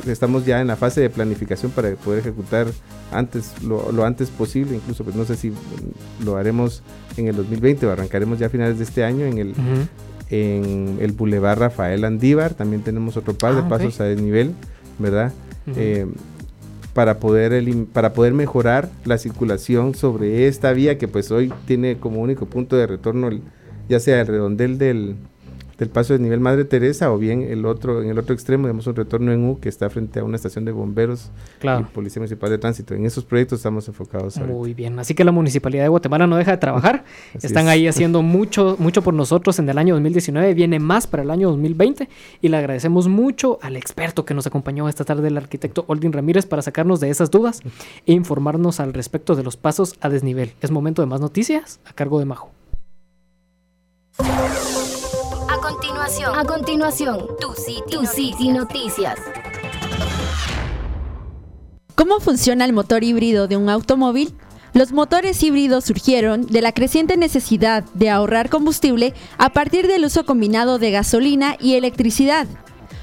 estamos 0.06 0.46
ya 0.46 0.60
en 0.60 0.68
la 0.68 0.76
fase 0.76 1.00
de 1.00 1.10
planificación 1.10 1.72
para 1.72 1.90
poder 1.96 2.20
ejecutar 2.20 2.68
antes, 3.12 3.52
lo, 3.62 3.90
lo 3.92 4.04
antes 4.04 4.28
posible, 4.30 4.76
incluso, 4.76 5.02
pues 5.04 5.16
no 5.16 5.24
sé 5.24 5.36
si 5.36 5.52
lo 6.24 6.36
haremos 6.36 6.82
en 7.16 7.26
el 7.28 7.36
2020 7.36 7.86
o 7.86 7.90
arrancaremos 7.90 8.38
ya 8.38 8.46
a 8.46 8.50
finales 8.50 8.78
de 8.78 8.84
este 8.84 9.04
año 9.04 9.26
en 9.26 9.38
el, 9.38 9.48
Ujú. 9.50 9.88
en 10.30 10.98
el 11.00 11.12
Boulevard 11.12 11.58
Rafael 11.58 12.04
Andívar, 12.04 12.54
también 12.54 12.82
tenemos 12.82 13.16
otro 13.16 13.34
par 13.34 13.54
de 13.54 13.62
Ah, 13.62 13.68
pasos 13.68 14.00
a 14.00 14.04
desnivel, 14.04 14.54
¿verdad? 14.98 15.32
Eh, 15.76 16.06
para 16.94 17.18
poder 17.18 17.62
para 17.92 18.12
poder 18.12 18.32
mejorar 18.32 18.90
la 19.04 19.18
circulación 19.18 19.94
sobre 19.94 20.46
esta 20.48 20.72
vía 20.72 20.98
que 20.98 21.08
pues 21.08 21.30
hoy 21.30 21.52
tiene 21.66 21.96
como 21.98 22.20
único 22.20 22.46
punto 22.46 22.76
de 22.76 22.86
retorno 22.86 23.28
el- 23.28 23.42
ya 23.88 24.00
sea 24.00 24.20
el 24.20 24.26
redondel 24.26 24.78
del 24.78 25.16
del 25.80 25.88
paso 25.88 26.12
de 26.12 26.18
nivel 26.20 26.38
Madre 26.40 26.64
Teresa 26.64 27.10
o 27.10 27.18
bien 27.18 27.42
el 27.42 27.64
otro 27.64 28.02
en 28.02 28.10
el 28.10 28.18
otro 28.18 28.34
extremo 28.34 28.64
tenemos 28.66 28.86
un 28.86 28.94
retorno 28.94 29.32
en 29.32 29.44
U 29.48 29.58
que 29.58 29.68
está 29.68 29.88
frente 29.90 30.20
a 30.20 30.24
una 30.24 30.36
estación 30.36 30.64
de 30.64 30.72
bomberos 30.72 31.30
Claro. 31.58 31.80
y 31.90 31.94
Policía 31.94 32.20
Municipal 32.20 32.50
de 32.50 32.58
Tránsito. 32.58 32.94
En 32.94 33.06
esos 33.06 33.24
proyectos 33.24 33.58
estamos 33.60 33.88
enfocados 33.88 34.36
ahorita. 34.36 34.54
Muy 34.56 34.74
bien, 34.74 34.98
así 34.98 35.14
que 35.14 35.24
la 35.24 35.32
Municipalidad 35.32 35.82
de 35.84 35.88
Guatemala 35.88 36.26
no 36.26 36.36
deja 36.36 36.50
de 36.52 36.58
trabajar. 36.58 37.04
Así 37.34 37.46
Están 37.46 37.64
es. 37.64 37.70
ahí 37.70 37.88
haciendo 37.88 38.22
mucho, 38.22 38.76
mucho 38.78 39.02
por 39.02 39.14
nosotros 39.14 39.58
en 39.58 39.68
el 39.70 39.78
año 39.78 39.94
2019. 39.94 40.52
Viene 40.54 40.78
más 40.78 41.06
para 41.06 41.22
el 41.22 41.30
año 41.30 41.48
2020 41.48 42.08
y 42.42 42.48
le 42.48 42.56
agradecemos 42.58 43.08
mucho 43.08 43.58
al 43.62 43.76
experto 43.76 44.24
que 44.26 44.34
nos 44.34 44.46
acompañó 44.46 44.88
esta 44.88 45.04
tarde, 45.04 45.28
el 45.28 45.36
arquitecto 45.38 45.84
Oldin 45.88 46.12
Ramírez, 46.12 46.44
para 46.46 46.60
sacarnos 46.62 47.00
de 47.00 47.08
esas 47.10 47.30
dudas 47.30 47.62
e 48.06 48.12
informarnos 48.12 48.80
al 48.80 48.92
respecto 48.92 49.34
de 49.34 49.42
los 49.44 49.56
pasos 49.56 49.94
a 50.02 50.10
desnivel. 50.10 50.52
Es 50.60 50.70
momento 50.70 51.00
de 51.00 51.06
más 51.06 51.20
noticias 51.22 51.80
a 51.86 51.94
cargo 51.94 52.18
de 52.18 52.26
Majo. 52.26 52.50
A 56.10 56.12
continuación, 56.12 56.38
a 56.40 56.44
continuación, 56.44 57.26
tu 57.40 57.52
City, 57.52 57.82
tu 57.88 58.04
City 58.04 58.48
Noticias. 58.48 59.16
¿Cómo 61.94 62.18
funciona 62.18 62.64
el 62.64 62.72
motor 62.72 63.04
híbrido 63.04 63.46
de 63.46 63.56
un 63.56 63.68
automóvil? 63.68 64.34
Los 64.72 64.90
motores 64.90 65.40
híbridos 65.40 65.84
surgieron 65.84 66.48
de 66.48 66.62
la 66.62 66.72
creciente 66.72 67.16
necesidad 67.16 67.84
de 67.94 68.10
ahorrar 68.10 68.50
combustible 68.50 69.14
a 69.38 69.52
partir 69.52 69.86
del 69.86 70.04
uso 70.04 70.24
combinado 70.24 70.80
de 70.80 70.90
gasolina 70.90 71.56
y 71.60 71.74
electricidad. 71.74 72.48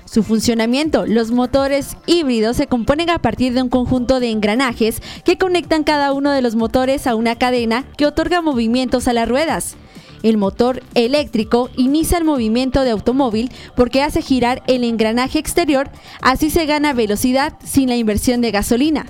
Su 0.03 0.21
funcionamiento, 0.21 1.05
los 1.05 1.31
motores 1.31 1.95
híbridos 2.07 2.57
se 2.57 2.67
componen 2.67 3.09
a 3.09 3.19
partir 3.19 3.53
de 3.53 3.61
un 3.61 3.69
conjunto 3.69 4.19
de 4.19 4.31
engranajes 4.31 5.01
que 5.23 5.37
conectan 5.37 5.85
cada 5.85 6.11
uno 6.11 6.31
de 6.31 6.41
los 6.41 6.55
motores 6.55 7.07
a 7.07 7.15
una 7.15 7.37
cadena 7.37 7.85
que 7.95 8.05
otorga 8.05 8.41
movimientos 8.41 9.07
a 9.07 9.13
las 9.13 9.29
ruedas. 9.29 9.77
El 10.23 10.37
motor 10.37 10.81
eléctrico 10.95 11.69
inicia 11.75 12.17
el 12.17 12.23
movimiento 12.23 12.83
de 12.83 12.91
automóvil 12.91 13.51
porque 13.75 14.01
hace 14.01 14.21
girar 14.21 14.63
el 14.67 14.83
engranaje 14.83 15.39
exterior, 15.39 15.89
así 16.21 16.49
se 16.49 16.65
gana 16.65 16.93
velocidad 16.93 17.53
sin 17.63 17.89
la 17.89 17.95
inversión 17.95 18.41
de 18.41 18.51
gasolina. 18.51 19.05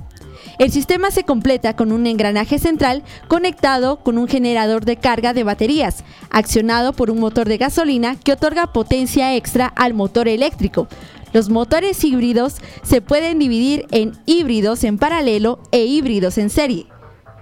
El 0.59 0.71
sistema 0.71 1.11
se 1.11 1.23
completa 1.23 1.75
con 1.75 1.91
un 1.91 2.07
engranaje 2.07 2.57
central 2.57 3.03
conectado 3.27 3.97
con 3.97 4.17
un 4.17 4.27
generador 4.27 4.85
de 4.85 4.97
carga 4.97 5.33
de 5.33 5.43
baterías, 5.43 6.03
accionado 6.31 6.93
por 6.93 7.11
un 7.11 7.19
motor 7.19 7.47
de 7.47 7.57
gasolina 7.57 8.15
que 8.15 8.33
otorga 8.33 8.73
potencia 8.73 9.35
extra 9.35 9.67
al 9.67 9.93
motor 9.93 10.27
eléctrico. 10.27 10.87
Los 11.31 11.49
motores 11.49 12.03
híbridos 12.03 12.55
se 12.83 13.01
pueden 13.01 13.37
dividir 13.37 13.85
en 13.91 14.13
híbridos 14.25 14.83
en 14.83 14.97
paralelo 14.97 15.59
e 15.71 15.85
híbridos 15.85 16.37
en 16.39 16.49
serie. 16.49 16.87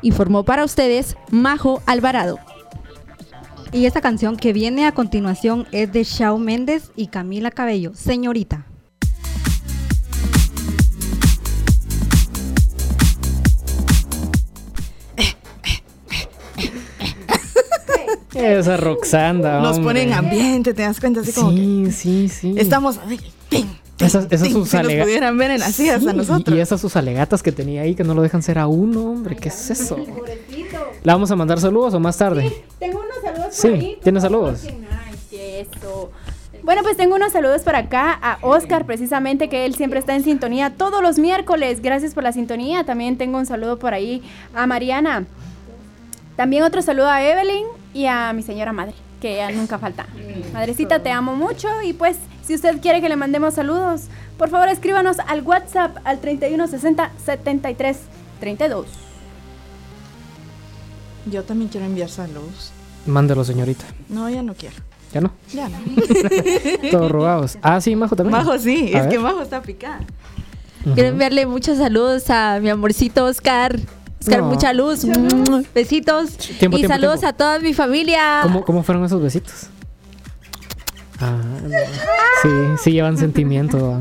Informó 0.01 0.43
para 0.43 0.65
ustedes 0.65 1.15
Majo 1.32 1.82
Alvarado. 1.86 2.39
Y 3.76 3.86
esta 3.86 4.00
canción 4.00 4.38
que 4.38 4.54
viene 4.54 4.86
a 4.88 4.94
continuación 4.94 5.68
es 5.74 5.92
de 5.92 6.06
Shawn 6.06 6.42
Méndez 6.46 6.92
y 6.96 7.08
Camila 7.08 7.52
Cabello, 7.52 7.92
Señorita. 7.94 8.66
Esa 18.34 18.76
Roxanda. 18.78 19.62
Nos 19.62 19.78
hombre. 19.78 19.84
ponen 20.04 20.14
ambiente, 20.14 20.74
te 20.74 20.82
das 20.82 21.00
cuenta 21.00 21.22
así 21.22 21.32
como 21.32 21.52
que 21.52 21.56
Sí, 21.56 21.92
sí, 21.92 22.30
sí. 22.30 22.56
estamos 22.58 23.00
tin, 23.50 23.66
Esas- 23.98 24.28
esas 24.30 24.50
sus 24.50 24.70
si 24.70 24.76
nos 24.78 24.86
alega- 24.86 25.04
pudieran 25.04 25.38
ver 25.38 25.52
en 25.52 25.60
las 25.62 25.74
Sí, 25.74 25.88
a 25.90 25.98
nosotros. 26.00 26.56
Y 26.56 26.60
esas 26.60 26.82
sus 26.82 26.98
alegatas 26.98 27.42
que 27.42 27.54
tenía 27.54 27.84
ahí 27.84 27.96
que 27.96 28.04
no 28.04 28.14
lo 28.14 28.22
dejan 28.22 28.44
ser 28.44 28.60
a 28.60 28.68
uno, 28.68 29.06
hombre. 29.12 29.38
¿Qué 29.38 29.48
es 29.50 29.70
eso? 29.72 29.98
¿La 31.04 31.14
vamos 31.14 31.32
a 31.32 31.36
mandar 31.38 31.62
saludos 31.62 31.94
o 31.94 32.00
más 32.02 32.18
tarde? 32.18 32.52
Tengo 32.78 33.00
unos 33.00 33.05
saludos 33.05 33.05
Sí, 33.56 33.68
ahí. 33.68 34.00
¿tiene 34.04 34.20
saludos? 34.22 34.63
Ay, 34.65 35.15
eso. 35.32 36.12
Bueno, 36.63 36.82
pues 36.82 36.98
tengo 36.98 37.15
unos 37.15 37.32
saludos 37.32 37.62
para 37.62 37.80
acá 37.80 38.12
a 38.12 38.39
Oscar, 38.41 38.86
precisamente, 38.86 39.50
que 39.50 39.65
él 39.65 39.76
siempre 39.76 40.00
está 40.00 40.15
en 40.15 40.24
sintonía 40.24 40.72
todos 40.72 41.02
los 41.02 41.20
miércoles. 41.20 41.82
Gracias 41.82 42.13
por 42.13 42.24
la 42.24 42.32
sintonía. 42.32 42.84
También 42.84 43.18
tengo 43.18 43.38
un 43.38 43.46
saludo 43.46 43.78
por 43.78 43.94
ahí 43.94 44.24
a 44.56 44.65
Mariana. 44.65 45.26
También 46.36 46.63
otro 46.63 46.82
saludo 46.82 47.08
a 47.10 47.24
Evelyn 47.24 47.65
y 47.94 48.08
a 48.08 48.34
mi 48.34 48.41
señora 48.41 48.74
madre, 48.74 48.94
que 49.22 49.38
ya 49.38 49.52
nunca 49.52 49.80
falta. 49.80 50.08
Madrecita, 50.54 51.02
te 51.02 51.12
amo 51.12 51.36
mucho 51.36 51.70
y 51.84 51.94
pues 51.94 52.18
si 52.44 52.56
usted 52.56 52.82
quiere 52.82 53.00
que 53.00 53.10
le 53.10 53.15
mandemos 53.15 53.54
saludos, 53.54 54.08
por 54.38 54.50
favor 54.50 54.68
escríbanos 54.68 55.20
al 55.20 55.44
WhatsApp 55.44 55.98
al 56.04 56.20
3160 56.20 57.12
73 57.24 57.98
32. 58.39 58.88
Yo 61.32 61.44
también 61.44 61.70
quiero 61.70 61.86
enviar 61.86 62.10
saludos. 62.10 62.72
Mándelo, 63.06 63.44
señorita. 63.44 63.86
No, 64.10 64.30
ya 64.30 64.41
no 64.41 64.54
quiero. 64.56 64.76
¿Ya 65.13 65.22
no? 65.22 65.32
Ya 65.54 65.70
no. 65.70 65.78
Todos 66.91 67.12
robados. 67.12 67.58
Ah, 67.62 67.80
sí, 67.80 67.96
Majo 67.96 68.15
también. 68.15 68.38
Majo, 68.38 68.58
sí, 68.58 68.91
A 68.94 68.98
es 68.98 69.04
ver. 69.06 69.10
que 69.10 69.20
Majo 69.20 69.41
está 69.41 69.62
picada. 69.62 70.00
Quiero 70.94 71.10
enviarle 71.10 71.46
muchos 71.46 71.78
saludos 71.78 72.30
a 72.30 72.60
mi 72.62 72.70
amorcito 72.70 73.26
Oscar. 73.26 73.80
Oscar, 74.22 74.39
No. 74.41 74.48
mucha 74.48 74.74
luz. 74.74 75.06
Besitos. 75.74 76.38
Tiempo, 76.38 76.78
y 76.78 76.82
tiempo, 76.82 76.88
saludos 76.96 77.20
tiempo. 77.22 77.28
a 77.28 77.38
toda 77.38 77.60
mi 77.60 77.74
familia. 77.74 78.39
¿Cómo, 78.44 78.63
¿Cómo 78.65 78.84
fueron 78.84 79.04
esos 79.06 79.22
besitos? 79.22 79.68
Ah, 81.20 81.38
no. 81.63 81.70
sí, 82.41 82.50
sí 82.84 82.91
llevan 82.91 83.18
sentimiento. 83.18 84.00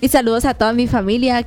Y 0.00 0.08
saludos 0.08 0.44
a 0.46 0.54
toda 0.54 0.72
mi 0.72 0.86
familia. 0.86 1.46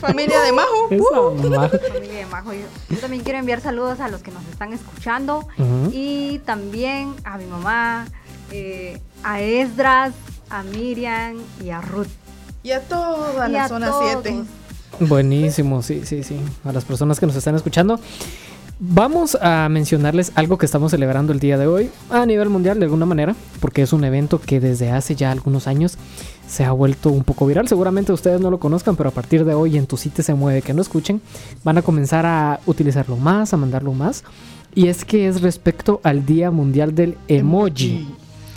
Familia 0.00 0.40
de 0.40 0.52
Majo. 0.52 0.88
Familia 0.90 2.18
de 2.18 2.26
Majo, 2.26 2.52
yo, 2.52 2.60
yo 2.88 2.98
también 2.98 3.22
quiero 3.22 3.38
enviar 3.38 3.60
saludos 3.60 4.00
a 4.00 4.08
los 4.08 4.22
que 4.22 4.30
nos 4.30 4.44
están 4.48 4.72
escuchando 4.72 5.46
y 5.92 6.38
también 6.40 7.14
a 7.24 7.38
mi 7.38 7.44
mamá, 7.46 8.06
eh, 8.50 8.98
a 9.22 9.40
Esdras, 9.40 10.12
a 10.48 10.62
Miriam 10.62 11.36
y 11.64 11.70
a 11.70 11.80
Ruth. 11.80 12.08
Y 12.62 12.72
a 12.72 12.80
toda 12.80 13.48
Y 13.48 13.52
la 13.52 13.64
a 13.64 13.68
zona 13.68 13.88
todos. 13.90 14.22
7. 14.22 14.44
Buenísimo, 15.00 15.82
sí, 15.82 16.02
sí, 16.04 16.22
sí. 16.22 16.38
A 16.64 16.72
las 16.72 16.84
personas 16.84 17.18
que 17.20 17.26
nos 17.26 17.36
están 17.36 17.54
escuchando. 17.54 17.98
Vamos 18.82 19.36
a 19.42 19.68
mencionarles 19.68 20.32
algo 20.36 20.56
que 20.56 20.64
estamos 20.64 20.92
celebrando 20.92 21.34
el 21.34 21.38
día 21.38 21.58
de 21.58 21.66
hoy 21.66 21.90
a 22.08 22.24
nivel 22.24 22.48
mundial 22.48 22.78
de 22.78 22.86
alguna 22.86 23.04
manera, 23.04 23.36
porque 23.60 23.82
es 23.82 23.92
un 23.92 24.04
evento 24.04 24.40
que 24.40 24.58
desde 24.58 24.90
hace 24.90 25.14
ya 25.14 25.30
algunos 25.30 25.66
años 25.66 25.98
se 26.48 26.64
ha 26.64 26.72
vuelto 26.72 27.10
un 27.10 27.22
poco 27.22 27.44
viral. 27.44 27.68
Seguramente 27.68 28.10
ustedes 28.10 28.40
no 28.40 28.50
lo 28.50 28.58
conozcan, 28.58 28.96
pero 28.96 29.10
a 29.10 29.12
partir 29.12 29.44
de 29.44 29.52
hoy 29.52 29.76
en 29.76 29.86
tu 29.86 29.98
sitio 29.98 30.24
se 30.24 30.32
mueve 30.32 30.62
que 30.62 30.72
no 30.72 30.80
escuchen, 30.80 31.20
van 31.62 31.76
a 31.76 31.82
comenzar 31.82 32.24
a 32.24 32.58
utilizarlo 32.64 33.18
más, 33.18 33.52
a 33.52 33.58
mandarlo 33.58 33.92
más. 33.92 34.24
Y 34.74 34.86
es 34.86 35.04
que 35.04 35.28
es 35.28 35.42
respecto 35.42 36.00
al 36.02 36.24
Día 36.24 36.50
Mundial 36.50 36.94
del 36.94 37.18
Emoji. 37.28 38.08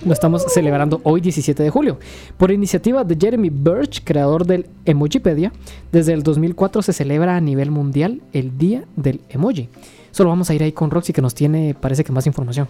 Lo 0.05 0.13
estamos 0.13 0.45
celebrando 0.47 1.01
hoy 1.03 1.19
17 1.19 1.63
de 1.63 1.69
julio. 1.69 1.99
Por 2.37 2.49
iniciativa 2.49 3.03
de 3.03 3.17
Jeremy 3.19 3.49
Birch, 3.49 4.05
creador 4.05 4.45
del 4.45 4.67
Emojipedia, 4.85 5.51
desde 5.91 6.13
el 6.13 6.23
2004 6.23 6.81
se 6.81 6.93
celebra 6.93 7.35
a 7.35 7.41
nivel 7.41 7.71
mundial 7.71 8.21
el 8.31 8.57
Día 8.57 8.85
del 8.95 9.19
Emoji. 9.27 9.67
Solo 10.13 10.29
vamos 10.29 10.49
a 10.49 10.53
ir 10.53 10.63
ahí 10.63 10.71
con 10.71 10.89
Roxy 10.91 11.11
que 11.11 11.21
nos 11.21 11.35
tiene, 11.35 11.75
parece 11.77 12.05
que 12.05 12.11
más 12.13 12.25
información. 12.27 12.69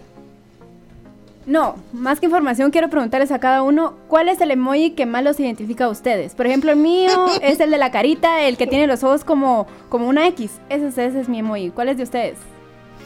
No, 1.46 1.74
más 1.92 2.18
que 2.20 2.24
información 2.26 2.70
quiero 2.70 2.88
preguntarles 2.88 3.30
a 3.30 3.38
cada 3.38 3.62
uno 3.62 3.92
cuál 4.08 4.30
es 4.30 4.40
el 4.40 4.50
emoji 4.50 4.92
que 4.92 5.04
más 5.04 5.22
los 5.22 5.38
identifica 5.38 5.84
a 5.84 5.88
ustedes. 5.90 6.34
Por 6.34 6.46
ejemplo, 6.46 6.72
el 6.72 6.78
mío 6.78 7.26
es 7.42 7.60
el 7.60 7.70
de 7.70 7.76
la 7.78 7.90
carita, 7.90 8.42
el 8.46 8.56
que 8.56 8.66
tiene 8.66 8.86
los 8.86 9.04
ojos 9.04 9.24
como, 9.24 9.66
como 9.90 10.08
una 10.08 10.26
X. 10.28 10.52
Ese, 10.70 10.88
es- 10.88 10.96
ese 10.98 11.20
es 11.20 11.28
mi 11.28 11.40
emoji. 11.40 11.68
¿Cuál 11.70 11.90
es 11.90 11.98
de 11.98 12.02
ustedes? 12.04 12.38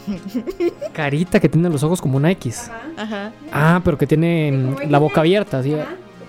Carita 0.92 1.40
que 1.40 1.48
tiene 1.48 1.68
los 1.68 1.83
ojos 1.83 2.01
como 2.01 2.16
una 2.16 2.31
X. 2.31 2.70
Ajá. 2.96 3.33
Ah, 3.53 3.81
pero 3.85 3.98
que 3.98 4.07
tiene 4.07 4.77
la 4.88 4.98
boca 4.98 5.20
abierta, 5.20 5.61
¿sí? 5.62 5.74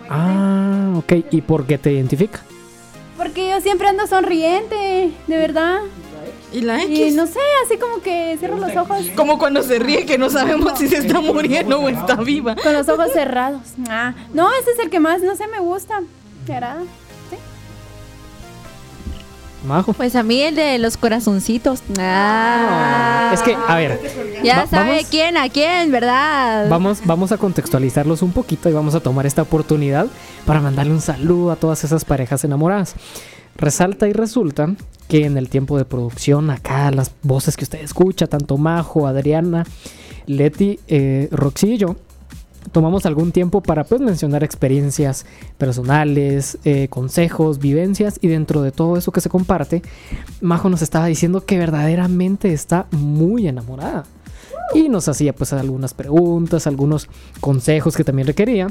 Ah, 0.10 0.94
ok. 0.98 1.14
¿Y 1.30 1.42
por 1.42 1.66
qué 1.68 1.78
te 1.78 1.94
identifica? 1.94 2.40
Porque 3.18 3.50
yo 3.52 3.62
siempre 3.62 3.88
ando 3.88 4.08
sonriente, 4.08 5.12
de 5.28 5.38
verdad. 5.38 5.80
¿Y 6.52 6.62
la 6.62 6.84
Y 6.84 7.02
X? 7.04 7.16
no 7.16 7.28
sé, 7.28 7.40
así 7.66 7.78
como 7.78 8.02
que 8.02 8.36
cierro 8.40 8.58
los 8.58 8.76
ojos 8.76 9.06
Como 9.16 9.38
cuando 9.38 9.62
se 9.62 9.78
ríe 9.80 10.06
que 10.06 10.18
no 10.18 10.30
sabemos 10.32 10.80
si 10.80 10.88
se 10.88 10.98
está 10.98 11.22
muriendo 11.22 11.80
o 11.80 11.90
está 11.90 12.16
viva. 12.16 12.56
con 12.56 12.74
los 12.74 12.90
ojos 12.90 13.12
cerrados. 13.14 13.62
Ah, 13.88 14.14
no, 14.34 14.50
ese 14.62 14.72
es 14.72 14.80
el 14.80 14.90
que 14.90 15.00
más, 15.00 15.22
no 15.22 15.36
sé, 15.36 15.46
me 15.48 15.60
gusta. 15.60 16.02
Me 16.48 16.54
agrada. 16.56 16.82
Majo. 19.68 19.92
Pues 19.92 20.16
a 20.16 20.24
mí 20.24 20.42
el 20.42 20.56
de 20.56 20.78
los 20.80 20.96
corazoncitos. 20.96 21.84
Ah. 22.00 23.30
Es 23.34 23.42
que, 23.42 23.56
a 23.56 23.76
ver, 23.76 24.00
ya 24.42 24.60
va- 24.62 24.68
sabe 24.68 24.92
vamos- 24.92 25.08
quién 25.12 25.36
a 25.36 25.50
quién, 25.50 25.92
¿verdad? 25.92 26.70
Vamos, 26.70 27.02
vamos 27.04 27.34
a 27.34 27.38
contextualizarlos 27.38 28.22
un 28.22 28.32
poquito 28.32 28.70
y 28.70 28.74
vamos 28.74 28.96
a 28.96 29.02
tomar 29.02 29.26
esta 29.26 29.42
oportunidad 29.42 30.08
para 30.46 30.62
mandarle 30.62 30.94
un 30.94 31.02
saludo 31.02 31.52
a 31.52 31.58
todas 31.58 31.84
esas 31.84 32.06
parejas 32.06 32.42
enamoradas. 32.46 32.96
Resalta 33.60 34.08
y 34.08 34.14
resulta 34.14 34.74
que 35.10 35.26
en 35.26 35.38
el 35.38 35.50
tiempo 35.50 35.78
de 35.78 35.84
producción, 35.84 36.50
acá 36.50 36.92
las 36.92 37.12
voces 37.24 37.58
que 37.58 37.66
usted 37.66 37.82
escucha, 37.82 38.28
tanto 38.28 38.58
Majo, 38.58 39.06
Adriana, 39.06 39.66
Leti, 40.28 40.80
eh, 40.88 41.28
Roxy 41.32 41.74
y 41.74 41.78
yo, 41.78 41.98
tomamos 42.72 43.06
algún 43.06 43.34
tiempo 43.34 43.62
para 43.62 43.84
pues 43.84 44.00
mencionar 44.00 44.46
experiencias 44.46 45.26
personales, 45.58 46.58
eh, 46.64 46.88
consejos, 46.90 47.60
vivencias 47.60 48.18
y 48.22 48.30
dentro 48.30 48.62
de 48.62 48.72
todo 48.72 48.96
eso 48.96 49.12
que 49.12 49.20
se 49.20 49.30
comparte, 49.30 49.82
Majo 50.40 50.70
nos 50.70 50.82
estaba 50.82 51.08
diciendo 51.08 51.46
que 51.46 51.58
verdaderamente 51.58 52.54
está 52.54 52.88
muy 52.92 53.48
enamorada. 53.48 54.06
y 54.76 54.88
nos 54.88 55.08
hacía 55.08 55.34
pues 55.34 55.52
algunas 55.52 55.96
preguntas, 55.96 56.68
algunos 56.68 57.10
consejos 57.42 57.98
que 57.98 58.04
también 58.04 58.28
requería. 58.28 58.68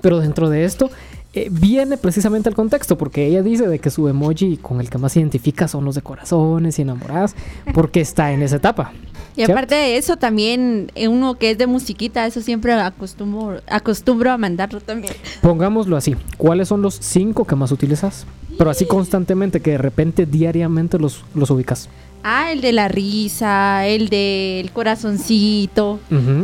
Pero 0.00 0.20
dentro 0.20 0.48
de 0.48 0.64
esto 0.64 0.90
eh, 1.36 1.48
viene 1.50 1.96
precisamente 1.96 2.48
el 2.48 2.54
contexto, 2.54 2.96
porque 2.98 3.26
ella 3.26 3.42
dice 3.42 3.66
de 3.68 3.78
que 3.78 3.90
su 3.90 4.08
emoji 4.08 4.56
con 4.56 4.80
el 4.80 4.88
que 4.90 4.98
más 4.98 5.12
se 5.12 5.20
identifica 5.20 5.68
son 5.68 5.84
los 5.84 5.94
de 5.94 6.02
corazones 6.02 6.78
y 6.78 6.82
enamoradas, 6.82 7.34
porque 7.74 8.00
está 8.00 8.32
en 8.32 8.42
esa 8.42 8.56
etapa. 8.56 8.92
Y 9.36 9.42
aparte 9.42 9.74
de 9.74 9.98
eso, 9.98 10.16
también 10.16 10.90
uno 11.08 11.34
que 11.34 11.50
es 11.50 11.58
de 11.58 11.66
musiquita, 11.66 12.24
eso 12.26 12.40
siempre 12.40 12.72
acostumbro, 12.72 13.60
acostumbro 13.68 14.30
a 14.30 14.38
mandarlo 14.38 14.80
también. 14.80 15.12
Pongámoslo 15.42 15.96
así, 15.96 16.16
¿cuáles 16.38 16.68
son 16.68 16.80
los 16.80 16.94
cinco 16.94 17.44
que 17.44 17.54
más 17.54 17.70
utilizas? 17.70 18.26
Pero 18.56 18.70
así 18.70 18.86
constantemente, 18.86 19.60
que 19.60 19.72
de 19.72 19.78
repente 19.78 20.24
diariamente 20.24 20.98
los, 20.98 21.22
los 21.34 21.50
ubicas. 21.50 21.90
Ah, 22.22 22.50
el 22.50 22.62
de 22.62 22.72
la 22.72 22.88
risa, 22.88 23.86
el 23.86 24.08
del 24.08 24.72
corazoncito. 24.72 26.00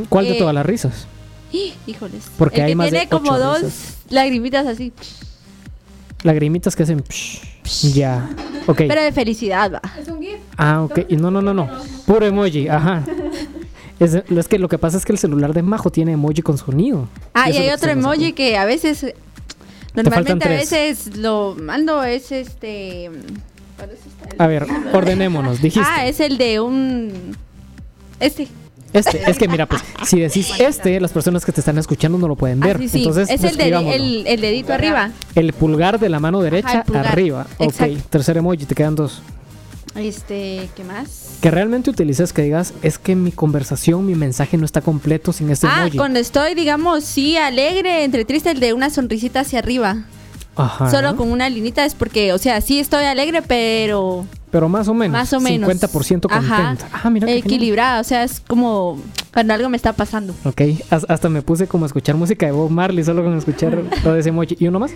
¿Cuál 0.09 0.27
de 0.27 0.33
Eh, 0.35 0.39
todas 0.39 0.55
las 0.55 0.67
risas? 0.67 1.07
Híjoles. 1.87 2.31
Porque 2.39 2.57
el 2.57 2.63
hay 2.63 2.71
que 2.73 2.77
más 2.77 2.87
de 2.87 2.91
tiene 2.91 3.09
como 3.09 3.39
dos 3.39 3.63
lagrimitas 4.09 4.67
así. 4.67 4.93
Lagrimitas 6.23 6.77
que 6.77 6.85
hacen... 6.85 7.03
psh, 7.03 7.93
ya. 7.93 8.31
Ok. 8.67 8.83
Pero 8.89 9.03
de 9.03 9.13
felicidad, 9.13 9.73
va. 9.73 9.83
Ah, 10.57 10.83
ok. 10.83 11.01
Y 11.09 11.17
no, 11.17 11.31
no, 11.31 11.43
no, 11.43 11.53
no. 11.53 11.69
Puro 12.07 12.27
emoji, 12.27 12.69
ajá. 12.69 13.05
Es, 14.01 14.15
es 14.15 14.49
que 14.49 14.59
lo 14.59 14.69
que 14.69 14.79
pasa 14.79 14.97
es 14.97 15.05
que 15.05 15.13
el 15.13 15.19
celular 15.19 15.53
de 15.53 15.63
Majo 15.63 15.91
tiene 15.91 16.13
emoji 16.13 16.43
con 16.43 16.59
sonido. 16.59 17.07
Ah, 17.35 17.49
y 17.49 17.53
es 17.53 17.59
hay 17.59 17.69
otro 17.69 17.93
emoji 17.93 18.33
que 18.33 18.57
a 18.57 18.65
veces... 18.65 19.15
Normalmente 19.95 20.49
a 20.49 20.51
veces 20.51 21.17
lo 21.19 21.55
mando, 21.61 22.03
es 22.03 22.33
este... 22.33 23.11
¿cuál 23.77 23.91
es 23.91 24.01
este? 24.01 24.37
A 24.43 24.47
ver, 24.49 24.67
ordenémonos. 24.93 25.63
Dijiste. 25.63 25.89
Ah, 25.89 26.05
es 26.07 26.19
el 26.19 26.37
de 26.37 26.59
un... 26.59 27.37
Este. 28.19 28.49
Este, 28.93 29.31
es 29.31 29.39
que 29.39 29.49
mira, 29.49 29.67
pues, 29.67 29.83
si 30.05 30.21
decís 30.21 30.51
este, 30.59 31.01
las 31.01 31.13
personas 31.13 31.45
que 31.45 31.53
te 31.53 31.61
están 31.61 31.79
escuchando 31.79 32.19
no 32.19 32.29
lo 32.29 32.37
pueden 32.37 32.61
ver. 32.61 32.77
Ah, 32.77 32.81
sí, 32.81 32.89
sí. 32.89 32.99
Entonces, 32.99 33.31
es 33.31 33.43
el, 33.43 33.57
describámoslo. 33.57 33.95
el, 33.95 34.27
el 34.27 34.41
dedito 34.41 34.73
arriba. 34.73 35.11
El 35.35 35.53
pulgar 35.53 35.99
de 35.99 36.09
la 36.09 36.21
mano 36.21 36.41
derecha 36.41 36.85
arriba. 36.95 37.47
Ok, 37.59 37.71
Exacto. 37.71 38.01
tercer 38.11 38.37
emoji, 38.37 38.65
te 38.67 38.75
quedan 38.75 38.95
dos. 38.95 39.23
Este, 39.95 40.71
¿qué 40.75 40.85
más? 40.85 41.39
Que 41.41 41.51
realmente 41.51 41.91
utilices 41.91 42.33
que 42.33 42.43
digas, 42.43 42.73
es 42.83 42.99
que 42.99 43.15
mi 43.15 43.31
conversación, 43.31 44.07
mi 44.07 44.15
mensaje 44.15 44.57
no 44.57 44.65
está 44.65 44.81
completo 44.81 45.33
sin 45.33 45.51
este 45.51 45.67
ah, 45.67 45.83
emoji. 45.83 45.99
cuando 45.99 46.19
estoy, 46.19 46.55
digamos, 46.55 47.05
sí, 47.05 47.37
alegre, 47.37 48.05
entre 48.05 48.25
triste, 48.25 48.51
el 48.51 48.61
de 48.61 48.73
una 48.73 48.91
sonrisita 48.91 49.41
hacia 49.41 49.59
arriba. 49.59 50.05
Ajá. 50.57 50.91
Solo 50.91 51.17
con 51.17 51.31
una 51.31 51.49
linita 51.49 51.85
es 51.85 51.95
porque, 51.95 52.33
o 52.33 52.39
sea, 52.39 52.61
sí 52.61 52.79
estoy 52.79 53.05
alegre, 53.05 53.43
pero 53.43 54.27
Pero 54.53 54.69
más 54.69 54.87
o 54.87 54.95
menos. 54.95 55.13
más 55.13 55.33
o 55.33 55.41
menos. 55.41 55.69
50% 55.69 56.27
Ajá. 56.31 56.57
contenta. 56.77 57.01
Ah, 57.03 57.11
mira. 57.11 57.29
Equilibrada, 57.29 58.01
o 58.01 58.05
sea, 58.05 58.23
es 58.23 58.39
como 58.39 59.01
cuando 59.33 59.55
algo 59.55 59.69
me 59.69 59.77
está 59.77 59.93
pasando. 59.95 60.33
Ok, 60.45 60.61
has- 60.91 61.07
hasta 61.09 61.29
me 61.29 61.43
puse 61.43 61.67
como 61.67 61.85
a 61.85 61.89
escuchar 61.89 62.15
música 62.17 62.47
de 62.47 62.53
Bob 62.53 62.71
Marley 62.71 63.03
solo 63.03 63.25
con 63.25 63.37
escuchar 63.37 63.83
todo 64.05 64.15
ese 64.15 64.29
emoji. 64.29 64.57
¿Y 64.61 64.69
uno 64.69 64.79
más? 64.79 64.93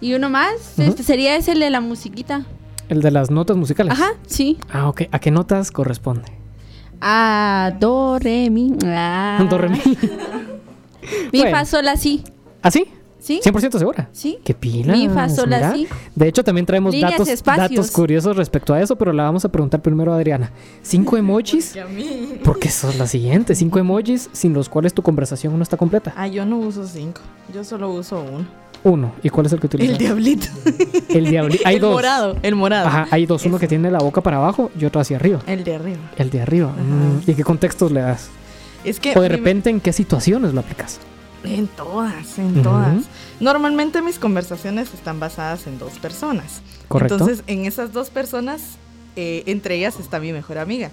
Y 0.00 0.12
uno 0.14 0.28
más, 0.28 0.78
este 0.78 1.02
sería 1.02 1.34
ese 1.36 1.52
el 1.52 1.60
de 1.60 1.70
la 1.70 1.80
musiquita. 1.80 2.44
El 2.90 3.00
de 3.00 3.10
las 3.10 3.30
notas 3.30 3.56
musicales. 3.56 3.92
Ajá, 3.92 4.10
sí. 4.26 4.58
Ah, 4.70 4.88
ok. 4.88 5.02
¿A 5.12 5.18
qué 5.18 5.30
notas 5.30 5.70
corresponde? 5.70 6.24
Ah, 7.00 7.72
do, 7.78 8.18
re, 8.18 8.50
mi. 8.50 8.74
Ah. 8.84 9.46
Do, 9.48 9.56
re, 9.56 9.68
mi. 9.68 9.80
Mi, 11.32 11.40
Bueno. 11.42 11.56
fa, 11.56 11.64
sol, 11.64 11.86
así. 11.86 12.24
¿Ah, 12.60 12.72
sí? 13.18 13.40
¿Sí? 13.42 13.50
100% 13.50 13.78
segura. 13.78 14.08
Sí. 14.12 14.38
¿Qué 14.44 14.54
pila? 14.54 14.92
Mi, 14.92 15.08
fa, 15.08 15.28
sol, 15.28 15.52
así. 15.52 15.86
De 16.14 16.28
hecho, 16.28 16.42
también 16.44 16.66
traemos 16.66 16.92
Líneas, 16.94 17.12
datos, 17.12 17.28
espacios. 17.28 17.70
datos 17.70 17.90
curiosos 17.90 18.36
respecto 18.36 18.74
a 18.74 18.80
eso, 18.80 18.96
pero 18.96 19.12
la 19.12 19.24
vamos 19.24 19.44
a 19.44 19.50
preguntar 19.50 19.82
primero 19.82 20.12
a 20.12 20.16
Adriana. 20.16 20.50
¿Cinco 20.82 21.16
emojis? 21.18 21.74
Porque 22.44 22.70
sos 22.70 22.96
la 22.96 23.06
siguiente. 23.06 23.54
Cinco 23.54 23.78
emojis 23.78 24.28
sin 24.32 24.52
los 24.54 24.68
cuales 24.68 24.94
tu 24.94 25.02
conversación 25.02 25.56
no 25.56 25.62
está 25.62 25.76
completa. 25.76 26.12
Ah, 26.16 26.26
yo 26.28 26.44
no 26.46 26.58
uso 26.58 26.86
cinco. 26.86 27.20
Yo 27.54 27.64
solo 27.64 27.90
uso 27.92 28.20
uno. 28.22 28.46
Uno. 28.84 29.12
¿Y 29.24 29.28
cuál 29.30 29.46
es 29.46 29.52
el 29.52 29.58
que 29.58 29.66
utilizas? 29.66 29.92
El 29.94 29.98
diablito. 29.98 30.46
El 31.08 31.26
diabli- 31.26 31.60
Hay 31.64 31.76
el 31.76 31.80
dos. 31.80 31.92
morado. 31.94 32.36
El 32.42 32.54
morado. 32.54 32.86
Ajá, 32.86 33.08
hay 33.10 33.26
dos. 33.26 33.44
Uno 33.44 33.58
que 33.58 33.66
tiene 33.66 33.90
la 33.90 33.98
boca 33.98 34.20
para 34.20 34.36
abajo 34.36 34.70
y 34.78 34.84
otro 34.84 35.00
hacia 35.00 35.16
arriba. 35.16 35.40
El 35.48 35.64
de 35.64 35.74
arriba. 35.74 35.98
El 36.16 36.30
de 36.30 36.40
arriba. 36.42 36.68
Mm, 36.68 37.28
¿Y 37.28 37.34
qué 37.34 37.42
contextos 37.42 37.90
le 37.90 38.02
das? 38.02 38.28
Es 38.84 39.00
que. 39.00 39.18
O 39.18 39.20
de 39.20 39.28
repente, 39.28 39.68
¿en 39.70 39.80
qué 39.80 39.92
situaciones 39.92 40.54
lo 40.54 40.60
aplicas? 40.60 41.00
En 41.44 41.66
todas, 41.68 42.38
en 42.38 42.62
todas. 42.62 43.04
Normalmente 43.40 44.02
mis 44.02 44.18
conversaciones 44.18 44.92
están 44.94 45.20
basadas 45.20 45.66
en 45.66 45.78
dos 45.78 45.92
personas. 45.98 46.62
Correcto. 46.88 47.14
Entonces, 47.14 47.44
en 47.46 47.64
esas 47.64 47.92
dos 47.92 48.10
personas, 48.10 48.78
eh, 49.16 49.42
entre 49.46 49.76
ellas 49.76 49.98
está 49.98 50.20
mi 50.20 50.32
mejor 50.32 50.58
amiga. 50.58 50.90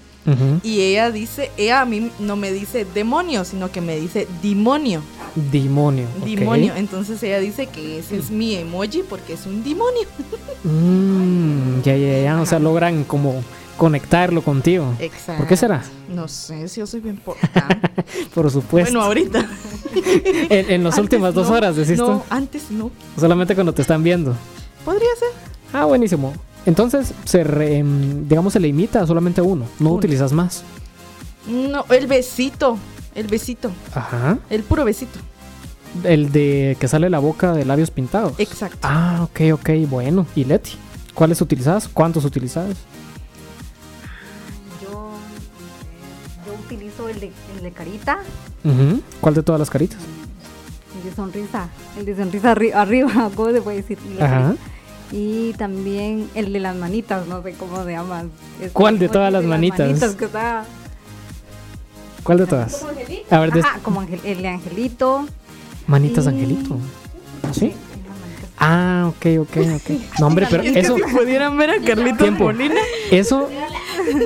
Y 0.64 0.82
ella 0.82 1.12
dice, 1.12 1.52
ella 1.56 1.82
a 1.82 1.86
mí 1.86 2.10
no 2.18 2.36
me 2.36 2.52
dice 2.52 2.86
demonio, 2.96 3.46
sino 3.46 3.72
que 3.72 3.82
me 3.82 3.98
dice 3.98 4.28
demonio. 4.42 5.02
Demonio. 5.52 6.08
Demonio. 6.26 6.74
Entonces 6.76 7.22
ella 7.22 7.40
dice 7.40 7.68
que 7.68 8.00
ese 8.00 8.18
es 8.18 8.32
mi 8.32 8.56
emoji 8.56 9.04
porque 9.08 9.34
es 9.34 9.46
un 9.46 9.64
demonio. 9.64 10.08
Mm, 10.68 11.84
ya, 11.84 11.96
ya, 11.96 12.22
ya. 12.24 12.42
O 12.42 12.46
sea, 12.48 12.58
logran 12.58 13.04
como 13.04 13.44
conectarlo 13.78 14.42
contigo. 14.42 14.94
Exacto. 15.00 15.40
¿Por 15.40 15.48
qué 15.48 15.58
será? 15.58 15.84
No 16.10 16.28
sé, 16.28 16.68
si 16.68 16.80
yo 16.80 16.88
soy 16.88 17.02
bien 17.02 17.18
portada. 17.18 17.68
Por 18.34 18.50
supuesto. 18.52 18.92
bueno, 18.92 19.06
ahorita. 19.06 19.46
en, 20.50 20.72
en 20.72 20.84
las 20.84 20.94
Antes 20.94 21.04
últimas 21.04 21.34
dos 21.34 21.50
horas, 21.50 21.76
decís 21.76 21.98
No, 21.98 22.06
tú. 22.06 22.22
antes 22.30 22.72
no. 22.72 22.92
Solamente 23.20 23.54
cuando 23.56 23.74
te 23.74 23.82
están 23.82 24.04
viendo. 24.04 24.36
Podría 24.84 25.10
ser. 25.20 25.30
Ah, 25.74 25.86
buenísimo. 25.86 26.34
Entonces, 26.66 27.14
se 27.26 27.44
re- 27.44 27.78
em, 27.78 28.28
digamos, 28.28 28.54
se 28.54 28.60
le 28.60 28.68
imita 28.68 29.02
a 29.02 29.08
solamente 29.08 29.42
uno. 29.42 29.66
No 29.80 29.90
Uno. 29.90 29.98
utilizas 29.98 30.32
más. 30.32 30.64
No, 31.48 31.86
el 31.90 32.08
besito. 32.08 32.78
El 33.14 33.28
besito. 33.28 33.72
Ajá. 33.94 34.38
El 34.50 34.64
puro 34.64 34.84
besito. 34.86 35.20
El 36.04 36.32
de 36.32 36.76
que 36.80 36.88
sale 36.88 37.10
la 37.10 37.20
boca 37.20 37.54
de 37.54 37.66
labios 37.66 37.92
pintados. 37.92 38.34
Exacto. 38.40 38.80
Ah, 38.84 39.22
ok, 39.24 39.54
ok, 39.54 39.70
bueno. 39.90 40.26
¿Y 40.36 40.44
Leti? 40.44 40.72
¿Cuáles 41.14 41.40
utilizas? 41.42 41.88
¿Cuántos 41.88 42.26
utilizas? 42.26 42.76
Utilizo 46.66 47.08
el 47.10 47.20
de, 47.20 47.32
el 47.56 47.64
de 47.64 47.72
carita. 47.72 48.20
¿Cuál 49.22 49.36
de 49.36 49.44
todas 49.44 49.60
las 49.60 49.70
caritas? 49.70 50.00
el 50.98 51.10
de 51.10 51.14
sonrisa, 51.16 51.68
el 52.00 52.06
de 52.06 52.16
sonrisa 52.16 52.56
arri- 52.56 52.74
arriba, 52.74 53.30
¿cómo 53.36 53.52
se 53.52 53.62
puede 53.62 53.78
decir? 53.84 53.98
Ajá. 54.20 54.56
Y 55.12 55.54
también 55.54 56.30
el 56.36 56.52
de 56.54 56.60
las 56.60 56.76
manitas, 56.76 57.28
no 57.28 57.44
sé 57.44 57.54
cómo 57.54 57.84
se 57.84 57.92
llama. 57.92 58.24
Este 58.60 58.70
¿Cuál 58.72 58.98
de 58.98 59.10
todas 59.10 59.32
las 59.32 59.44
manitas? 59.44 60.16
que 60.16 60.26
está- 60.26 60.66
¿Cuál 62.24 62.38
de 62.40 62.48
todas? 62.48 62.84
A 63.30 63.40
ver, 63.40 63.52
de 63.52 63.60
Ajá, 63.60 63.80
como 63.84 64.02
angel- 64.02 64.22
el 64.24 64.42
de 64.42 64.48
angelito. 64.48 65.28
manitas 65.86 66.26
y- 66.26 66.30
angelito. 66.30 66.78
¿Sí? 67.54 67.74
Ah, 68.58 69.06
ok, 69.10 69.26
ok, 69.42 69.58
ok. 69.76 69.90
No, 70.20 70.28
hombre, 70.28 70.48
pero 70.52 70.64
Es 70.64 70.76
eso, 70.78 70.96
si 70.96 71.04
pudieran 71.04 71.58
ver 71.58 71.72
a 71.72 71.82
Carlitos 71.82 72.20
Tiempo. 72.20 72.46
Molina. 72.46 72.80
eso, 73.12 73.50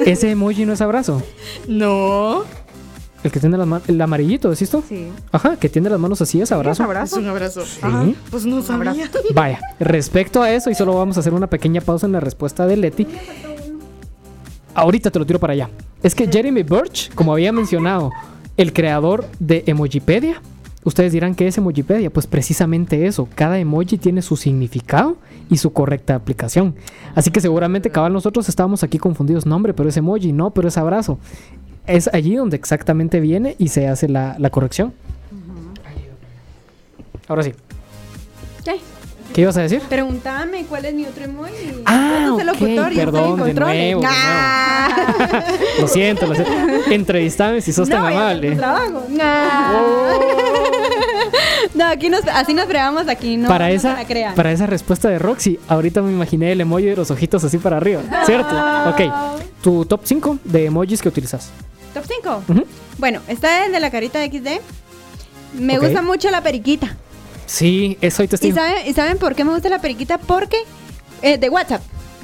ese 0.05 0.31
emoji 0.31 0.65
no 0.65 0.73
es 0.73 0.81
abrazo. 0.81 1.21
No. 1.67 2.43
El 3.21 3.31
que 3.31 3.39
tiene 3.41 3.57
las 3.57 3.67
manos, 3.67 3.89
el 3.89 3.99
amarillito, 3.99 4.49
¿decís 4.49 4.69
tú? 4.69 4.81
Sí. 4.87 5.09
Ajá, 5.31 5.57
que 5.57 5.67
tiene 5.67 5.89
las 5.89 5.99
manos 5.99 6.21
así 6.21 6.39
es 6.41 6.51
abrazo. 6.53 6.83
Es 6.83 7.13
un 7.13 7.27
abrazo. 7.27 7.65
Sí. 7.65 7.79
Ajá, 7.81 8.05
pues 8.31 8.45
no 8.45 8.61
sabía. 8.61 9.09
Vaya, 9.33 9.59
respecto 9.79 10.41
a 10.41 10.51
eso, 10.51 10.69
y 10.69 10.75
solo 10.75 10.93
vamos 10.95 11.17
a 11.17 11.19
hacer 11.19 11.33
una 11.33 11.47
pequeña 11.47 11.81
pausa 11.81 12.05
en 12.05 12.13
la 12.13 12.21
respuesta 12.21 12.65
de 12.65 12.77
Leti. 12.77 13.07
Ahorita 14.73 15.11
te 15.11 15.19
lo 15.19 15.25
tiro 15.25 15.39
para 15.39 15.53
allá. 15.53 15.69
Es 16.01 16.15
que 16.15 16.27
Jeremy 16.31 16.63
Birch, 16.63 17.13
como 17.13 17.33
había 17.33 17.51
mencionado, 17.51 18.11
el 18.55 18.71
creador 18.71 19.25
de 19.39 19.63
Emojipedia, 19.67 20.41
ustedes 20.83 21.11
dirán 21.11 21.35
que 21.35 21.47
es 21.47 21.57
Emojipedia. 21.57 22.09
Pues 22.09 22.27
precisamente 22.27 23.05
eso, 23.05 23.27
cada 23.35 23.59
emoji 23.59 23.97
tiene 23.97 24.21
su 24.21 24.35
significado 24.37 25.17
y 25.49 25.57
su 25.57 25.71
correcta 25.73 26.15
aplicación. 26.15 26.75
Así 27.15 27.31
que 27.31 27.41
seguramente 27.41 27.89
cabal 27.89 28.13
nosotros 28.13 28.47
estábamos 28.49 28.83
aquí 28.83 28.97
confundidos. 28.97 29.45
No, 29.45 29.55
hombre, 29.55 29.73
pero 29.73 29.89
es 29.89 29.97
emoji, 29.97 30.31
no, 30.31 30.51
pero 30.51 30.67
es 30.67 30.77
abrazo. 30.77 31.17
Es 31.87 32.07
allí 32.13 32.35
donde 32.35 32.55
exactamente 32.55 33.19
viene 33.19 33.55
y 33.57 33.69
se 33.69 33.87
hace 33.87 34.07
la, 34.07 34.35
la 34.37 34.49
corrección. 34.49 34.93
Ahora 37.27 37.43
sí. 37.43 37.53
¿Qué? 38.63 38.77
¿Qué 39.33 39.41
ibas 39.41 39.55
a 39.57 39.61
decir? 39.61 39.81
Pregúntame 39.87 40.63
cuál 40.65 40.85
es 40.85 40.93
mi 40.95 41.05
otro 41.05 41.23
emoji. 41.23 41.51
Ah, 41.85 42.23
Ese 42.23 42.33
es 42.35 42.41
el 42.41 42.49
ok, 42.49 42.59
locutor, 42.61 42.91
yo 42.91 42.99
perdón, 43.05 43.43
de 43.43 43.53
nuevo, 43.53 44.01
de 44.01 44.07
Ah. 44.09 45.45
Lo 45.79 45.87
siento, 45.87 46.25
lo 46.25 46.33
siento. 46.33 46.51
Entrevistame 46.91 47.61
si 47.61 47.71
sos 47.71 47.87
tan 47.89 48.01
No, 48.01 48.09
ya 48.09 48.17
amable. 48.17 48.47
es 48.47 48.53
tu 48.53 48.59
trabajo. 48.59 49.03
No, 51.73 51.85
aquí 51.85 52.09
nos, 52.09 52.21
así 52.27 52.53
nos 52.53 52.67
bregamos 52.67 53.07
aquí, 53.07 53.37
no, 53.37 53.47
para, 53.47 53.67
no 53.67 53.73
esa, 53.73 53.93
la 53.93 54.05
crean. 54.05 54.35
para 54.35 54.51
esa 54.51 54.65
respuesta 54.65 55.07
de 55.09 55.19
Roxy, 55.19 55.59
ahorita 55.67 56.01
me 56.01 56.11
imaginé 56.11 56.51
el 56.51 56.61
emoji 56.61 56.85
de 56.85 56.95
los 56.95 57.11
ojitos 57.11 57.43
así 57.43 57.57
para 57.57 57.77
arriba. 57.77 58.01
¿Cierto? 58.25 58.55
Ok. 58.89 59.01
Tu 59.61 59.85
top 59.85 60.01
5 60.03 60.39
de 60.43 60.65
emojis 60.65 61.01
que 61.01 61.09
utilizas. 61.09 61.51
Top 61.93 62.03
5. 62.07 62.43
Ujú. 62.47 62.65
Bueno, 62.97 63.21
está 63.27 63.65
el 63.65 63.71
de 63.71 63.79
la 63.79 63.91
carita 63.91 64.19
de 64.19 64.27
XD. 64.27 65.59
Me 65.59 65.77
gusta 65.77 66.01
mucho 66.01 66.29
la 66.31 66.41
periquita. 66.41 66.95
Sí, 67.45 67.97
eso 68.01 68.17
soy 68.17 68.49
¿Y 68.49 68.51
saben, 68.51 68.87
¿Y 68.87 68.93
saben 68.93 69.17
por 69.17 69.33
qué 69.35 69.43
me 69.43 69.51
gusta 69.51 69.69
la 69.69 69.79
periquita? 69.79 70.19
Porque 70.19 70.57
eh, 71.21 71.37
de 71.37 71.49
WhatsApp. 71.49 71.81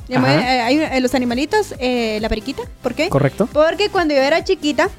Eh, 0.08 0.18
hay 0.18 0.78
eh, 0.80 1.02
los 1.02 1.16
animalitos, 1.16 1.74
eh, 1.80 2.20
la 2.22 2.30
periquita. 2.30 2.64
¿Por 2.82 2.94
qué? 2.94 3.10
Correcto. 3.10 3.50
Porque 3.52 3.90
cuando 3.90 4.14
yo 4.14 4.22
era 4.22 4.44
chiquita, 4.44 4.90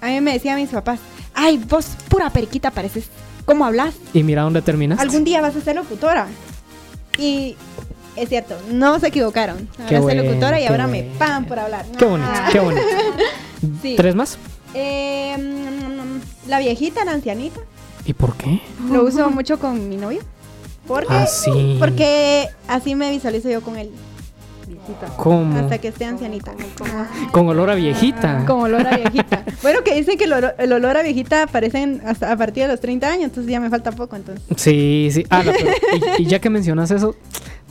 a 0.00 0.06
mí 0.06 0.20
me 0.20 0.32
decían 0.32 0.56
mis 0.60 0.70
papás, 0.70 1.00
ay, 1.34 1.58
vos 1.68 1.86
pura 2.08 2.30
periquita 2.30 2.70
pareces, 2.70 3.06
¿cómo 3.44 3.64
hablas? 3.64 3.94
Y 4.12 4.22
mira 4.22 4.42
dónde 4.42 4.62
terminas. 4.62 4.98
Algún 5.00 5.24
día 5.24 5.40
vas 5.40 5.56
a 5.56 5.60
ser 5.60 5.76
locutora. 5.76 6.28
Y 7.18 7.56
es 8.16 8.28
cierto, 8.28 8.56
no 8.70 8.98
se 8.98 9.08
equivocaron. 9.08 9.68
Ahora 9.82 10.00
soy 10.02 10.14
locutora 10.14 10.60
y 10.60 10.66
ahora 10.66 10.86
me 10.86 11.02
pagan 11.18 11.44
por 11.46 11.58
hablar. 11.58 11.84
Qué 11.98 12.04
bonito, 12.04 12.30
Ah. 12.32 12.48
qué 12.52 12.60
bonito. 12.60 12.82
Sí. 13.80 13.94
¿Tres 13.96 14.16
más? 14.16 14.38
Eh, 14.74 15.36
mm, 15.38 16.48
la 16.50 16.58
viejita, 16.58 17.04
la 17.04 17.12
ancianita. 17.12 17.60
¿Y 18.04 18.12
por 18.12 18.34
qué? 18.36 18.60
Lo 18.90 19.04
uso 19.04 19.30
mucho 19.30 19.60
con 19.60 19.88
mi 19.88 19.96
novio. 19.96 20.20
Porque, 20.88 21.14
Ah, 21.14 21.26
sí. 21.26 21.76
porque 21.78 22.48
así 22.66 22.96
me 22.96 23.08
visualizo 23.12 23.48
yo 23.48 23.60
con 23.62 23.76
él. 23.76 23.90
¿Cómo? 25.16 25.58
Hasta 25.58 25.78
que 25.78 25.88
esté 25.88 26.04
ancianita. 26.04 26.52
Con 27.30 27.46
olor 27.48 27.70
a 27.70 27.74
viejita. 27.74 28.44
Como 28.46 28.64
olor 28.64 28.86
a 28.86 28.96
viejita. 28.96 29.44
bueno, 29.62 29.82
que 29.84 29.94
dicen 29.94 30.18
que 30.18 30.24
el 30.24 30.32
olor, 30.32 30.54
el 30.58 30.72
olor 30.72 30.96
a 30.96 31.02
viejita 31.02 31.44
aparecen 31.44 32.02
hasta 32.04 32.32
a 32.32 32.36
partir 32.36 32.64
de 32.64 32.68
los 32.70 32.80
30 32.80 33.06
años, 33.08 33.24
entonces 33.24 33.50
ya 33.50 33.60
me 33.60 33.70
falta 33.70 33.92
poco, 33.92 34.16
entonces. 34.16 34.44
Sí, 34.56 35.08
sí. 35.12 35.24
Ah, 35.30 35.42
no, 35.44 35.52
pero- 35.52 35.70
y, 36.18 36.22
y 36.22 36.26
ya 36.26 36.40
que 36.40 36.50
mencionas 36.50 36.90
eso, 36.90 37.14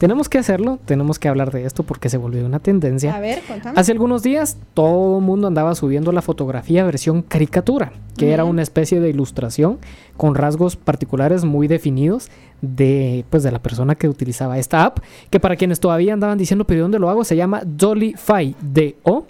tenemos 0.02 0.30
que 0.30 0.40
hacerlo, 0.40 0.80
tenemos 0.84 1.20
que 1.20 1.28
hablar 1.28 1.52
de 1.52 1.64
esto 1.64 1.84
porque 1.84 2.10
se 2.10 2.18
volvió 2.18 2.44
una 2.44 2.58
tendencia. 2.58 3.16
A 3.16 3.20
ver, 3.20 3.44
contame. 3.48 3.80
Hace 3.80 3.92
algunos 3.92 4.24
días 4.24 4.58
todo 4.74 5.20
el 5.20 5.24
mundo 5.24 5.46
andaba 5.46 5.76
subiendo 5.76 6.12
la 6.12 6.24
fotografía 6.24 6.84
versión 6.84 7.22
caricatura, 7.22 7.94
que 8.18 8.32
era 8.32 8.44
una 8.44 8.64
especie 8.64 9.00
de 9.00 9.12
ilustración 9.12 9.78
con 10.18 10.34
rasgos 10.34 10.76
particulares 10.76 11.46
muy 11.46 11.68
definidos 11.68 12.30
de 12.62 13.26
pues 13.30 13.44
de 13.44 13.52
la 13.52 13.60
persona 13.60 13.94
que 13.94 14.10
utilizaba 14.10 14.58
esta 14.58 14.86
app, 14.86 14.98
que 15.30 15.40
para 15.40 15.56
quienes 15.56 15.80
todavía 15.80 16.14
andaban 16.14 16.40
diciendo, 16.40 16.66
pero 16.66 16.80
¿de 16.80 16.82
dónde 16.82 16.98
lo 16.98 17.12
hago? 17.12 17.24
Se 17.24 17.36
llama 17.36 17.62
Dollify, 17.64 18.56
D 18.60 18.96
O 19.04 19.28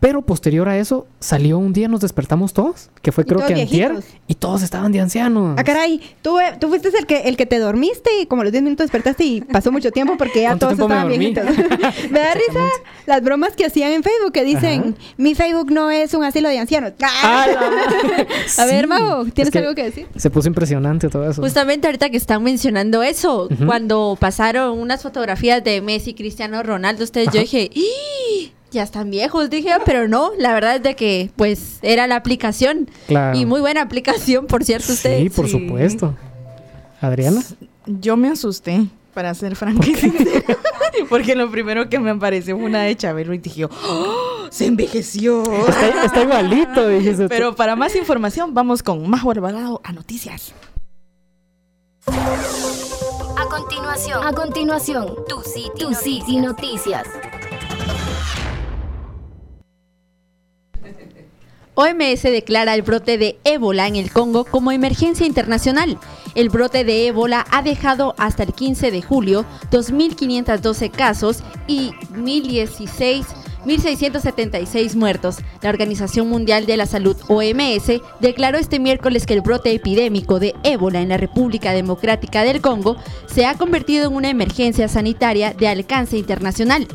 Pero 0.00 0.22
posterior 0.22 0.68
a 0.68 0.78
eso 0.78 1.06
salió 1.18 1.58
un 1.58 1.72
día 1.72 1.88
nos 1.88 2.00
despertamos 2.00 2.52
todos, 2.52 2.90
que 3.02 3.10
fue 3.10 3.24
creo 3.24 3.44
que 3.44 3.54
antier, 3.62 3.90
viejitos. 3.92 4.04
y 4.28 4.34
todos 4.36 4.62
estaban 4.62 4.92
de 4.92 5.00
ancianos. 5.00 5.56
Ah, 5.58 5.64
caray, 5.64 6.00
tú, 6.22 6.38
eh, 6.38 6.52
tú 6.60 6.68
fuiste 6.68 6.88
el 6.96 7.04
que, 7.06 7.22
el 7.22 7.36
que 7.36 7.46
te 7.46 7.58
dormiste 7.58 8.08
y 8.22 8.26
como 8.26 8.42
a 8.42 8.44
los 8.44 8.52
10 8.52 8.62
minutos 8.62 8.84
despertaste 8.84 9.24
y 9.24 9.40
pasó 9.40 9.72
mucho 9.72 9.90
tiempo 9.90 10.16
porque 10.16 10.42
ya 10.42 10.50
¿Cuánto 10.50 10.66
todos 10.66 10.78
me 10.78 10.84
estaban 10.84 11.08
viejitos. 11.08 11.44
me 12.10 12.20
da 12.20 12.34
risa 12.34 12.60
las 13.06 13.22
bromas 13.22 13.56
que 13.56 13.64
hacían 13.66 13.90
en 13.90 14.02
Facebook 14.04 14.32
que 14.32 14.44
dicen, 14.44 14.94
mi 15.16 15.34
Facebook 15.34 15.72
no 15.72 15.90
es 15.90 16.14
un 16.14 16.22
asilo 16.22 16.48
de 16.48 16.58
ancianos. 16.58 16.92
Ah, 17.02 17.46
A 18.58 18.66
ver, 18.66 18.82
Sí, 18.82 18.86
Mago, 18.86 19.24
¿tienes 19.24 19.48
es 19.48 19.50
que 19.50 19.58
algo 19.58 19.74
que 19.74 19.84
decir? 19.84 20.06
Se 20.16 20.30
puso 20.30 20.48
impresionante 20.48 21.08
todo 21.08 21.28
eso. 21.28 21.42
Justamente 21.42 21.88
ahorita 21.88 22.10
que 22.10 22.16
están 22.16 22.42
mencionando 22.42 23.02
eso, 23.02 23.48
cuando 23.66 24.16
pasaron 24.20 24.78
unas 24.78 25.02
fotografías 25.02 25.62
de 25.64 25.80
Messi 25.80 26.10
y 26.10 26.14
Cristiano 26.14 26.62
Ronaldo, 26.62 27.04
ustedes, 27.04 27.28
yo 27.32 27.40
dije, 27.40 27.70
"¡Ih! 27.74 28.52
Ya 28.70 28.82
están 28.82 29.10
viejos, 29.10 29.48
dije, 29.50 29.70
pero 29.84 30.08
no, 30.08 30.30
la 30.38 30.52
verdad 30.52 30.76
es 30.76 30.82
de 30.82 30.94
que, 30.96 31.30
pues, 31.36 31.78
era 31.82 32.06
la 32.06 32.16
aplicación. 32.16 32.88
Claro. 33.06 33.38
Y 33.38 33.46
muy 33.46 33.60
buena 33.60 33.82
aplicación, 33.82 34.46
por 34.46 34.64
cierto, 34.64 34.88
Sí, 34.88 34.92
ustedes. 34.94 35.32
por 35.32 35.46
Sí. 35.46 35.52
supuesto. 35.52 36.14
Adriana. 37.00 37.42
Yo 37.86 38.16
me 38.16 38.28
asusté, 38.28 38.86
para 39.14 39.32
ser 39.34 39.56
franca 39.56 39.86
y 39.88 39.94
sincera, 39.94 40.42
porque 41.08 41.34
lo 41.34 41.50
primero 41.50 41.88
que 41.88 41.98
me 41.98 42.10
apareció 42.10 42.56
fue 42.56 42.66
una 42.66 42.82
de 42.82 42.96
Chabelo 42.96 43.32
y 43.34 43.38
dije, 43.38 43.64
¡Oh, 43.64 44.46
se 44.50 44.66
envejeció. 44.66 45.42
Está, 45.68 46.04
está 46.04 46.22
igualito, 46.22 46.86
dijiste. 46.88 47.28
Pero 47.28 47.54
para 47.56 47.76
más 47.76 47.96
información, 47.96 48.52
vamos 48.54 48.82
con 48.82 49.08
Majo 49.08 49.30
Alvarado 49.30 49.80
a 49.84 49.92
noticias. 49.92 50.52
A 52.06 53.46
continuación, 53.50 54.26
a 54.26 54.32
continuación, 54.32 55.14
tu 55.28 55.40
City, 55.42 55.70
tu 55.78 55.94
City 55.94 56.36
Noticias. 56.38 57.06
OMS 61.80 62.24
declara 62.24 62.74
el 62.74 62.82
brote 62.82 63.18
de 63.18 63.38
ébola 63.44 63.86
en 63.86 63.94
el 63.94 64.10
Congo 64.10 64.44
como 64.44 64.72
emergencia 64.72 65.24
internacional. 65.24 65.96
El 66.34 66.48
brote 66.48 66.82
de 66.82 67.06
ébola 67.06 67.46
ha 67.52 67.62
dejado 67.62 68.16
hasta 68.18 68.42
el 68.42 68.52
15 68.52 68.90
de 68.90 69.00
julio 69.00 69.44
2.512 69.70 70.90
casos 70.90 71.44
y 71.68 71.92
1.016 72.14 73.26
1.676 73.64 74.96
muertos. 74.96 75.38
La 75.62 75.70
Organización 75.70 76.28
Mundial 76.28 76.66
de 76.66 76.76
la 76.76 76.86
Salud, 76.86 77.16
OMS, 77.28 78.00
declaró 78.18 78.58
este 78.58 78.80
miércoles 78.80 79.24
que 79.24 79.34
el 79.34 79.40
brote 79.40 79.72
epidémico 79.72 80.40
de 80.40 80.54
ébola 80.64 81.00
en 81.00 81.10
la 81.10 81.16
República 81.16 81.72
Democrática 81.72 82.42
del 82.42 82.60
Congo 82.60 82.96
se 83.26 83.46
ha 83.46 83.56
convertido 83.56 84.08
en 84.08 84.16
una 84.16 84.30
emergencia 84.30 84.88
sanitaria 84.88 85.54
de 85.54 85.68
alcance 85.68 86.16
internacional 86.16 86.88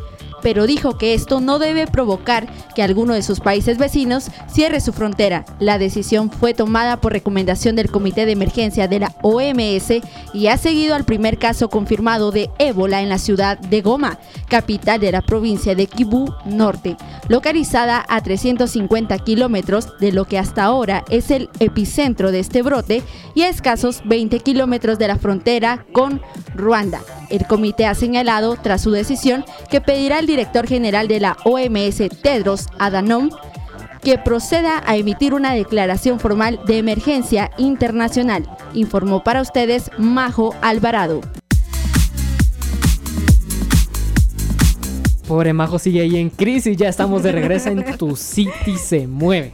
pero 0.43 0.67
dijo 0.67 0.97
que 0.97 1.13
esto 1.13 1.39
no 1.41 1.58
debe 1.58 1.88
provocar 1.88 2.47
que 2.75 2.84
alguno 2.84 3.13
de 3.13 3.23
sus 3.23 3.39
países 3.39 3.77
vecinos 3.77 4.29
cierre 4.47 4.82
su 4.82 4.93
frontera. 4.93 5.45
La 5.60 5.79
decisión 5.79 6.29
fue 6.29 6.53
tomada 6.53 6.97
por 7.01 7.13
recomendación 7.13 7.75
del 7.75 7.89
Comité 7.89 8.25
de 8.25 8.34
Emergencia 8.34 8.88
de 8.88 8.99
la 8.99 9.15
OMS 9.21 10.01
y 10.34 10.47
ha 10.47 10.58
seguido 10.58 10.95
al 10.95 11.06
primer 11.06 11.39
caso 11.39 11.69
confirmado 11.69 12.32
de 12.32 12.49
ébola 12.60 13.01
en 13.01 13.10
la 13.10 13.17
ciudad 13.17 13.58
de 13.58 13.82
Goma, 13.82 14.19
capital 14.49 14.99
de 14.99 15.12
la 15.12 15.21
provincia 15.21 15.75
de 15.75 15.88
Kivu 15.88 16.34
Norte, 16.45 16.97
localizada 17.29 18.06
a 18.08 18.21
350 18.21 19.17
kilómetros 19.19 19.97
de 19.99 20.12
lo 20.12 20.25
que 20.25 20.38
hasta 20.38 20.63
ahora 20.63 21.06
es 21.10 21.32
el 21.32 21.49
epicentro 21.60 22.32
de 22.32 22.39
este 22.39 22.62
brote 22.62 23.01
y 23.34 23.43
a 23.43 23.49
escasos 23.49 24.01
20 24.06 24.39
kilómetros 24.41 24.99
de 24.99 25.08
la 25.08 25.17
frontera 25.17 25.86
con 25.93 26.21
Ruanda. 26.56 27.01
El 27.29 27.47
comité 27.47 27.86
ha 27.86 27.95
señalado, 27.95 28.58
tras 28.62 28.82
su 28.82 28.91
decisión, 28.91 29.43
que 29.71 29.82
pedirá 29.82 30.19
al 30.19 30.27
director 30.33 30.65
general 30.65 31.07
de 31.07 31.19
la 31.19 31.37
OMS, 31.43 32.09
Tedros 32.23 32.65
Adhanom, 32.79 33.29
que 34.01 34.17
proceda 34.17 34.81
a 34.83 34.97
emitir 34.97 35.35
una 35.35 35.53
declaración 35.53 36.19
formal 36.19 36.59
de 36.65 36.79
emergencia 36.79 37.51
internacional. 37.59 38.49
Informó 38.73 39.23
para 39.23 39.43
ustedes 39.43 39.91
Majo 39.99 40.55
Alvarado. 40.61 41.21
Pobre 45.27 45.53
Majo 45.53 45.77
sigue 45.77 46.01
ahí 46.01 46.17
en 46.17 46.31
crisis. 46.31 46.75
Ya 46.77 46.89
estamos 46.89 47.21
de 47.21 47.31
regreso 47.31 47.69
en 47.69 47.95
Tu 47.95 48.15
City 48.15 48.75
se 48.77 49.05
mueve. 49.05 49.53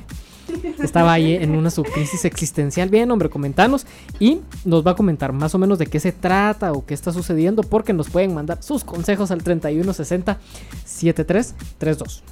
Estaba 0.80 1.14
ahí 1.14 1.34
en 1.36 1.56
una 1.56 1.70
subcrisis 1.70 2.26
existencial. 2.26 2.90
Bien, 2.90 3.10
hombre, 3.12 3.30
comentanos. 3.30 3.86
Y 4.20 4.42
nos 4.66 4.86
va 4.86 4.92
a 4.92 4.96
comentar 4.96 5.34
más 5.34 5.54
o 5.56 5.58
menos 5.58 5.80
de 5.80 5.86
qué 5.88 6.00
se 6.00 6.12
trata 6.12 6.72
o 6.74 6.86
qué 6.86 6.94
está 6.94 7.12
sucediendo. 7.12 7.64
Porque 7.64 7.94
nos 7.94 8.10
pueden 8.10 8.34
mandar 8.34 8.62
sus 8.64 8.84
consejos 8.84 9.32
al 9.32 9.44
3160 9.44 10.38
7332. 10.86 12.24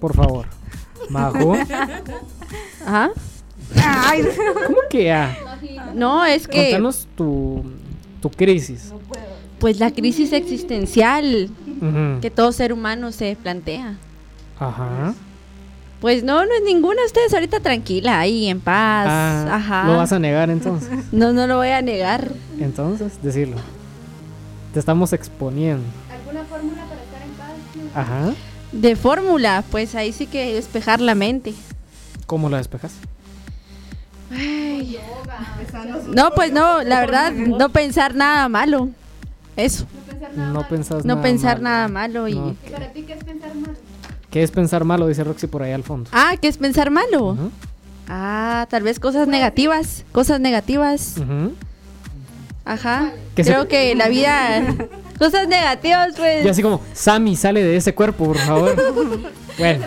Por 0.00 0.14
favor. 0.14 0.46
Majo. 1.10 1.54
Ajá. 2.84 3.10
¿Cómo 4.66 4.78
que 4.90 5.12
ah? 5.12 5.36
No, 5.94 6.24
es 6.24 6.46
que 6.46 6.64
Contanos 6.70 7.08
tu, 7.16 7.64
tu 8.20 8.30
crisis. 8.30 8.92
pues 9.58 9.80
la 9.80 9.90
crisis 9.90 10.32
existencial 10.32 11.50
que 12.20 12.30
todo 12.30 12.52
ser 12.52 12.72
humano 12.72 13.12
se 13.12 13.36
plantea. 13.36 13.98
Ajá. 14.58 15.14
Pues 16.00 16.22
no, 16.22 16.44
no 16.44 16.52
es 16.54 16.62
ninguna. 16.64 17.04
Ustedes 17.06 17.32
ahorita 17.34 17.60
tranquila, 17.60 18.20
ahí 18.20 18.48
en 18.48 18.60
paz. 18.60 19.06
Ah, 19.08 19.54
Ajá. 19.56 19.84
Lo 19.86 19.96
vas 19.96 20.12
a 20.12 20.18
negar 20.18 20.50
entonces. 20.50 20.90
No, 21.12 21.32
no 21.32 21.46
lo 21.46 21.56
voy 21.56 21.68
a 21.68 21.80
negar. 21.82 22.30
Entonces, 22.60 23.20
decirlo. 23.22 23.56
Te 24.74 24.78
estamos 24.80 25.12
exponiendo. 25.14 25.84
¿Alguna 26.12 26.44
fórmula 26.44 26.82
para 26.84 27.02
estar 27.02 27.22
en 27.22 27.32
paz? 27.32 27.96
Ajá. 27.96 28.32
De 28.72 28.94
fórmula, 28.96 29.64
pues 29.70 29.94
ahí 29.94 30.12
sí 30.12 30.26
que 30.26 30.52
despejar 30.54 31.00
la 31.00 31.14
mente. 31.14 31.54
¿Cómo 32.26 32.50
la 32.50 32.58
despejas? 32.58 32.92
No, 36.12 36.30
pues 36.32 36.52
no, 36.52 36.82
la 36.82 37.00
verdad, 37.00 37.32
no 37.32 37.68
pensar 37.70 38.14
nada 38.14 38.48
malo. 38.48 38.88
Eso, 39.56 39.86
No 40.36 40.66
pensás 40.68 41.04
no 41.04 41.14
nada 41.14 41.22
pensar 41.22 41.54
mal. 41.56 41.62
nada 41.62 41.88
malo 41.88 42.28
y... 42.28 42.34
No. 42.34 42.54
¿Para 42.70 42.92
ti 42.92 43.02
qué 43.02 43.14
es 43.14 43.24
pensar 43.24 43.54
mal? 43.54 43.74
¿Qué 44.36 44.42
es 44.42 44.50
pensar 44.50 44.84
malo? 44.84 45.06
Dice 45.08 45.24
Roxy 45.24 45.46
por 45.46 45.62
ahí 45.62 45.72
al 45.72 45.82
fondo. 45.82 46.10
Ah, 46.12 46.34
¿qué 46.38 46.48
es 46.48 46.58
pensar 46.58 46.90
malo? 46.90 47.38
Ah, 48.06 48.66
tal 48.68 48.82
vez 48.82 49.00
cosas 49.00 49.26
negativas, 49.28 50.04
cosas 50.12 50.40
negativas. 50.40 51.14
ujú. 51.16 51.54
Ajá. 52.66 53.12
Que 53.34 53.44
se- 53.44 53.50
Creo 53.52 53.66
que 53.66 53.94
la 53.94 54.08
vida... 54.08 54.62
Cosas 55.18 55.48
negativas, 55.48 56.08
pues... 56.18 56.44
Y 56.44 56.48
así 56.50 56.60
como, 56.60 56.82
Sammy, 56.92 57.34
sale 57.34 57.62
de 57.64 57.78
ese 57.78 57.94
cuerpo, 57.94 58.26
por 58.26 58.36
favor. 58.36 58.76
bueno. 59.58 59.86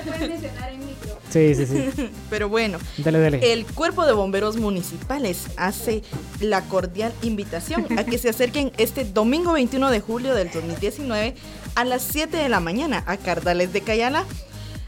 Sí, 1.30 1.54
sí, 1.54 1.68
sí. 1.68 2.10
Pero 2.32 2.50
bueno, 2.50 2.80
Dale, 2.98 3.20
dale. 3.20 3.54
el 3.54 3.68
Cuerpo 3.68 4.08
de 4.08 4.14
Bomberos 4.14 4.58
Municipales 4.58 5.44
hace 5.58 6.02
la 6.40 6.62
cordial 6.62 7.14
invitación 7.22 7.86
a 8.00 8.04
que 8.04 8.17
se 8.17 8.30
acerquen 8.30 8.71
este 8.80 9.04
domingo 9.06 9.52
21 9.54 9.92
de 9.92 10.00
julio 10.00 10.34
del 10.34 10.50
2019 10.50 11.36
a 11.76 11.86
las 11.86 12.02
7 12.02 12.36
de 12.36 12.50
la 12.50 12.60
mañana 12.60 13.04
a 13.06 13.17
Cardales 13.17 13.71
de 13.73 13.82
Cayala. 13.82 14.26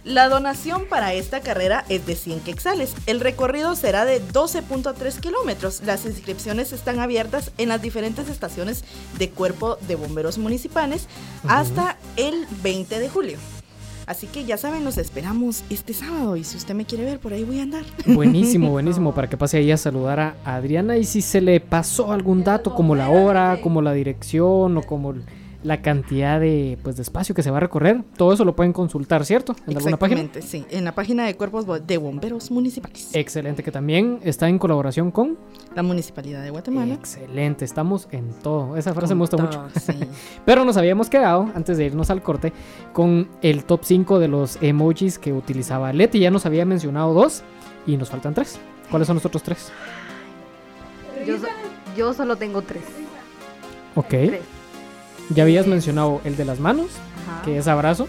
La 0.03 0.29
donación 0.29 0.85
para 0.89 1.13
esta 1.13 1.41
carrera 1.41 1.85
es 1.87 2.07
de 2.07 2.15
100 2.15 2.39
quetzales. 2.39 2.95
El 3.05 3.19
recorrido 3.19 3.75
será 3.75 4.03
de 4.03 4.19
12.3 4.19 5.19
kilómetros. 5.19 5.83
Las 5.85 6.05
inscripciones 6.07 6.73
están 6.73 6.99
abiertas 6.99 7.51
en 7.59 7.69
las 7.69 7.83
diferentes 7.83 8.27
estaciones 8.27 8.83
de 9.19 9.29
Cuerpo 9.29 9.77
de 9.87 9.95
Bomberos 9.95 10.39
Municipales 10.39 11.07
hasta 11.47 11.97
el 12.17 12.47
20 12.63 12.99
de 12.99 13.09
julio. 13.09 13.37
Así 14.07 14.25
que 14.25 14.43
ya 14.43 14.57
saben, 14.57 14.83
los 14.83 14.97
esperamos 14.97 15.63
este 15.69 15.93
sábado 15.93 16.35
y 16.35 16.43
si 16.43 16.57
usted 16.57 16.73
me 16.73 16.85
quiere 16.85 17.05
ver, 17.05 17.19
por 17.19 17.33
ahí 17.33 17.43
voy 17.43 17.59
a 17.59 17.63
andar. 17.63 17.83
Buenísimo, 18.07 18.69
buenísimo, 18.71 19.13
para 19.13 19.29
que 19.29 19.37
pase 19.37 19.57
ahí 19.57 19.71
a 19.71 19.77
saludar 19.77 20.19
a 20.19 20.35
Adriana 20.43 20.97
y 20.97 21.03
si 21.03 21.21
se 21.21 21.41
le 21.41 21.59
pasó 21.59 22.11
algún 22.11 22.43
dato 22.43 22.73
como 22.73 22.95
la 22.95 23.09
hora, 23.09 23.59
como 23.61 23.83
la 23.83 23.93
dirección 23.93 24.77
o 24.77 24.81
como 24.81 25.13
la 25.63 25.81
cantidad 25.81 26.39
de, 26.39 26.77
pues, 26.81 26.95
de 26.95 27.03
espacio 27.03 27.35
que 27.35 27.43
se 27.43 27.51
va 27.51 27.57
a 27.57 27.59
recorrer, 27.59 28.03
todo 28.17 28.33
eso 28.33 28.43
lo 28.45 28.55
pueden 28.55 28.73
consultar, 28.73 29.25
¿cierto? 29.25 29.55
En 29.67 29.77
alguna 29.77 29.97
página. 29.97 30.21
Exactamente, 30.21 30.41
sí, 30.41 30.65
en 30.75 30.83
la 30.85 30.93
página 30.95 31.25
de 31.25 31.35
cuerpos 31.35 31.65
de 31.85 31.97
bomberos 31.97 32.49
municipales. 32.51 33.09
Excelente, 33.13 33.61
que 33.63 33.71
también 33.71 34.19
está 34.23 34.49
en 34.49 34.57
colaboración 34.57 35.11
con... 35.11 35.37
La 35.75 35.83
Municipalidad 35.83 36.43
de 36.43 36.49
Guatemala. 36.49 36.93
Excelente, 36.95 37.63
estamos 37.65 38.07
en 38.11 38.31
todo. 38.41 38.75
Esa 38.75 38.93
frase 38.93 39.09
Con 39.11 39.17
me 39.19 39.21
gusta 39.23 39.37
todo, 39.37 39.47
mucho. 39.65 39.79
sí. 39.79 39.93
Pero 40.45 40.65
nos 40.65 40.77
habíamos 40.77 41.09
quedado, 41.09 41.49
antes 41.53 41.77
de 41.77 41.85
irnos 41.85 42.09
al 42.09 42.23
corte, 42.23 42.51
con 42.93 43.29
el 43.41 43.63
top 43.65 43.81
5 43.83 44.19
de 44.19 44.27
los 44.27 44.57
emojis 44.61 45.19
que 45.19 45.31
utilizaba 45.31 45.93
Leti. 45.93 46.19
Ya 46.19 46.31
nos 46.31 46.45
había 46.45 46.65
mencionado 46.65 47.13
dos 47.13 47.43
y 47.85 47.97
nos 47.97 48.09
faltan 48.09 48.33
tres. 48.33 48.59
¿Cuáles 48.89 49.05
son 49.07 49.15
los 49.15 49.25
otros 49.25 49.43
tres? 49.43 49.71
Yo, 51.25 51.37
so- 51.37 51.45
yo 51.95 52.13
solo 52.13 52.35
tengo 52.35 52.61
tres. 52.63 52.83
Ok. 53.95 54.07
Tres. 54.09 54.41
Ya 55.29 55.43
habías 55.43 55.67
mencionado 55.67 56.21
el 56.25 56.35
de 56.35 56.45
las 56.45 56.59
manos, 56.59 56.87
Ajá. 57.27 57.41
que 57.43 57.57
es 57.57 57.67
abrazo, 57.67 58.07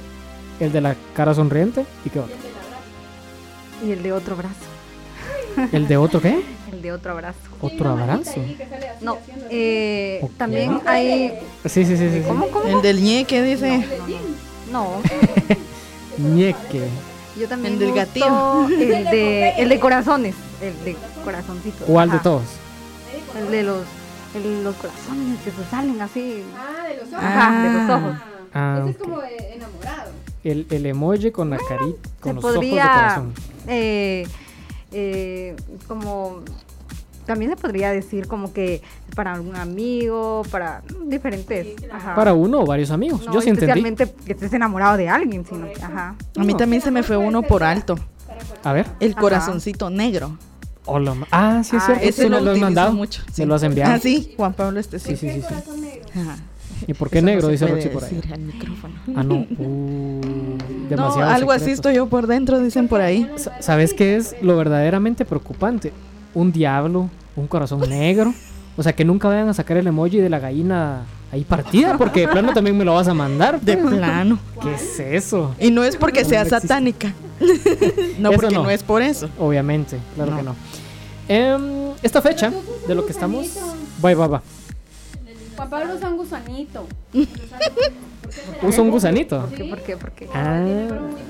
el 0.61 0.73
de 0.73 0.81
la 0.81 0.97
cara 1.15 1.35
sonriente 1.35 1.85
y 2.05 2.11
qué 2.11 2.21
otro. 2.21 2.35
Y 3.87 3.93
el 3.93 4.03
de 4.03 4.13
otro 4.13 4.37
brazo. 4.37 4.55
¿El 5.73 5.87
de 5.89 5.97
otro 5.97 6.21
qué? 6.21 6.43
El 6.73 6.83
de 6.83 6.93
otro 6.93 7.13
abrazo. 7.13 7.39
¿Otro 7.61 7.91
abrazo? 7.91 8.41
No, 9.01 9.19
eh, 9.51 10.27
también 10.39 10.81
hay... 10.87 11.39
Sí, 11.67 11.85
sí, 11.85 11.97
sí, 11.97 12.09
sí. 12.11 12.23
¿Cómo, 12.27 12.49
cómo? 12.49 12.65
El 12.65 12.81
del 12.83 13.03
ñeque 13.03 13.43
dice. 13.43 13.85
No, 14.71 15.03
Ñeque. 16.19 16.89
yo 17.39 17.49
también 17.49 17.75
El 17.75 17.81
del 17.81 17.95
gatillo. 17.95 18.67
El 18.69 19.05
de, 19.05 19.51
el 19.59 19.69
de 19.69 19.81
corazones. 19.81 20.35
El 20.63 20.85
de 20.85 20.97
corazoncitos. 21.25 21.87
¿Cuál 21.87 22.09
de 22.11 22.15
ajá. 22.17 22.23
todos? 22.23 22.43
El 23.39 23.51
de 23.51 23.63
los, 23.63 23.83
el 24.35 24.65
los 24.65 24.75
corazones 24.77 25.41
que 25.41 25.51
se 25.51 25.65
salen 25.71 26.01
así. 26.01 26.43
Ah, 26.57 26.87
de 26.89 26.97
los 26.97 27.09
ojos. 27.13 27.25
Ajá, 27.25 27.63
de 27.63 27.73
los 27.73 27.91
ojos. 27.91 28.17
Ah, 28.55 28.79
Ese 28.83 28.91
es 28.91 28.97
como 28.99 29.21
de 29.21 29.55
enamorado. 29.55 30.11
el, 30.45 30.67
el 30.71 30.87
emoji 30.87 31.31
con 31.31 31.51
la 31.51 31.57
carita, 31.59 32.09
con 32.21 32.31
se 32.31 32.35
los 32.35 32.45
ojos 32.45 32.61
de 32.61 32.71
corazón. 32.71 33.33
eh, 33.67 34.27
eh, 34.93 35.57
como, 35.89 36.41
también 37.27 37.51
se 37.51 37.57
podría 37.57 37.93
decir 37.93 38.27
como 38.27 38.53
que 38.53 38.83
para 39.15 39.33
algún 39.35 39.57
amigo, 39.57 40.43
para 40.51 40.83
diferentes. 41.07 41.69
ajá. 41.91 42.15
Para 42.15 42.35
uno 42.35 42.61
o 42.61 42.67
varios 42.67 42.91
amigos. 42.91 43.25
No 43.27 43.33
Yo 43.33 43.41
sí 43.41 43.49
entendí. 43.51 43.71
especialmente 43.71 44.15
que 44.27 44.33
estés 44.33 44.53
enamorado 44.53 44.97
de 44.97 45.09
alguien, 45.09 45.45
sino 45.47 45.67
ajá. 45.83 46.15
A 46.37 46.41
mí 46.45 46.53
No. 46.53 46.57
también 46.59 46.83
se 46.83 46.91
me 46.91 47.03
fue 47.03 47.17
uno 47.17 47.43
por 47.43 47.63
alto. 47.65 47.97
A 48.65 48.73
ver. 48.73 48.87
El 49.01 49.13
Ajá. 49.13 49.21
corazoncito 49.21 49.89
negro. 49.91 50.37
Hola, 50.85 51.15
ma- 51.15 51.29
ah, 51.31 51.63
sí 51.65 51.77
es 51.77 51.83
Ah, 51.83 51.87
cierto. 51.87 52.05
ese 52.05 52.23
sí 52.25 52.29
lo 52.29 52.41
lo 52.41 52.51
has 52.53 52.59
mandado. 52.59 52.93
mucho, 52.93 53.23
sí. 53.33 53.45
lo 53.45 53.55
has 53.55 53.63
enviado. 53.63 53.95
Ah, 53.95 53.99
sí, 53.99 54.35
Juan 54.37 54.53
Pablo 54.53 54.81
este 54.81 54.99
Sí, 54.99 55.17
sí. 55.17 55.31
sí, 55.31 55.43
sí. 55.43 56.21
¿Y 56.89 56.95
por 56.95 57.09
qué 57.11 57.19
Eso 57.19 57.27
no 57.27 57.33
negro? 57.33 57.47
se 57.47 57.53
Dice 57.53 57.67
Roxy 57.69 57.89
por 57.91 58.03
ahí. 58.05 58.15
decir 58.17 58.33
al 58.35 58.41
micrófono. 58.41 58.95
Ah, 59.15 59.23
no. 59.23 59.47
Uh, 59.59 60.57
No, 60.91 60.97
demasiado 60.97 61.31
algo 61.31 61.53
así 61.53 61.71
estoy 61.71 61.95
yo 61.95 62.07
por 62.07 62.27
dentro, 62.27 62.59
dicen 62.61 62.89
por 62.89 63.01
ahí. 63.01 63.31
Sa- 63.37 63.63
¿Sabes 63.63 63.95
qué 63.95 64.17
es 64.17 64.35
lo 64.43 64.57
verdaderamente 64.57 65.25
preocupante? 65.25 65.93
Un 66.35 66.51
diablo, 66.53 67.09
un 67.37 67.47
corazón 67.47 67.81
negro. 67.89 68.35
O 68.77 68.83
sea, 68.83 68.93
que 68.95 69.05
nunca 69.05 69.29
vayan 69.29 69.49
a 69.49 69.55
sacar 69.55 69.77
el 69.77 69.87
emoji 69.87 70.19
de 70.19 70.29
la 70.29 70.39
gallina 70.39 71.03
ahí 71.31 71.45
partida, 71.45 71.97
porque 71.97 72.21
de 72.23 72.29
plano 72.29 72.53
también 72.53 72.77
me 72.77 72.85
lo 72.85 72.95
vas 72.95 73.07
a 73.09 73.15
mandar. 73.15 73.61
De 73.61 73.77
plano. 73.77 74.39
¿Qué 74.61 74.75
es 74.75 74.99
eso? 75.01 75.55
Y 75.61 75.71
no 75.71 75.85
es 75.85 75.97
porque 75.97 76.23
No, 76.25 76.29
sea 76.29 76.45
no 76.45 76.51
satánica. 76.51 77.13
No, 78.19 78.31
Eso 78.31 78.41
porque 78.41 78.55
no. 78.55 78.63
no. 78.65 78.71
es 78.71 78.83
por 78.83 79.03
eso. 79.03 79.29
Obviamente, 79.39 79.99
claro 80.15 80.31
No. 80.33 80.37
que 80.37 80.43
no. 80.43 80.57
Em, 81.29 81.95
esta 82.03 82.21
fecha 82.23 82.53
de 82.87 82.95
lo 82.95 83.05
que 83.07 83.13
estamos... 83.13 83.47
Va, 84.05 84.15
va, 84.15 84.27
va. 84.27 84.43
Juan 85.57 85.71
Pablo 85.71 85.95
usa 85.95 86.09
un 86.09 86.17
gusanito. 86.17 86.87
Usa 88.63 88.83
un 88.83 88.91
gusanito. 88.91 89.41
¿Por 89.47 89.55
qué? 89.55 89.65
¿Por 89.65 89.81
qué? 89.83 89.97
¿Por 89.97 90.11
qué? 90.13 90.29
Ah, 90.35 90.65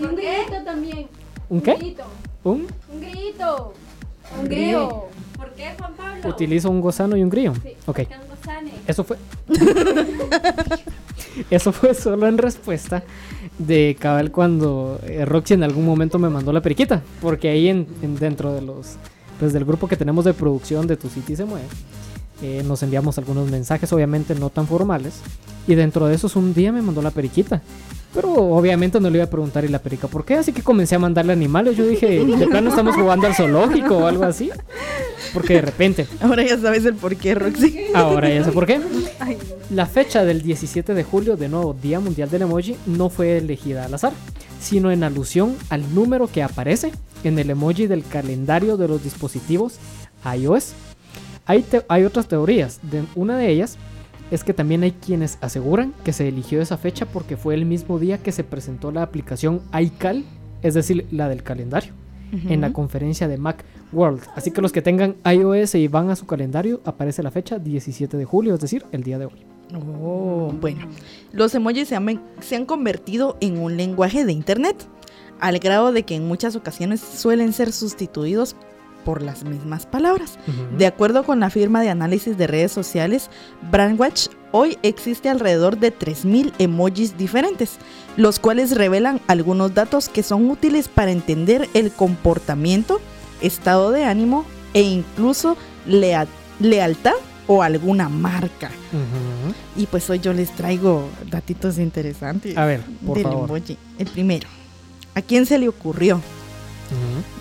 Y 0.01 0.05
un 0.05 0.17
grillito 0.17 0.65
también. 0.65 1.07
¿Un 1.49 1.61
qué? 1.61 1.97
Un... 2.45 2.67
Un 2.93 3.01
grillito. 3.01 3.75
Un 4.41 4.49
grillo. 4.49 5.05
¿Por 5.37 5.51
qué, 5.53 5.75
Juan 5.79 5.93
Pablo? 5.95 6.29
Utilizo 6.29 6.71
un 6.71 6.81
gusano 6.81 7.17
y 7.17 7.23
un 7.23 7.29
grillo. 7.29 7.53
Ok. 7.87 7.99
Un 7.99 8.37
gusane. 8.37 8.73
Eso 8.87 9.05
fue. 9.05 9.19
Eso 11.51 11.73
fue 11.73 11.95
solo 11.95 12.27
en 12.27 12.39
respuesta 12.39 13.03
de 13.67 13.97
cabal 13.99 14.31
cuando 14.31 14.99
eh, 15.05 15.25
Roxy 15.25 15.55
en 15.55 15.63
algún 15.63 15.85
momento 15.87 16.19
me 16.19 16.29
mandó 16.29 16.53
la 16.53 16.61
periquita. 16.61 17.03
Porque 17.21 17.49
ahí 17.49 17.69
en, 17.69 17.87
en- 18.03 18.17
dentro 18.17 18.53
de 18.53 18.63
los. 18.63 18.97
Pues 19.41 19.53
del 19.53 19.65
grupo 19.65 19.89
que 19.89 19.97
tenemos 19.97 20.25
de 20.25 20.35
producción 20.35 20.87
de 20.87 20.97
Tu 20.97 21.09
City 21.09 21.35
se 21.37 21.45
mueve. 21.45 21.67
Eh, 22.43 22.63
nos 22.67 22.83
enviamos 22.83 23.19
algunos 23.19 23.51
mensajes, 23.51 23.93
obviamente 23.93 24.35
no 24.35 24.51
tan 24.51 24.67
formales. 24.67 25.21
Y 25.67 25.75
dentro 25.77 26.07
de 26.07 26.15
esos 26.15 26.35
un 26.37 26.55
día 26.55 26.73
me 26.73 26.83
mandó 26.83 27.03
la 27.03 27.11
periquita. 27.13 27.63
Pero 28.15 28.31
obviamente 28.33 29.01
no 29.01 29.09
le 29.09 29.19
iba 29.19 29.25
a 29.25 29.31
preguntar 29.31 29.65
y 29.65 29.69
la 29.69 29.79
perica 29.79 30.07
por 30.07 30.25
qué, 30.25 30.35
así 30.35 30.53
que 30.53 30.63
comencé 30.63 30.97
a 30.97 30.99
mandarle 30.99 31.33
animales. 31.33 31.77
Yo 31.77 31.87
dije, 31.87 32.25
de 32.25 32.47
plano 32.47 32.69
estamos 32.69 32.95
jugando 32.95 33.27
al 33.27 33.35
zoológico 33.35 33.99
o 33.99 34.07
algo 34.07 34.25
así. 34.25 34.51
Porque 35.33 35.55
de 35.55 35.63
repente, 35.63 36.07
Ahora 36.21 36.43
ya 36.43 36.59
sabes 36.59 36.85
el 36.85 36.95
por 36.95 37.17
qué, 37.17 37.35
Roxy. 37.35 37.87
Ahora 37.95 38.29
ya 38.29 38.45
sé 38.45 38.53
por 38.53 38.67
qué. 38.67 38.81
La 39.71 39.87
fecha 39.87 40.25
del 40.25 40.43
17 40.43 40.93
de 40.93 41.05
julio, 41.05 41.37
de 41.37 41.49
nuevo 41.49 41.75
Día 41.81 42.01
Mundial 42.01 42.29
del 42.29 42.43
Emoji, 42.43 42.77
no 42.85 43.09
fue 43.09 43.39
elegida 43.39 43.87
al 43.87 43.95
azar, 43.95 44.13
sino 44.61 44.91
en 44.91 45.05
alusión 45.05 45.57
al 45.71 45.95
número 45.95 46.27
que 46.27 46.43
aparece 46.43 46.93
en 47.25 47.39
el 47.39 47.51
emoji 47.51 47.87
del 47.87 48.05
calendario 48.05 48.77
de 48.77 48.89
los 48.89 49.03
dispositivos 49.03 49.77
iOS. 50.37 50.73
Hay, 51.47 51.63
te- 51.63 51.85
hay 51.89 52.05
otras 52.05 52.29
teorías. 52.29 52.81
De, 52.83 53.03
una 53.15 53.37
de 53.37 53.51
ellas 53.51 53.77
es 54.31 54.45
que 54.45 54.55
también 54.55 54.83
hay 54.83 54.93
quienes 54.93 55.39
aseguran 55.41 55.93
que 56.05 56.13
se 56.13 56.29
eligió 56.29 56.63
esa 56.63 56.79
fecha 56.79 57.07
porque 57.07 57.37
fue 57.37 57.55
el 57.55 57.67
mismo 57.67 57.99
día 57.99 58.19
que 58.19 58.33
se 58.33 58.45
presentó 58.45 58.91
la 58.93 59.03
aplicación 59.03 59.61
iCal, 59.79 60.25
es 60.63 60.75
decir, 60.75 61.07
la 61.11 61.29
del 61.29 61.43
calendario 61.43 61.93
en 62.49 62.63
la 62.63 62.73
conferencia 62.73 63.29
de 63.29 63.37
Mac 63.37 63.63
World. 63.93 64.23
Así 64.35 64.53
que 64.53 64.63
los 64.63 64.73
que 64.73 64.81
tengan 64.81 65.17
iOS 65.31 65.75
y 65.75 65.87
van 65.89 66.09
a 66.09 66.17
su 66.17 66.25
calendario, 66.25 66.81
aparece 66.87 67.23
la 67.23 67.31
fecha 67.31 67.59
17 67.59 68.17
de 68.17 68.25
julio, 68.25 68.55
es 68.55 68.61
decir, 68.61 68.87
el 68.91 69.03
día 69.03 69.19
de 69.19 69.27
hoy. 69.27 69.45
Oh, 69.75 70.51
bueno. 70.59 70.87
Los 71.33 71.55
emojis 71.55 71.89
se 71.89 71.97
han, 71.97 72.23
se 72.41 72.57
han 72.57 72.65
convertido 72.65 73.37
en 73.43 73.59
un 73.59 73.77
lenguaje 73.77 74.25
de 74.25 74.33
Internet, 74.33 74.87
al 75.41 75.59
grado 75.59 75.93
de 75.93 76.05
que 76.05 76.15
en 76.15 76.27
muchas 76.27 76.57
ocasiones 76.57 77.01
suelen 77.01 77.53
ser 77.53 77.71
sustituidos 77.71 78.57
por 79.05 79.23
las 79.23 79.45
mismas 79.45 79.87
palabras. 79.87 80.39
De 80.79 80.87
acuerdo 80.87 81.25
con 81.25 81.41
la 81.41 81.51
firma 81.51 81.81
de 81.83 81.91
análisis 81.91 82.37
de 82.39 82.47
redes 82.47 82.73
sociales 82.73 83.31
Brandwatch, 83.71 84.29
hoy 84.53 84.79
existe 84.83 85.29
alrededor 85.29 85.79
de 85.79 85.97
3.000 85.97 86.53
emojis 86.59 87.17
diferentes, 87.17 87.79
los 88.17 88.39
cuales 88.39 88.77
revelan 88.77 89.21
algunos 89.29 89.75
datos 89.75 90.09
que 90.09 90.23
son 90.23 90.51
útiles 90.51 90.89
para 90.89 91.11
entender 91.13 91.69
el 91.75 91.91
comportamiento, 91.93 93.01
estado 93.41 93.91
de 93.91 94.05
ánimo 94.05 94.45
e 94.75 94.83
incluso 94.83 95.57
lea- 95.87 96.27
lealtad 96.61 97.15
o 97.49 97.63
alguna 97.63 98.09
marca. 98.09 98.71
Y 99.77 99.87
pues 99.87 100.09
hoy 100.11 100.21
yo 100.21 100.33
les 100.33 100.51
traigo 100.55 101.09
datitos 101.29 101.79
interesantes 101.79 102.57
A 102.57 102.65
ver, 102.67 102.83
por 103.05 103.17
del 103.17 103.25
favor. 103.25 103.51
emoji. 103.51 103.77
El 103.99 104.07
primero, 104.07 104.49
¿a 105.15 105.23
quién 105.23 105.45
se 105.47 105.59
le 105.59 105.69
ocurrió? 105.69 106.21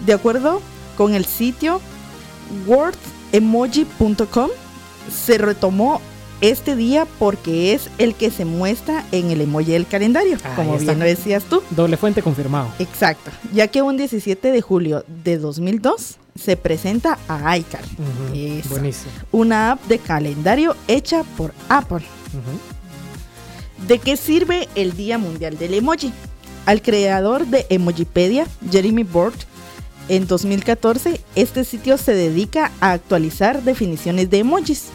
De 0.06 0.14
acuerdo 0.14 0.62
con 0.96 1.14
el 1.14 1.26
sitio 1.26 1.82
wordemoji.com, 2.68 4.50
se 5.10 5.38
retomó 5.38 6.02
este 6.42 6.76
día 6.76 7.08
porque 7.20 7.74
es 7.74 7.90
el 8.00 8.16
que 8.16 8.32
se 8.32 8.46
muestra 8.46 9.06
en 9.12 9.30
el 9.30 9.42
emoji 9.42 9.72
del 9.72 9.86
calendario, 9.88 10.38
Ahí 10.44 10.56
como 10.56 10.78
bien 10.78 11.00
lo 11.00 11.06
decías 11.06 11.44
tú. 11.44 11.62
Doble 11.70 11.98
fuente 11.98 12.22
confirmado. 12.24 12.68
Exacto, 12.80 13.32
ya 13.54 13.68
que 13.68 13.82
un 13.82 13.96
17 13.96 14.52
de 14.52 14.62
julio 14.62 15.06
de 15.24 15.38
2002 15.38 16.18
se 16.40 16.58
presenta 16.58 17.20
a. 17.28 17.58
Eso. 17.58 17.78
Buenísimo. 18.70 19.12
una 19.32 19.74
app 19.74 19.84
de 19.88 20.00
calendario 20.00 20.76
hecha 20.88 21.24
por 21.38 21.54
Apple. 21.70 22.02
¿De 23.88 24.00
qué 24.00 24.16
sirve 24.18 24.68
el 24.76 24.96
Día 24.96 25.18
Mundial 25.18 25.58
del 25.58 25.74
Emoji? 25.74 26.14
Al 26.66 26.82
creador 26.82 27.48
de 27.48 27.66
Emojipedia, 27.70 28.48
Jeremy 28.72 29.04
Bort, 29.04 29.44
en 30.12 30.28
2014, 30.28 31.22
este 31.36 31.64
sitio 31.64 31.98
se 31.98 32.14
dedica 32.14 32.74
a 32.82 32.92
actualizar 32.92 33.64
definiciones 33.64 34.30
de 34.30 34.40
emojis, 34.40 34.88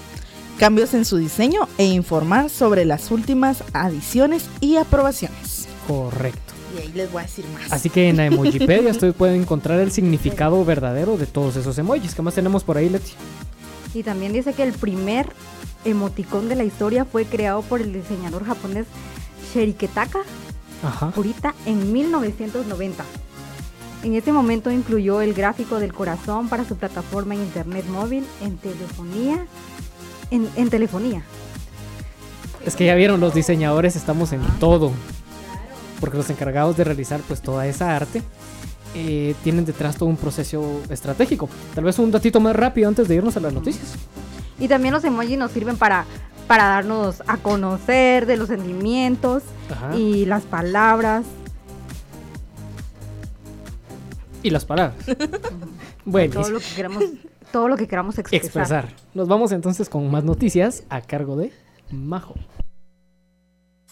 cambios 0.59 0.93
en 0.93 1.07
su 1.07 1.17
diseño 1.17 1.69
e 1.79 1.87
informar 1.87 2.51
sobre 2.51 2.85
las 2.85 3.11
últimas 3.11 3.65
adiciones 3.73 4.45
y 4.61 4.77
aprobaciones. 4.77 5.69
Correcto. 5.89 6.53
Y 6.77 6.83
ahí 6.83 6.93
les 6.93 7.11
voy 7.11 7.21
a 7.21 7.23
decir 7.25 7.47
más. 7.55 7.73
Así 7.73 7.89
que 7.89 8.11
en 8.11 8.19
la 8.19 8.27
Emojipedia 8.27 8.91
ustedes 8.91 9.15
pueden 9.15 9.41
encontrar 9.41 9.81
el 9.81 9.91
significado 9.91 10.63
verdadero 10.67 11.17
de 11.17 11.25
todos 11.25 11.57
esos 11.57 11.79
emojis. 11.79 12.15
¿Qué 12.15 12.21
más 12.21 12.35
tenemos 12.35 12.63
por 12.63 12.77
ahí, 12.77 12.91
Leti? 12.91 13.13
Y 13.95 14.03
también 14.03 14.35
dice 14.35 14.53
que 14.53 14.65
el 14.65 14.75
primer 14.75 15.31
emoticón 15.87 16.51
de 16.51 16.57
la 16.57 16.65
historia 16.65 17.07
fue 17.07 17.25
creado 17.25 17.63
por 17.63 17.81
el 17.81 17.95
diseñador 17.95 18.45
japonés 18.45 18.87
Sheriketaka 19.55 20.19
Ajá. 20.83 21.11
ahorita 21.17 21.55
en 21.65 21.91
1990. 21.91 23.03
En 24.07 24.15
ese 24.15 24.31
momento 24.31 24.71
incluyó 24.71 25.21
el 25.21 25.35
gráfico 25.35 25.81
del 25.81 25.93
corazón 25.93 26.49
para 26.49 26.65
su 26.65 26.77
plataforma 26.77 27.35
en 27.35 27.41
internet 27.41 27.85
móvil, 27.89 28.25
en 28.41 28.57
telefonía, 28.57 29.45
en, 30.31 30.49
en 30.55 30.71
telefonía. 30.71 31.25
Es 32.65 32.77
que 32.77 32.87
ya 32.87 32.95
vieron, 32.95 33.19
los 33.19 33.35
diseñadores 33.35 33.97
estamos 33.97 34.33
en 34.33 34.43
todo. 34.61 34.93
Porque 35.99 36.17
los 36.17 36.31
encargados 36.31 36.77
de 36.77 36.85
realizar 36.85 37.21
pues 37.27 37.41
toda 37.41 37.67
esa 37.67 37.97
arte 37.97 38.23
eh, 38.95 39.35
tienen 39.43 39.65
detrás 39.65 39.97
todo 39.97 40.09
un 40.09 40.17
proceso 40.17 40.83
estratégico. 40.89 41.49
Tal 41.75 41.83
vez 41.83 41.99
un 41.99 42.13
datito 42.13 42.39
más 42.39 42.55
rápido 42.55 42.87
antes 42.87 43.09
de 43.09 43.17
irnos 43.17 43.37
a 43.37 43.41
las 43.41 43.53
noticias. 43.53 43.95
Y 44.61 44.69
también 44.69 44.95
los 44.95 45.03
emojis 45.03 45.37
nos 45.37 45.51
sirven 45.51 45.79
para, 45.79 46.05
para 46.47 46.67
darnos 46.67 47.25
a 47.27 47.39
conocer 47.39 48.27
de 48.27 48.37
los 48.37 48.47
sentimientos 48.47 49.43
Ajá. 49.69 49.97
y 49.97 50.27
las 50.27 50.45
palabras. 50.45 51.25
Y 54.47 54.51
las 54.51 54.65
palabras. 54.65 54.95
bueno, 56.05 56.41
todo 56.41 56.51
lo 56.51 56.61
que 56.61 56.67
queramos, 56.77 57.05
todo 57.51 57.67
lo 57.67 57.77
que 57.77 57.89
queramos 57.89 58.17
expresar. 58.17 58.45
expresar. 58.45 58.89
Nos 59.13 59.27
vamos 59.27 59.51
entonces 59.51 59.89
con 59.89 60.09
más 60.09 60.23
noticias 60.23 60.85
a 60.89 61.01
cargo 61.01 61.35
de 61.35 61.53
Majo. 61.91 62.37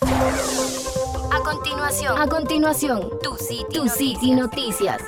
A 0.00 1.42
continuación, 1.44 2.22
a 2.22 2.28
continuación, 2.28 3.10
tu 3.20 3.34
City, 3.34 3.64
tu 3.72 3.88
City 3.88 4.30
Noticias. 4.30 5.02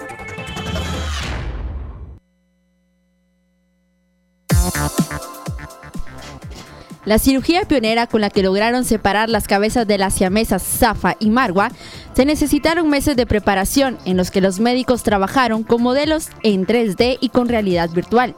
La 7.07 7.21
cirugía 7.21 7.63
pionera 7.63 8.09
con 8.09 8.21
la 8.21 8.31
que 8.31 8.43
lograron 8.43 8.85
separar 8.85 9.31
las 9.31 9.47
cabezas 9.47 9.87
de 9.87 9.97
las 9.97 10.13
siamesas 10.13 10.65
Zafa 10.65 11.15
y 11.21 11.31
Marwa, 11.31 11.71
se 12.15 12.25
necesitaron 12.25 12.91
meses 12.91 13.15
de 13.15 13.27
preparación 13.27 13.97
en 14.05 14.17
los 14.17 14.33
que 14.33 14.41
los 14.41 14.59
médicos 14.59 15.05
trabajaron 15.05 15.63
con 15.63 15.83
modelos 15.83 16.31
en 16.43 16.67
3D 16.67 17.19
y 17.21 17.29
con 17.29 17.49
realidad 17.49 17.91
virtual. 17.91 18.35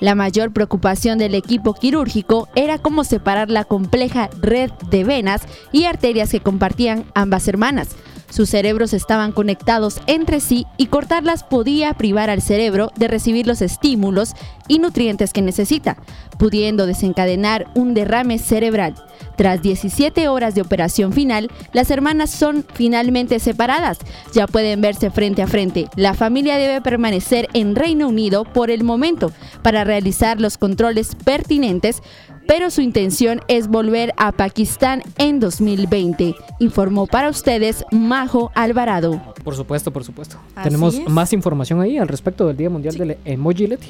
La 0.00 0.14
mayor 0.14 0.50
preocupación 0.50 1.18
del 1.18 1.34
equipo 1.34 1.74
quirúrgico 1.74 2.48
era 2.54 2.78
cómo 2.78 3.04
separar 3.04 3.50
la 3.50 3.64
compleja 3.64 4.30
red 4.40 4.70
de 4.90 5.04
venas 5.04 5.42
y 5.70 5.84
arterias 5.84 6.30
que 6.30 6.40
compartían 6.40 7.04
ambas 7.14 7.48
hermanas. 7.48 7.96
Sus 8.36 8.50
cerebros 8.50 8.92
estaban 8.92 9.32
conectados 9.32 9.98
entre 10.06 10.40
sí 10.40 10.66
y 10.76 10.88
cortarlas 10.88 11.42
podía 11.42 11.94
privar 11.94 12.28
al 12.28 12.42
cerebro 12.42 12.92
de 12.94 13.08
recibir 13.08 13.46
los 13.46 13.62
estímulos 13.62 14.34
y 14.68 14.78
nutrientes 14.78 15.32
que 15.32 15.40
necesita, 15.40 15.96
pudiendo 16.38 16.84
desencadenar 16.84 17.66
un 17.74 17.94
derrame 17.94 18.38
cerebral. 18.38 18.94
Tras 19.36 19.62
17 19.62 20.28
horas 20.28 20.54
de 20.54 20.62
operación 20.62 21.12
final, 21.12 21.50
las 21.72 21.90
hermanas 21.90 22.30
son 22.30 22.64
finalmente 22.74 23.38
separadas. 23.38 23.98
Ya 24.34 24.46
pueden 24.46 24.80
verse 24.80 25.10
frente 25.10 25.42
a 25.42 25.46
frente. 25.46 25.88
La 25.96 26.12
familia 26.12 26.56
debe 26.56 26.80
permanecer 26.80 27.48
en 27.54 27.74
Reino 27.74 28.08
Unido 28.08 28.44
por 28.44 28.70
el 28.70 28.84
momento 28.84 29.32
para 29.62 29.84
realizar 29.84 30.40
los 30.40 30.58
controles 30.58 31.14
pertinentes, 31.14 32.02
pero 32.46 32.70
su 32.70 32.80
intención 32.80 33.40
es 33.48 33.68
volver 33.68 34.14
a 34.16 34.32
Pakistán 34.32 35.02
en 35.18 35.40
2020, 35.40 36.34
informó 36.60 37.06
para 37.06 37.28
ustedes 37.28 37.84
Majo 37.90 38.50
Alvarado. 38.54 39.20
Por 39.42 39.56
supuesto, 39.56 39.90
por 39.92 40.04
supuesto. 40.04 40.38
Así 40.54 40.68
Tenemos 40.68 40.94
es. 40.94 41.08
más 41.08 41.32
información 41.32 41.80
ahí 41.80 41.98
al 41.98 42.08
respecto 42.08 42.46
del 42.46 42.56
Día 42.56 42.70
Mundial 42.70 42.96
del 42.96 43.18
Emoji 43.24 43.66
Leti. 43.66 43.88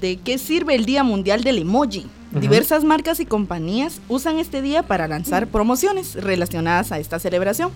¿De 0.00 0.16
qué 0.16 0.38
sirve 0.38 0.74
el 0.74 0.84
Día 0.84 1.04
Mundial 1.04 1.44
del 1.44 1.58
Emoji? 1.58 2.06
Diversas 2.32 2.82
marcas 2.82 3.20
y 3.20 3.26
compañías 3.26 4.00
usan 4.08 4.38
este 4.38 4.60
día 4.60 4.82
para 4.82 5.06
lanzar 5.06 5.46
promociones 5.46 6.14
relacionadas 6.14 6.90
a 6.90 6.98
esta 6.98 7.20
celebración. 7.20 7.70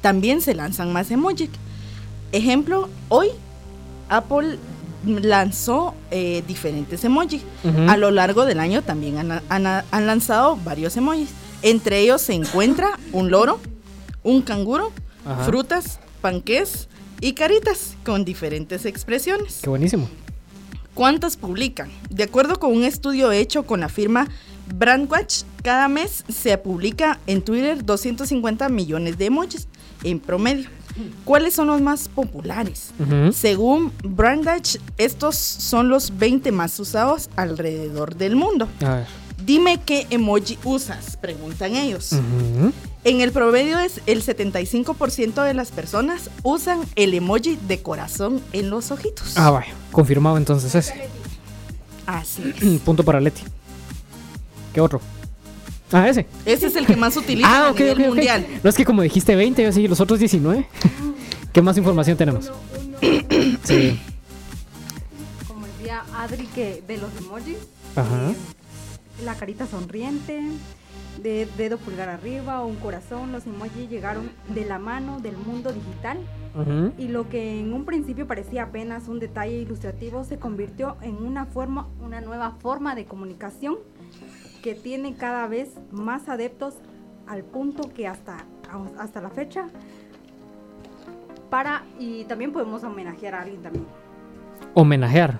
También 0.00 0.40
se 0.40 0.54
lanzan 0.54 0.92
más 0.92 1.10
emojis. 1.10 1.50
Ejemplo, 2.30 2.88
hoy 3.08 3.28
Apple 4.08 4.58
lanzó 5.06 5.94
eh, 6.10 6.42
diferentes 6.46 7.04
emojis. 7.04 7.42
A 7.88 7.96
lo 7.96 8.10
largo 8.10 8.44
del 8.46 8.60
año 8.60 8.82
también 8.82 9.18
han, 9.18 9.42
han- 9.48 9.84
han 9.90 10.06
lanzado 10.06 10.56
varios 10.56 10.96
emojis. 10.96 11.30
Entre 11.62 12.00
ellos 12.00 12.20
se 12.22 12.34
encuentra 12.34 12.98
un 13.12 13.30
loro, 13.30 13.58
un 14.22 14.42
canguro, 14.42 14.92
Ajá. 15.26 15.44
frutas, 15.44 15.98
panqués 16.20 16.88
y 17.20 17.32
caritas 17.32 17.94
con 18.04 18.24
diferentes 18.24 18.84
expresiones. 18.84 19.60
Qué 19.62 19.68
buenísimo. 19.70 20.08
¿Cuántas 20.94 21.36
publican? 21.36 21.90
De 22.10 22.22
acuerdo 22.24 22.58
con 22.60 22.72
un 22.72 22.84
estudio 22.84 23.32
hecho 23.32 23.64
con 23.64 23.80
la 23.80 23.88
firma 23.88 24.28
Brandwatch, 24.76 25.42
cada 25.62 25.88
mes 25.88 26.24
se 26.28 26.56
publica 26.58 27.18
en 27.26 27.42
Twitter 27.42 27.84
250 27.84 28.68
millones 28.68 29.18
de 29.18 29.26
emojis 29.26 29.66
en 30.04 30.20
promedio. 30.20 30.68
¿Cuáles 31.24 31.54
son 31.54 31.66
los 31.68 31.80
más 31.80 32.08
populares? 32.08 32.90
Según 33.32 33.92
Brandwatch, 34.02 34.76
estos 34.98 35.36
son 35.36 35.88
los 35.88 36.16
20 36.16 36.52
más 36.52 36.78
usados 36.78 37.30
alrededor 37.36 38.16
del 38.16 38.36
mundo. 38.36 38.68
A 38.84 38.96
ver. 38.96 39.06
Dime 39.44 39.80
qué 39.84 40.06
emoji 40.10 40.58
usas, 40.64 41.16
preguntan 41.16 41.76
ellos. 41.76 42.12
En 43.04 43.20
el 43.20 43.32
promedio 43.32 43.78
es 43.78 44.00
el 44.06 44.24
75% 44.24 45.44
de 45.44 45.52
las 45.52 45.70
personas 45.70 46.30
usan 46.42 46.80
el 46.96 47.12
emoji 47.12 47.58
de 47.68 47.82
corazón 47.82 48.40
en 48.52 48.70
los 48.70 48.90
ojitos. 48.90 49.36
Ah, 49.36 49.50
vaya. 49.50 49.72
Confirmado 49.92 50.38
entonces 50.38 50.74
ese. 50.74 51.08
Así 52.06 52.54
es. 52.60 52.80
Punto 52.84 53.02
para 53.04 53.20
Leti. 53.20 53.42
¿Qué 54.72 54.80
otro? 54.80 55.00
Ah, 55.96 56.08
ese. 56.08 56.26
Ese 56.44 56.66
es 56.66 56.74
el 56.74 56.86
que 56.86 56.96
más 56.96 57.16
utiliza 57.16 57.48
Ah, 57.48 57.68
a 57.68 57.70
ok, 57.70 57.78
nivel 57.78 57.92
ok, 57.92 58.00
ok. 58.00 58.06
mundial. 58.08 58.46
No 58.64 58.68
es 58.68 58.76
que 58.76 58.84
como 58.84 59.02
dijiste 59.02 59.36
20, 59.36 59.62
yo 59.62 59.70
sí, 59.72 59.86
los 59.86 60.00
otros 60.00 60.18
19. 60.18 60.66
¿Qué 61.52 61.62
más 61.62 61.76
información 61.78 62.16
tenemos? 62.16 62.50
Sí. 63.64 63.98
Como 65.46 65.66
decía 65.66 66.02
Adri, 66.16 66.46
que 66.48 66.82
de 66.86 66.96
los 66.98 67.10
emojis, 67.16 67.56
Ajá. 67.96 68.30
eh, 68.30 68.34
la 69.24 69.34
carita 69.36 69.66
sonriente, 69.66 70.40
de 71.22 71.46
dedo 71.56 71.78
pulgar 71.78 72.08
arriba 72.08 72.60
o 72.60 72.66
un 72.66 72.76
corazón, 72.76 73.30
los 73.32 73.46
emojis 73.46 73.88
llegaron 73.88 74.30
de 74.48 74.64
la 74.66 74.78
mano 74.80 75.20
del 75.20 75.36
mundo 75.36 75.72
digital 75.72 76.18
y 76.98 77.08
lo 77.08 77.28
que 77.28 77.58
en 77.60 77.72
un 77.72 77.84
principio 77.84 78.26
parecía 78.26 78.64
apenas 78.64 79.08
un 79.08 79.18
detalle 79.20 79.56
ilustrativo 79.56 80.24
se 80.24 80.38
convirtió 80.38 80.96
en 81.02 81.16
una 81.16 81.46
forma, 81.46 81.88
una 82.00 82.20
nueva 82.20 82.52
forma 82.60 82.94
de 82.94 83.06
comunicación 83.06 83.76
que 84.64 84.74
tiene 84.74 85.12
cada 85.12 85.46
vez 85.46 85.72
más 85.92 86.26
adeptos 86.26 86.76
al 87.26 87.44
punto 87.44 87.90
que 87.94 88.06
hasta, 88.06 88.46
hasta 88.98 89.20
la 89.20 89.28
fecha 89.28 89.66
para 91.50 91.84
y 91.98 92.24
también 92.24 92.50
podemos 92.50 92.82
homenajear 92.82 93.34
a 93.34 93.42
alguien 93.42 93.60
también. 93.60 93.84
Homenajear. 94.72 95.38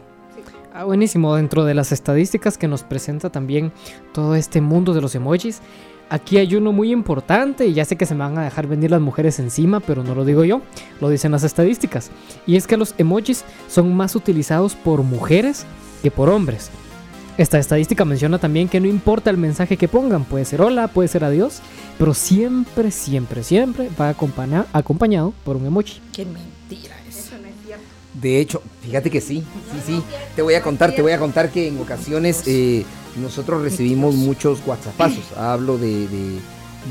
Ah, 0.75 0.85
buenísimo. 0.85 1.35
Dentro 1.37 1.65
de 1.65 1.73
las 1.73 1.91
estadísticas 1.91 2.59
que 2.59 2.69
nos 2.69 2.83
presenta 2.83 3.31
también 3.31 3.73
todo 4.13 4.35
este 4.35 4.61
mundo 4.61 4.93
de 4.93 5.01
los 5.01 5.15
emojis, 5.15 5.63
aquí 6.11 6.37
hay 6.37 6.55
uno 6.55 6.73
muy 6.73 6.93
importante 6.93 7.65
y 7.65 7.73
ya 7.73 7.87
sé 7.87 7.97
que 7.97 8.05
se 8.05 8.15
me 8.15 8.25
van 8.25 8.37
a 8.37 8.45
dejar 8.45 8.67
venir 8.67 8.91
las 8.91 9.01
mujeres 9.01 9.39
encima, 9.39 9.81
pero 9.81 10.05
no 10.05 10.15
lo 10.15 10.27
digo 10.27 10.45
yo, 10.45 10.61
lo 11.01 11.09
dicen 11.09 11.33
las 11.33 11.45
estadísticas. 11.45 12.11
Y 12.47 12.57
es 12.57 12.67
que 12.67 12.77
los 12.77 12.95
emojis 12.99 13.43
son 13.69 13.97
más 13.97 14.17
utilizados 14.17 14.75
por 14.75 15.03
mujeres 15.03 15.65
que 16.03 16.11
por 16.11 16.29
hombres. 16.29 16.71
Esta 17.37 17.59
estadística 17.59 18.05
menciona 18.05 18.39
también 18.39 18.69
que 18.69 18.79
no 18.79 18.87
importa 18.87 19.29
el 19.31 19.37
mensaje 19.39 19.77
que 19.77 19.89
pongan, 19.89 20.25
puede 20.25 20.45
ser 20.45 20.63
hola, 20.63 20.87
puede 20.87 21.09
ser 21.09 21.25
adiós, 21.25 21.61
pero 21.99 22.15
siempre, 22.15 22.93
siempre, 22.93 23.43
siempre 23.43 23.89
va 24.01 24.09
acompaña- 24.09 24.67
acompañado 24.73 25.33
por 25.45 25.57
un 25.57 25.67
emoji. 25.67 26.01
Qué 26.13 26.25
mentira 26.25 26.95
eso. 27.09 27.19
Eso 27.19 27.39
no 27.43 27.49
es 27.49 27.55
cierto. 27.67 27.85
De 28.23 28.39
hecho, 28.39 28.63
fíjate 28.83 29.11
que 29.11 29.21
sí, 29.21 29.43
sí, 29.73 29.79
sí. 29.85 30.03
Te 30.37 30.43
voy 30.43 30.55
a 30.55 30.63
contar, 30.63 30.93
te 30.95 31.03
voy 31.03 31.11
a 31.11 31.19
contar 31.19 31.51
que 31.51 31.67
en 31.67 31.79
ocasiones 31.81 32.45
eh, 32.47 32.85
nosotros 33.21 33.63
recibimos 33.63 34.15
muchos 34.15 34.61
WhatsAppazos. 34.65 35.33
Hablo 35.37 35.77
de, 35.77 36.07
de- 36.07 36.39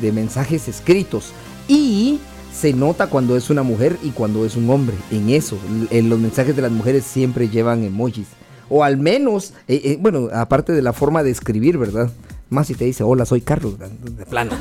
de 0.02 0.12
mensajes 0.12 0.68
escritos. 0.68 1.32
Y 1.70 2.20
se 2.54 2.74
nota 2.74 3.08
cuando 3.08 3.38
es 3.38 3.50
una 3.50 3.64
mujer 3.64 3.98
y 4.04 4.10
cuando 4.10 4.46
es 4.46 4.58
un 4.58 4.70
hombre. 4.70 4.98
En 5.10 5.30
eso, 5.30 5.58
en 5.90 6.10
los 6.10 6.20
mensajes 6.20 6.54
de 6.54 6.62
las 6.64 6.72
mujeres 6.72 7.06
siempre 7.06 7.48
llevan 7.48 7.84
emojis. 7.86 8.28
O 8.70 8.84
al 8.84 8.98
menos, 8.98 9.54
eh, 9.68 9.82
eh, 9.84 9.98
bueno, 10.00 10.30
aparte 10.34 10.74
de 10.74 10.82
la 10.82 10.94
forma 10.94 11.24
de 11.24 11.32
escribir, 11.32 11.78
¿verdad? 11.78 12.12
Más 12.50 12.68
si 12.68 12.76
te 12.76 12.86
dice, 12.86 13.04
hola, 13.04 13.26
soy 13.26 13.42
Carlos, 13.42 13.78
de 13.80 14.26
plano. 14.26 14.52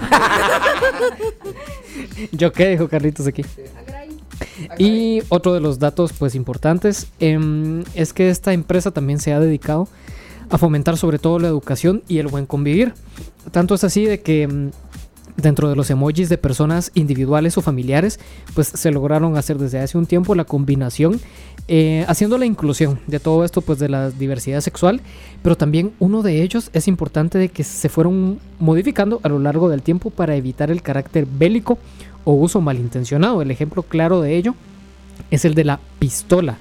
¿Yo 2.32 2.52
qué 2.52 2.70
dijo 2.70 2.88
Carlitos 2.88 3.26
aquí? 3.26 3.44
Y 4.78 5.22
otro 5.28 5.54
de 5.54 5.60
los 5.60 5.78
datos 5.78 6.12
pues 6.12 6.34
importantes 6.34 7.08
em, 7.20 7.84
es 7.94 8.12
que 8.12 8.30
esta 8.30 8.52
empresa 8.52 8.90
también 8.90 9.18
se 9.18 9.32
ha 9.32 9.40
dedicado 9.40 9.88
a 10.50 10.58
fomentar 10.58 10.96
sobre 10.96 11.18
todo 11.18 11.38
la 11.38 11.48
educación 11.48 12.02
y 12.08 12.18
el 12.18 12.28
buen 12.28 12.46
convivir. 12.46 12.94
Tanto 13.50 13.74
es 13.74 13.84
así 13.84 14.04
de 14.04 14.20
que 14.20 14.42
em, 14.42 14.70
dentro 15.36 15.68
de 15.70 15.76
los 15.76 15.88
emojis 15.90 16.28
de 16.28 16.38
personas 16.38 16.90
individuales 16.94 17.56
o 17.56 17.62
familiares 17.62 18.20
pues 18.54 18.68
se 18.68 18.90
lograron 18.90 19.36
hacer 19.36 19.58
desde 19.58 19.78
hace 19.80 19.96
un 19.96 20.06
tiempo 20.06 20.34
la 20.34 20.44
combinación 20.44 21.20
eh, 21.68 22.04
haciendo 22.06 22.36
la 22.38 22.44
inclusión 22.44 23.00
de 23.06 23.18
todo 23.18 23.44
esto 23.44 23.62
pues 23.62 23.78
de 23.78 23.88
la 23.88 24.10
diversidad 24.10 24.60
sexual 24.60 25.00
pero 25.42 25.56
también 25.56 25.92
uno 26.00 26.22
de 26.22 26.42
ellos 26.42 26.70
es 26.74 26.86
importante 26.86 27.38
de 27.38 27.48
que 27.48 27.64
se 27.64 27.88
fueron 27.88 28.40
modificando 28.58 29.20
a 29.22 29.28
lo 29.28 29.38
largo 29.38 29.68
del 29.68 29.82
tiempo 29.82 30.10
para 30.10 30.36
evitar 30.36 30.70
el 30.70 30.82
carácter 30.82 31.26
bélico 31.26 31.78
o 32.24 32.34
uso 32.34 32.60
malintencionado. 32.60 33.42
El 33.42 33.50
ejemplo 33.50 33.82
claro 33.82 34.20
de 34.20 34.36
ello 34.36 34.54
es 35.32 35.44
el 35.44 35.54
de 35.54 35.64
la 35.64 35.80
pistola. 35.98 36.58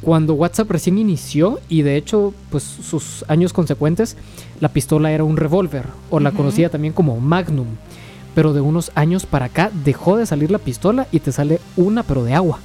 Cuando 0.00 0.34
WhatsApp 0.34 0.70
recién 0.70 0.98
inició 0.98 1.60
y 1.68 1.82
de 1.82 1.96
hecho 1.96 2.32
pues 2.50 2.62
sus 2.62 3.24
años 3.28 3.52
consecuentes, 3.52 4.16
la 4.60 4.68
pistola 4.70 5.12
era 5.12 5.24
un 5.24 5.36
revólver 5.36 5.86
o 6.10 6.20
la 6.20 6.28
Ujú. 6.30 6.38
conocía 6.38 6.70
también 6.70 6.94
como 6.94 7.18
Magnum. 7.20 7.66
Pero 8.34 8.52
de 8.52 8.60
unos 8.60 8.90
años 8.94 9.26
para 9.26 9.46
acá 9.46 9.70
dejó 9.84 10.16
de 10.16 10.26
salir 10.26 10.50
la 10.50 10.58
pistola 10.58 11.06
y 11.12 11.20
te 11.20 11.32
sale 11.32 11.60
una 11.76 12.02
pero 12.02 12.24
de 12.24 12.34
agua. 12.34 12.58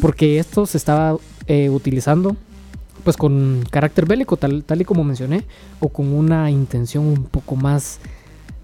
Porque 0.00 0.38
esto 0.38 0.66
se 0.66 0.78
estaba 0.78 1.16
eh, 1.46 1.68
utilizando 1.70 2.36
pues 3.04 3.16
con 3.16 3.64
carácter 3.70 4.06
bélico, 4.06 4.36
tal, 4.36 4.64
tal 4.64 4.80
y 4.80 4.84
como 4.84 5.04
mencioné, 5.04 5.44
o 5.80 5.88
con 5.88 6.12
una 6.12 6.50
intención 6.50 7.04
un 7.04 7.24
poco 7.24 7.56
más 7.56 7.98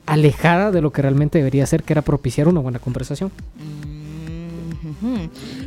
alejada 0.06 0.70
de 0.70 0.80
lo 0.80 0.92
que 0.92 1.02
realmente 1.02 1.38
debería 1.38 1.66
ser, 1.66 1.82
que 1.82 1.92
era 1.92 2.02
propiciar 2.02 2.48
una 2.48 2.60
buena 2.60 2.78
conversación. 2.78 3.30
Mm. 3.56 3.88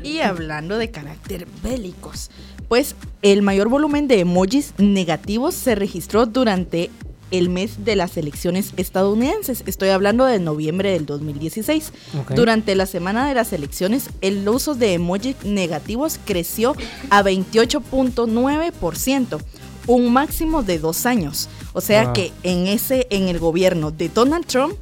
Y 0.04 0.20
hablando 0.20 0.78
de 0.78 0.90
carácter 0.90 1.48
bélicos, 1.64 2.32
pues 2.68 2.96
el 3.22 3.42
mayor 3.42 3.70
volumen 3.70 4.08
de 4.08 4.22
emojis 4.22 4.74
negativos 4.78 5.54
se 5.54 5.76
registró 5.76 6.26
durante 6.26 6.90
el 7.32 7.50
mes 7.50 7.84
de 7.86 7.96
las 7.96 8.18
elecciones 8.18 8.74
estadounidenses. 8.78 9.64
Estoy 9.66 9.90
hablando 9.90 10.26
de 10.26 10.40
noviembre 10.40 10.92
del 10.92 11.06
2016. 11.06 11.92
Ok. 12.20 12.32
Durante 12.32 12.76
la 12.76 12.86
semana 12.86 13.28
de 13.28 13.34
las 13.34 13.54
elecciones, 13.54 14.10
el 14.22 14.48
uso 14.48 14.76
de 14.76 14.94
emojis 14.94 15.36
negativos 15.44 16.20
creció 16.26 16.76
a 17.10 17.24
28.9%, 17.24 19.40
un 19.88 20.14
máximo 20.14 20.64
de 20.64 20.80
dos 20.80 21.06
años. 21.06 21.50
O 21.74 21.82
sea 21.82 22.06
Wow. 22.06 22.14
que 22.14 22.32
en 22.44 22.68
ese, 22.68 23.08
en 23.10 23.28
el 23.28 23.40
gobierno 23.40 23.92
de 23.92 24.10
Donald 24.10 24.46
Trump, 24.46 24.76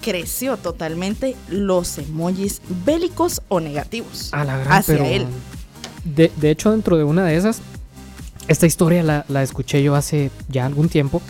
creció 0.00 0.56
totalmente 0.56 1.36
los 1.48 1.98
emojis 1.98 2.62
bélicos 2.86 3.42
o 3.48 3.60
negativos 3.60 4.32
A 4.32 4.44
la 4.44 4.56
gran, 4.58 4.72
hacia 4.72 5.06
él. 5.10 5.26
De, 6.04 6.32
de 6.36 6.50
hecho, 6.50 6.70
dentro 6.70 6.96
de 6.96 7.04
una 7.04 7.24
de 7.26 7.36
esas, 7.36 7.60
esta 8.50 8.66
historia 8.66 9.04
la, 9.04 9.24
la 9.28 9.44
escuché 9.44 9.80
yo 9.80 9.94
hace 9.94 10.30
ya 10.48 10.66
algún 10.66 10.88
tiempo. 10.88 11.22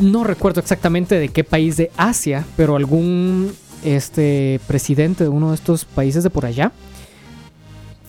No 0.00 0.24
recuerdo 0.24 0.60
exactamente 0.60 1.18
de 1.18 1.28
qué 1.28 1.44
país 1.44 1.76
de 1.76 1.90
Asia, 1.98 2.46
pero 2.56 2.76
algún 2.76 3.52
este 3.84 4.60
presidente 4.66 5.24
de 5.24 5.28
uno 5.28 5.50
de 5.50 5.56
estos 5.56 5.84
países 5.84 6.24
de 6.24 6.30
por 6.30 6.46
allá 6.46 6.72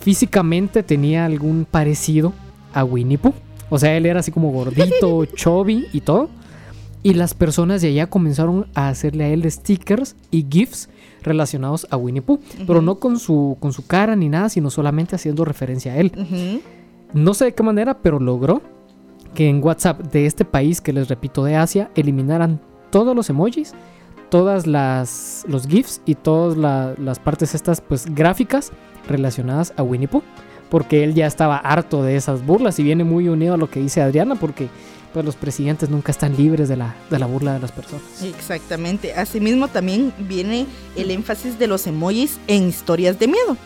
físicamente 0.00 0.82
tenía 0.82 1.26
algún 1.26 1.66
parecido 1.70 2.32
a 2.72 2.82
Winnie 2.82 3.18
Pooh. 3.18 3.34
O 3.68 3.78
sea, 3.78 3.94
él 3.96 4.06
era 4.06 4.20
así 4.20 4.30
como 4.30 4.52
gordito, 4.52 5.24
chubby 5.34 5.86
y 5.92 6.00
todo. 6.00 6.30
Y 7.02 7.12
las 7.12 7.34
personas 7.34 7.82
de 7.82 7.88
allá 7.88 8.06
comenzaron 8.06 8.68
a 8.74 8.88
hacerle 8.88 9.24
a 9.24 9.28
él 9.28 9.50
stickers 9.50 10.16
y 10.30 10.46
GIFs 10.48 10.88
relacionados 11.22 11.86
a 11.90 11.96
Winnie 11.96 12.22
Pooh. 12.22 12.40
Pero 12.66 12.80
no 12.80 13.00
con 13.00 13.18
su, 13.18 13.58
con 13.60 13.72
su 13.72 13.86
cara 13.86 14.16
ni 14.16 14.28
nada, 14.30 14.48
sino 14.48 14.70
solamente 14.70 15.14
haciendo 15.14 15.44
referencia 15.44 15.92
a 15.92 15.96
él. 15.98 16.12
Ujú. 16.16 16.62
No 17.12 17.34
sé 17.34 17.46
de 17.46 17.54
qué 17.54 17.62
manera, 17.62 17.98
pero 18.02 18.18
logró 18.20 18.62
que 19.34 19.48
en 19.48 19.62
WhatsApp 19.62 20.00
de 20.12 20.26
este 20.26 20.44
país, 20.44 20.80
que 20.80 20.92
les 20.92 21.08
repito 21.08 21.44
de 21.44 21.56
Asia, 21.56 21.90
eliminaran 21.94 22.60
todos 22.90 23.14
los 23.14 23.28
emojis, 23.30 23.74
todas 24.30 24.66
las 24.66 25.44
los 25.48 25.66
GIFs 25.66 26.00
y 26.04 26.14
todas 26.14 26.56
la- 26.56 26.94
las 26.98 27.18
partes 27.18 27.54
estas 27.54 27.80
pues 27.80 28.06
gráficas 28.14 28.72
relacionadas 29.08 29.72
a 29.76 29.82
Winnie 29.82 30.08
Pooh. 30.08 30.22
Porque 30.70 31.04
él 31.04 31.14
ya 31.14 31.26
estaba 31.28 31.58
harto 31.58 32.02
de 32.02 32.16
esas 32.16 32.44
burlas 32.44 32.78
y 32.80 32.82
viene 32.82 33.04
muy 33.04 33.28
unido 33.28 33.54
a 33.54 33.56
lo 33.56 33.70
que 33.70 33.78
dice 33.78 34.02
Adriana, 34.02 34.34
porque 34.34 34.68
pues, 35.12 35.24
los 35.24 35.36
presidentes 35.36 35.88
nunca 35.90 36.10
están 36.10 36.36
libres 36.36 36.68
de 36.68 36.76
la, 36.76 36.96
de 37.08 37.20
la 37.20 37.26
burla 37.26 37.52
de 37.54 37.60
las 37.60 37.70
personas. 37.70 38.02
Exactamente. 38.24 39.14
Asimismo 39.14 39.68
también 39.68 40.12
viene 40.18 40.66
el 40.96 41.12
énfasis 41.12 41.56
de 41.58 41.68
los 41.68 41.86
emojis 41.86 42.40
en 42.48 42.64
historias 42.68 43.16
de 43.20 43.28
miedo. 43.28 43.56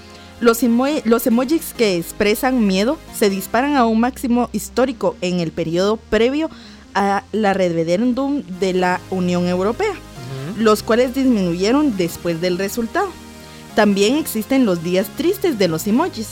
Los, 0.40 0.62
emo- 0.62 1.02
los 1.04 1.26
emojis 1.26 1.74
que 1.76 1.96
expresan 1.96 2.66
miedo 2.66 2.98
se 3.16 3.28
disparan 3.30 3.76
a 3.76 3.84
un 3.86 4.00
máximo 4.00 4.48
histórico 4.52 5.16
en 5.20 5.40
el 5.40 5.52
periodo 5.52 5.96
previo 5.96 6.48
a 6.94 7.24
la 7.32 7.52
referéndum 7.54 8.42
de 8.58 8.72
la 8.72 9.00
Unión 9.10 9.46
Europea, 9.46 9.92
los 10.58 10.82
cuales 10.82 11.14
disminuyeron 11.14 11.96
después 11.96 12.40
del 12.40 12.58
resultado. 12.58 13.08
También 13.76 14.16
existen 14.16 14.64
los 14.66 14.82
días 14.82 15.06
tristes 15.16 15.58
de 15.58 15.68
los 15.68 15.86
emojis. 15.86 16.28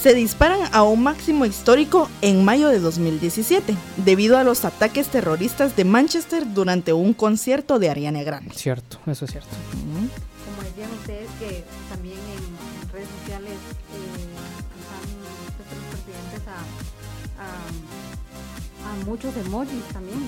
Se 0.00 0.14
disparan 0.14 0.60
a 0.72 0.82
un 0.84 1.02
máximo 1.02 1.46
histórico 1.46 2.08
en 2.22 2.44
mayo 2.44 2.68
de 2.68 2.78
2017, 2.78 3.74
debido 4.04 4.38
a 4.38 4.44
los 4.44 4.64
ataques 4.64 5.08
terroristas 5.08 5.74
de 5.74 5.84
Manchester 5.84 6.44
durante 6.54 6.92
un 6.92 7.12
concierto 7.14 7.78
de 7.80 7.88
Ariana 7.90 8.22
Grande. 8.22 8.52
Cierto, 8.54 8.98
eso 9.06 9.24
es 9.24 9.30
cierto. 9.32 9.48
Como 9.80 10.62
decían 10.62 10.90
ustedes 11.00 11.28
que 11.40 11.64
muchos 19.04 19.36
emojis 19.36 19.82
también. 19.92 20.18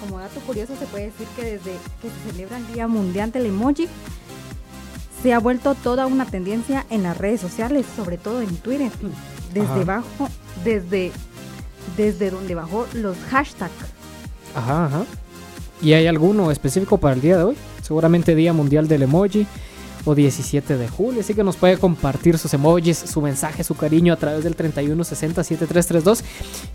Como 0.00 0.18
dato 0.18 0.40
curioso 0.40 0.74
se 0.78 0.86
puede 0.86 1.06
decir 1.06 1.26
que 1.36 1.42
desde 1.42 1.72
que 2.02 2.08
se 2.08 2.32
celebra 2.32 2.58
el 2.58 2.66
Día 2.72 2.86
Mundial 2.88 3.32
del 3.32 3.46
Emoji, 3.46 3.88
se 5.22 5.32
ha 5.32 5.38
vuelto 5.38 5.74
toda 5.74 6.06
una 6.06 6.26
tendencia 6.26 6.86
en 6.90 7.02
las 7.02 7.16
redes 7.16 7.40
sociales, 7.40 7.86
sobre 7.96 8.18
todo 8.18 8.42
en 8.42 8.56
Twitter. 8.56 8.90
Desde 9.52 9.66
Ajá. 9.66 9.84
bajo, 9.84 10.28
desde, 10.64 11.12
desde 11.96 12.30
donde 12.30 12.54
bajó 12.54 12.86
los 12.92 13.16
hashtags. 13.30 13.72
Ajá, 14.54 14.86
ajá. 14.86 15.04
¿Y 15.82 15.92
hay 15.92 16.06
alguno 16.06 16.50
específico 16.50 16.98
para 16.98 17.14
el 17.14 17.20
día 17.20 17.36
de 17.36 17.44
hoy? 17.44 17.56
Seguramente 17.82 18.34
Día 18.34 18.52
Mundial 18.52 18.88
del 18.88 19.02
Emoji 19.02 19.46
o 20.06 20.14
17 20.14 20.78
de 20.78 20.88
julio. 20.88 21.20
Así 21.20 21.34
que 21.34 21.44
nos 21.44 21.56
puede 21.56 21.76
compartir 21.76 22.38
sus 22.38 22.54
emojis, 22.54 22.96
su 22.96 23.20
mensaje, 23.20 23.62
su 23.62 23.74
cariño 23.74 24.14
a 24.14 24.16
través 24.16 24.44
del 24.44 24.56
31607332. 24.56 26.22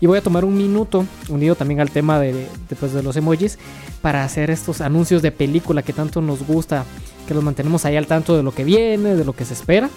Y 0.00 0.06
voy 0.06 0.18
a 0.18 0.22
tomar 0.22 0.44
un 0.44 0.56
minuto, 0.56 1.04
unido 1.28 1.56
también 1.56 1.80
al 1.80 1.90
tema 1.90 2.20
de, 2.20 2.32
de, 2.32 2.76
pues, 2.78 2.92
de 2.92 3.02
los 3.02 3.16
emojis, 3.16 3.58
para 4.00 4.22
hacer 4.22 4.50
estos 4.50 4.80
anuncios 4.80 5.22
de 5.22 5.32
película 5.32 5.82
que 5.82 5.92
tanto 5.92 6.20
nos 6.20 6.46
gusta, 6.46 6.84
que 7.26 7.34
los 7.34 7.42
mantenemos 7.42 7.84
ahí 7.84 7.96
al 7.96 8.06
tanto 8.06 8.36
de 8.36 8.44
lo 8.44 8.54
que 8.54 8.62
viene, 8.62 9.16
de 9.16 9.24
lo 9.24 9.32
que 9.32 9.44
se 9.44 9.54
espera. 9.54 9.90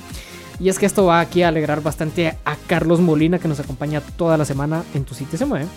Y 0.59 0.69
es 0.69 0.79
que 0.79 0.86
esto 0.86 1.05
va 1.05 1.19
aquí 1.19 1.43
a 1.43 1.49
alegrar 1.49 1.83
bastante 1.83 2.38
a 2.45 2.55
Carlos 2.67 3.01
Molina, 3.01 3.38
que 3.38 3.47
nos 3.47 3.59
acompaña 3.59 4.01
toda 4.01 4.38
la 4.38 4.45
semana 4.45 4.83
en 4.93 5.03
Tu 5.03 5.13
Sitio 5.13 5.38
Se 5.38 5.45
Mueve 5.45 5.67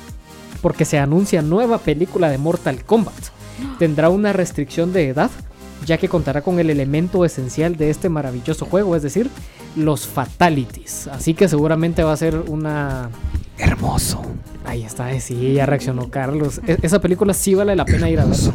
porque 0.61 0.85
se 0.85 0.99
anuncia 0.99 1.43
nueva 1.43 1.79
película 1.79 2.31
de 2.31 2.39
Mortal 2.39 2.85
Kombat. 2.85 3.15
Tendrá 3.79 4.09
una 4.09 4.33
restricción 4.33 4.93
de 4.93 5.09
edad, 5.09 5.31
ya 5.87 5.99
que 5.99 6.09
contará 6.09 6.43
con 6.43 6.59
el 6.59 6.71
elemento 6.71 7.25
esencial 7.25 7.77
de 7.77 7.91
este 7.91 8.09
maravilloso 8.09 8.67
juego, 8.67 8.97
es 8.97 9.03
decir, 9.03 9.31
los 9.77 10.07
fatalities. 10.07 11.09
Así 11.09 11.35
que 11.35 11.49
seguramente 11.49 12.03
va 12.03 12.13
a 12.13 12.17
ser 12.17 12.37
una... 12.49 13.11
Hermoso. 13.59 14.23
Ahí 14.65 14.83
está, 14.85 15.13
eh, 15.13 15.21
sí, 15.21 15.55
ya 15.55 15.67
reaccionó 15.67 16.11
Carlos. 16.11 16.61
E- 16.67 16.79
esa 16.83 17.01
película 17.01 17.35
sí 17.35 17.55
vale 17.55 17.75
la 17.75 17.85
pena 17.85 18.09
ir 18.11 18.21
a 18.21 18.25
verla. 18.27 18.53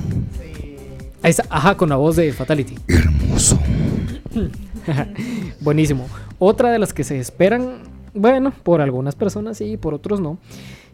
Ahí 1.21 1.29
está, 1.31 1.45
ajá, 1.49 1.75
con 1.75 1.89
la 1.89 1.95
voz 1.95 2.15
de 2.15 2.31
Fatality. 2.33 2.75
Hermoso. 2.87 3.57
Buenísimo. 5.61 6.07
Otra 6.39 6.71
de 6.71 6.79
las 6.79 6.93
que 6.93 7.03
se 7.03 7.19
esperan, 7.19 7.79
bueno, 8.13 8.53
por 8.63 8.81
algunas 8.81 9.15
personas 9.15 9.57
sí, 9.57 9.77
por 9.77 9.93
otros 9.93 10.19
no, 10.19 10.37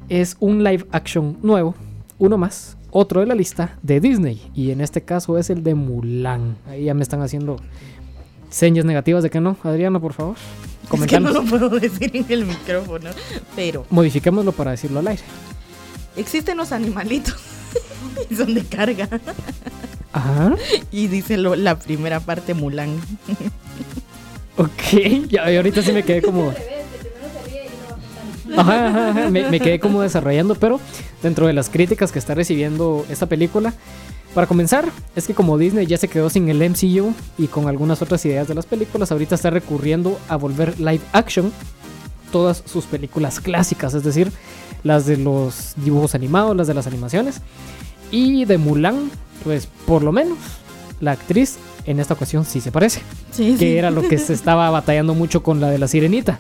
es 0.09 0.38
un 0.39 0.63
live 0.63 0.86
action 0.91 1.38
nuevo, 1.41 1.75
uno 2.17 2.38
más, 2.38 2.77
otro 2.92 3.20
de 3.22 3.28
la 3.28 3.36
lista 3.36 3.78
de 3.84 4.00
Disney. 4.00 4.52
Y 4.56 4.72
en 4.72 4.82
este 4.82 5.02
caso 5.04 5.38
es 5.38 5.50
el 5.50 5.64
de 5.64 5.76
Mulan. 5.76 6.58
Ahí 6.68 6.86
ya 6.86 6.94
me 6.94 7.04
están 7.04 7.22
haciendo 7.22 7.58
señas 8.50 8.86
negativas 8.86 9.24
de 9.24 9.30
que 9.30 9.40
no. 9.40 9.58
Adriana, 9.64 10.00
por 10.00 10.14
favor. 10.14 10.36
Es 10.36 10.40
que 10.40 10.86
no 10.86 10.90
Comentanos. 10.90 11.34
lo 11.34 11.44
puedo 11.46 11.70
decir 11.70 12.10
en 12.16 12.26
el 12.30 12.46
micrófono, 12.46 13.10
pero 13.56 13.86
Modifiquémoslo 13.92 14.52
para 14.54 14.72
decirlo 14.72 15.00
al 15.00 15.08
aire. 15.10 15.22
existen 16.16 16.58
los 16.58 16.72
animalitos 16.72 17.36
y 18.30 18.36
son 18.36 18.54
de 18.56 18.64
carga. 18.66 19.08
Ajá. 20.12 20.56
Y 20.92 21.06
dice 21.08 21.38
lo- 21.38 21.56
la 21.56 21.78
primera 21.78 22.20
parte 22.20 22.56
Mulan. 22.56 22.90
Ok, 24.58 25.28
ya 25.30 25.50
y 25.52 25.56
ahorita 25.56 25.82
sí 25.84 25.92
me 25.92 26.04
quedé 26.04 26.22
como. 26.22 26.54
Ajá, 28.58 28.88
ajá, 28.88 29.10
ajá, 29.10 29.30
Me, 29.30 29.50
me 29.50 29.60
quedé 29.60 29.80
como 29.80 30.02
desarrollando, 30.02 30.56
pero 30.56 30.80
dentro 31.22 31.47
de 31.47 31.54
las 31.54 31.70
críticas 31.70 32.12
que 32.12 32.20
está 32.20 32.36
recibiendo 32.36 33.06
esta 33.10 33.26
película, 33.26 33.74
para 34.34 34.45
comenzar, 34.45 34.86
es 35.16 35.26
que 35.26 35.34
como 35.34 35.58
Disney 35.58 35.88
ya 35.88 35.97
se 35.97 36.08
quedó 36.08 36.30
sin 36.30 36.50
el 36.50 36.58
MCU 36.70 37.14
y 37.38 37.47
con 37.47 37.68
algunas 37.68 38.02
otras 38.02 38.24
ideas 38.26 38.47
de 38.47 38.56
las 38.56 38.66
películas, 38.66 39.12
ahorita 39.12 39.36
está 39.36 39.50
recurriendo 39.50 40.20
a 40.28 40.36
volver 40.36 40.80
live 40.80 41.02
action 41.14 41.52
todas 42.32 42.64
sus 42.66 42.86
películas 42.86 43.39
clásicas, 43.39 43.95
es 43.95 44.04
decir, 44.04 44.32
las 44.84 45.08
de 45.08 45.18
los 45.18 45.74
dibujos 45.78 46.14
animados, 46.14 46.56
las 46.56 46.68
de 46.68 46.76
las 46.76 46.86
animaciones. 46.86 47.41
Y 48.12 48.45
de 48.45 48.58
Mulan, 48.58 49.10
pues 49.43 49.68
por 49.86 50.04
lo 50.04 50.12
menos 50.12 50.38
la 51.02 51.12
actriz 51.12 51.58
en 51.86 52.00
esta 52.00 52.14
ocasión 52.14 52.45
sí 52.45 52.60
se 52.62 52.72
parece 52.72 53.02
Sí, 53.32 53.56
que 53.58 53.78
era 53.78 53.89
lo 53.89 54.08
que 54.08 54.18
se 54.18 54.34
estaba 54.34 54.70
batallando 54.70 55.16
mucho 55.16 55.41
con 55.41 55.60
la 55.60 55.70
de 55.70 55.80
la 55.80 55.88
sirenita. 55.88 56.39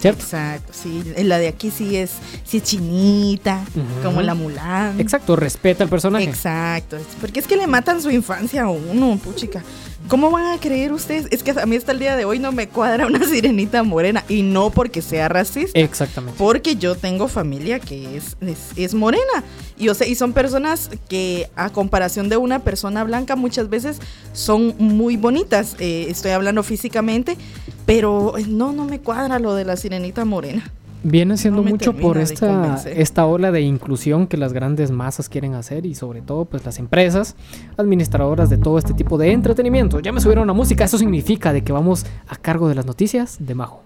¿Cierto? 0.00 0.22
Exacto, 0.22 0.72
sí. 0.72 1.02
La 1.18 1.38
de 1.38 1.48
aquí 1.48 1.70
sí 1.70 1.96
es, 1.96 2.12
sí 2.44 2.58
es 2.58 2.62
chinita, 2.62 3.64
como 4.02 4.22
la 4.22 4.34
Mulan. 4.34 5.00
Exacto, 5.00 5.36
respeta 5.36 5.84
al 5.84 5.90
personaje. 5.90 6.24
Exacto. 6.24 6.98
Porque 7.20 7.40
es 7.40 7.46
que 7.46 7.56
le 7.56 7.66
matan 7.66 8.02
su 8.02 8.10
infancia 8.10 8.64
a 8.64 8.68
uno, 8.68 9.18
puchica. 9.18 9.62
¿Cómo 10.06 10.30
van 10.30 10.46
a 10.46 10.60
creer 10.60 10.92
ustedes? 10.92 11.26
Es 11.30 11.42
que 11.42 11.50
a 11.50 11.66
mí 11.66 11.76
hasta 11.76 11.92
el 11.92 11.98
día 11.98 12.16
de 12.16 12.24
hoy 12.24 12.38
no 12.38 12.52
me 12.52 12.68
cuadra 12.68 13.06
una 13.06 13.24
sirenita 13.24 13.82
morena. 13.82 14.24
Y 14.28 14.42
no 14.42 14.70
porque 14.70 15.02
sea 15.02 15.28
racista. 15.28 15.78
Exactamente. 15.78 16.38
Porque 16.38 16.76
yo 16.76 16.94
tengo 16.94 17.28
familia 17.28 17.80
que 17.80 18.16
es, 18.16 18.36
es, 18.40 18.70
es 18.76 18.94
morena. 18.94 19.44
Y, 19.76 19.88
o 19.88 19.94
sea, 19.94 20.06
y 20.06 20.14
son 20.14 20.32
personas 20.32 20.90
que, 21.08 21.50
a 21.56 21.70
comparación 21.70 22.28
de 22.28 22.36
una 22.36 22.60
persona 22.60 23.04
blanca, 23.04 23.36
muchas 23.36 23.68
veces 23.68 23.98
son 24.32 24.74
muy 24.78 25.16
bonitas. 25.16 25.76
Eh, 25.78 26.06
estoy 26.08 26.30
hablando 26.30 26.62
físicamente. 26.62 27.36
Pero 27.84 28.38
eh, 28.38 28.44
no, 28.46 28.72
no 28.72 28.84
me 28.84 29.00
cuadra 29.00 29.38
lo 29.38 29.54
de 29.54 29.64
la 29.64 29.76
sirenita 29.76 30.24
morena. 30.24 30.70
Viene 31.02 31.36
siendo 31.36 31.62
No 31.62 31.70
mucho 31.70 31.92
por 31.94 32.18
esta, 32.18 32.82
esta 32.86 33.24
ola 33.26 33.52
de 33.52 33.60
inclusión 33.60 34.26
que 34.26 34.36
las 34.36 34.52
grandes 34.52 34.90
masas 34.90 35.28
quieren 35.28 35.54
hacer 35.54 35.86
y 35.86 35.94
sobre 35.94 36.22
todo 36.22 36.44
pues 36.44 36.64
las 36.64 36.78
empresas 36.78 37.36
administradoras 37.76 38.50
de 38.50 38.58
todo 38.58 38.78
este 38.78 38.94
tipo 38.94 39.16
de 39.16 39.32
entretenimiento. 39.32 40.00
Ya 40.00 40.10
me 40.10 40.20
subieron 40.20 40.46
la 40.46 40.52
música, 40.52 40.84
eso 40.84 40.98
significa 40.98 41.52
de 41.52 41.62
que 41.62 41.72
vamos 41.72 42.04
a 42.26 42.36
cargo 42.36 42.68
de 42.68 42.74
las 42.74 42.86
noticias 42.86 43.36
de 43.38 43.54
Majo. 43.54 43.82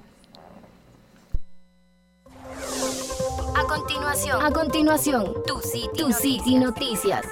A 3.55 3.67
continuación, 3.69 4.45
a 4.45 4.51
continuación, 4.51 5.25
tu 5.47 5.61
City, 5.61 5.89
tu 5.97 6.13
City 6.13 6.59
Noticias. 6.59 7.27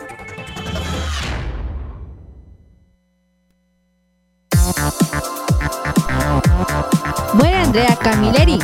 Muere 7.35 7.57
Andrea 7.59 7.97
Camilleri, 7.97 8.59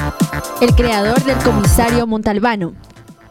el 0.60 0.74
creador 0.74 1.22
del 1.22 1.36
comisario 1.38 2.04
Montalbano. 2.06 2.74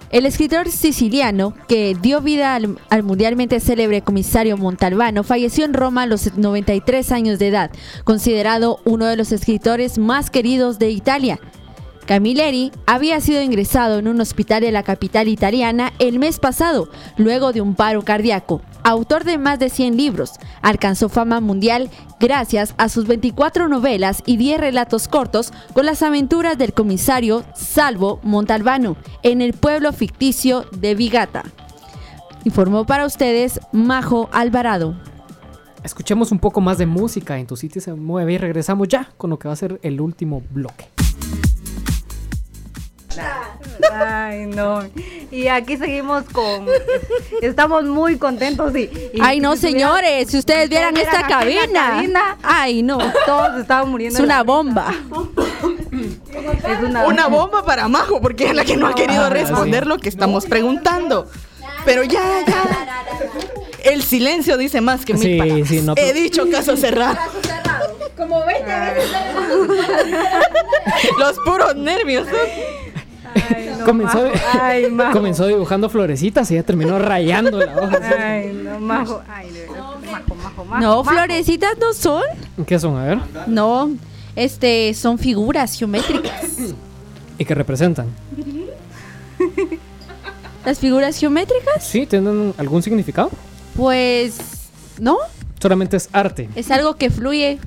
El 0.10 0.26
escritor 0.26 0.70
siciliano 0.70 1.54
que 1.68 1.98
dio 2.00 2.22
vida 2.22 2.56
al, 2.56 2.80
al 2.90 3.04
mundialmente 3.04 3.60
célebre 3.60 4.02
comisario 4.02 4.56
Montalbano 4.56 5.24
falleció 5.24 5.66
en 5.66 5.74
Roma 5.74 6.04
a 6.04 6.06
los 6.06 6.38
93 6.38 7.12
años 7.12 7.38
de 7.38 7.50
edad, 7.50 7.72
considerado 8.06 8.80
uno 8.86 9.08
de 9.08 9.18
los 9.18 9.34
escritores 9.34 9.98
más 9.98 10.30
queridos 10.30 10.80
de 10.80 10.92
Italia. 10.92 11.40
Camilleri 12.06 12.72
había 12.86 13.20
sido 13.20 13.42
ingresado 13.42 13.98
en 13.98 14.08
un 14.08 14.22
hospital 14.22 14.62
de 14.62 14.72
la 14.72 14.84
capital 14.84 15.28
italiana 15.28 15.92
el 15.98 16.20
mes 16.20 16.40
pasado, 16.40 16.90
luego 17.18 17.52
de 17.52 17.62
un 17.62 17.74
paro 17.74 18.04
cardíaco. 18.04 18.62
Autor 18.84 19.24
de 19.24 19.40
más 19.40 19.58
de 19.58 19.70
100 19.70 19.98
libros, 19.98 20.34
alcanzó 20.62 21.10
fama 21.10 21.42
mundial 21.42 21.90
gracias 22.20 22.76
a 22.78 22.90
sus 22.90 23.08
24 23.08 23.68
novelas 23.68 24.22
y 24.28 24.38
10 24.38 24.60
relatos 24.60 25.08
cortos 25.08 25.52
con 25.74 25.88
las 25.88 26.04
aventuras 26.04 26.58
del 26.60 26.74
comisario 26.74 27.44
Salvo 27.56 28.20
Montalbano 28.22 28.98
en 29.24 29.42
el 29.42 29.54
pueblo 29.54 29.92
ficticio 29.92 30.66
de 30.72 30.94
Vigata. 30.94 31.44
Informó 32.44 32.86
para 32.86 33.08
ustedes 33.08 33.60
Majo 33.72 34.30
Alvarado. 34.32 34.96
Escuchemos 35.84 36.32
un 36.32 36.38
poco 36.38 36.62
más 36.62 36.78
de 36.78 36.86
música 36.86 37.40
en 37.40 37.48
Tu 37.48 37.58
Sitio 37.58 37.82
se 37.82 37.94
mueve 37.94 38.34
y 38.34 38.38
regresamos 38.38 38.88
ya 38.88 39.10
con 39.18 39.32
lo 39.32 39.40
que 39.40 39.48
va 39.48 39.56
a 39.56 39.58
ser 39.58 39.80
el 39.82 40.00
último 40.02 40.44
bloque. 40.52 40.90
Ay, 43.94 44.46
no. 44.46 44.84
Y 45.32 45.48
aquí 45.48 45.78
seguimos 45.78 46.24
con. 46.32 46.68
Estamos 47.42 47.84
muy 47.86 48.18
contentos 48.18 48.76
y. 48.76 48.90
y 49.14 49.20
Ay, 49.22 49.40
no, 49.40 49.56
si 49.56 49.62
señores, 49.64 50.30
si 50.30 50.38
ustedes 50.38 50.70
vieran 50.70 50.96
esta 50.98 51.28
cabina. 51.28 51.92
cabina, 51.94 52.38
Ay, 52.44 52.84
no. 52.84 52.98
Todos 53.26 53.60
estaban 53.60 53.90
muriendo. 53.90 54.18
Es 54.20 54.24
una 54.24 54.44
bomba. 54.44 54.94
Es 56.68 56.80
una, 56.84 57.06
Una 57.08 57.28
bomba 57.28 57.64
para 57.66 57.88
Majo, 57.88 58.22
porque 58.22 58.48
es 58.48 58.54
la 58.56 58.66
que 58.66 58.76
no 58.78 58.88
ha 58.88 58.96
querido 58.96 59.26
Ah, 59.26 59.30
responder 59.30 59.84
sí. 59.84 59.90
lo 59.90 59.98
que 59.98 60.10
estamos 60.10 60.46
preguntando. 60.46 61.28
Pero 61.86 62.04
ya, 62.04 62.44
ya. 62.46 62.64
El 63.84 64.02
silencio 64.04 64.58
dice 64.58 64.82
más 64.82 65.06
que 65.06 65.14
mil 65.14 65.22
Sí, 65.22 65.38
palabras. 65.38 65.68
sí, 65.70 65.82
no, 65.82 65.94
He 65.96 66.14
dicho 66.14 66.50
caso 66.50 66.76
cerrado. 66.76 67.18
Como 68.18 68.44
20 68.46 68.66
veces. 68.66 69.12
Los 71.20 71.38
puros 71.46 71.76
nervios. 71.76 72.26
¿no? 72.28 72.85
Ay, 73.36 73.72
no, 73.80 73.86
comenzó, 73.86 74.24
Majo. 74.24 74.36
Ay, 74.62 74.90
Majo. 74.92 75.12
comenzó 75.12 75.48
dibujando 75.48 75.90
florecitas 75.90 76.50
y 76.52 76.56
ya 76.56 76.64
terminó 76.64 76.98
rayando 77.00 77.60
la 77.60 77.76
hoja. 77.76 78.00
Ay, 78.18 78.54
no, 78.64 78.80
Majo. 78.80 79.22
Ay, 79.28 79.52
de 79.52 79.60
verdad. 79.62 79.76
Majo, 80.12 80.36
Majo, 80.36 80.66
Majo. 80.66 80.82
No, 80.82 81.04
Majo. 81.04 81.16
florecitas 81.16 81.78
no 81.80 81.94
son. 81.94 82.24
¿Qué 82.66 82.80
son? 82.80 82.98
A 82.98 83.04
ver. 83.06 83.20
No, 83.48 83.92
este 84.36 84.94
son 84.94 85.18
figuras 85.20 85.78
geométricas. 85.78 86.74
¿Y 87.38 87.46
qué 87.46 87.54
representan? 87.56 88.08
Las 90.66 90.80
figuras 90.80 91.18
geométricas, 91.20 91.84
¿Sí? 91.86 92.06
¿Tienen 92.08 92.54
algún 92.58 92.82
significado? 92.82 93.30
pues 93.76 94.38
no, 95.00 95.18
Solamente 95.62 95.98
es 95.98 96.10
arte. 96.12 96.50
es 96.56 96.72
algo 96.72 96.96
que 96.96 97.10
fluye. 97.10 97.60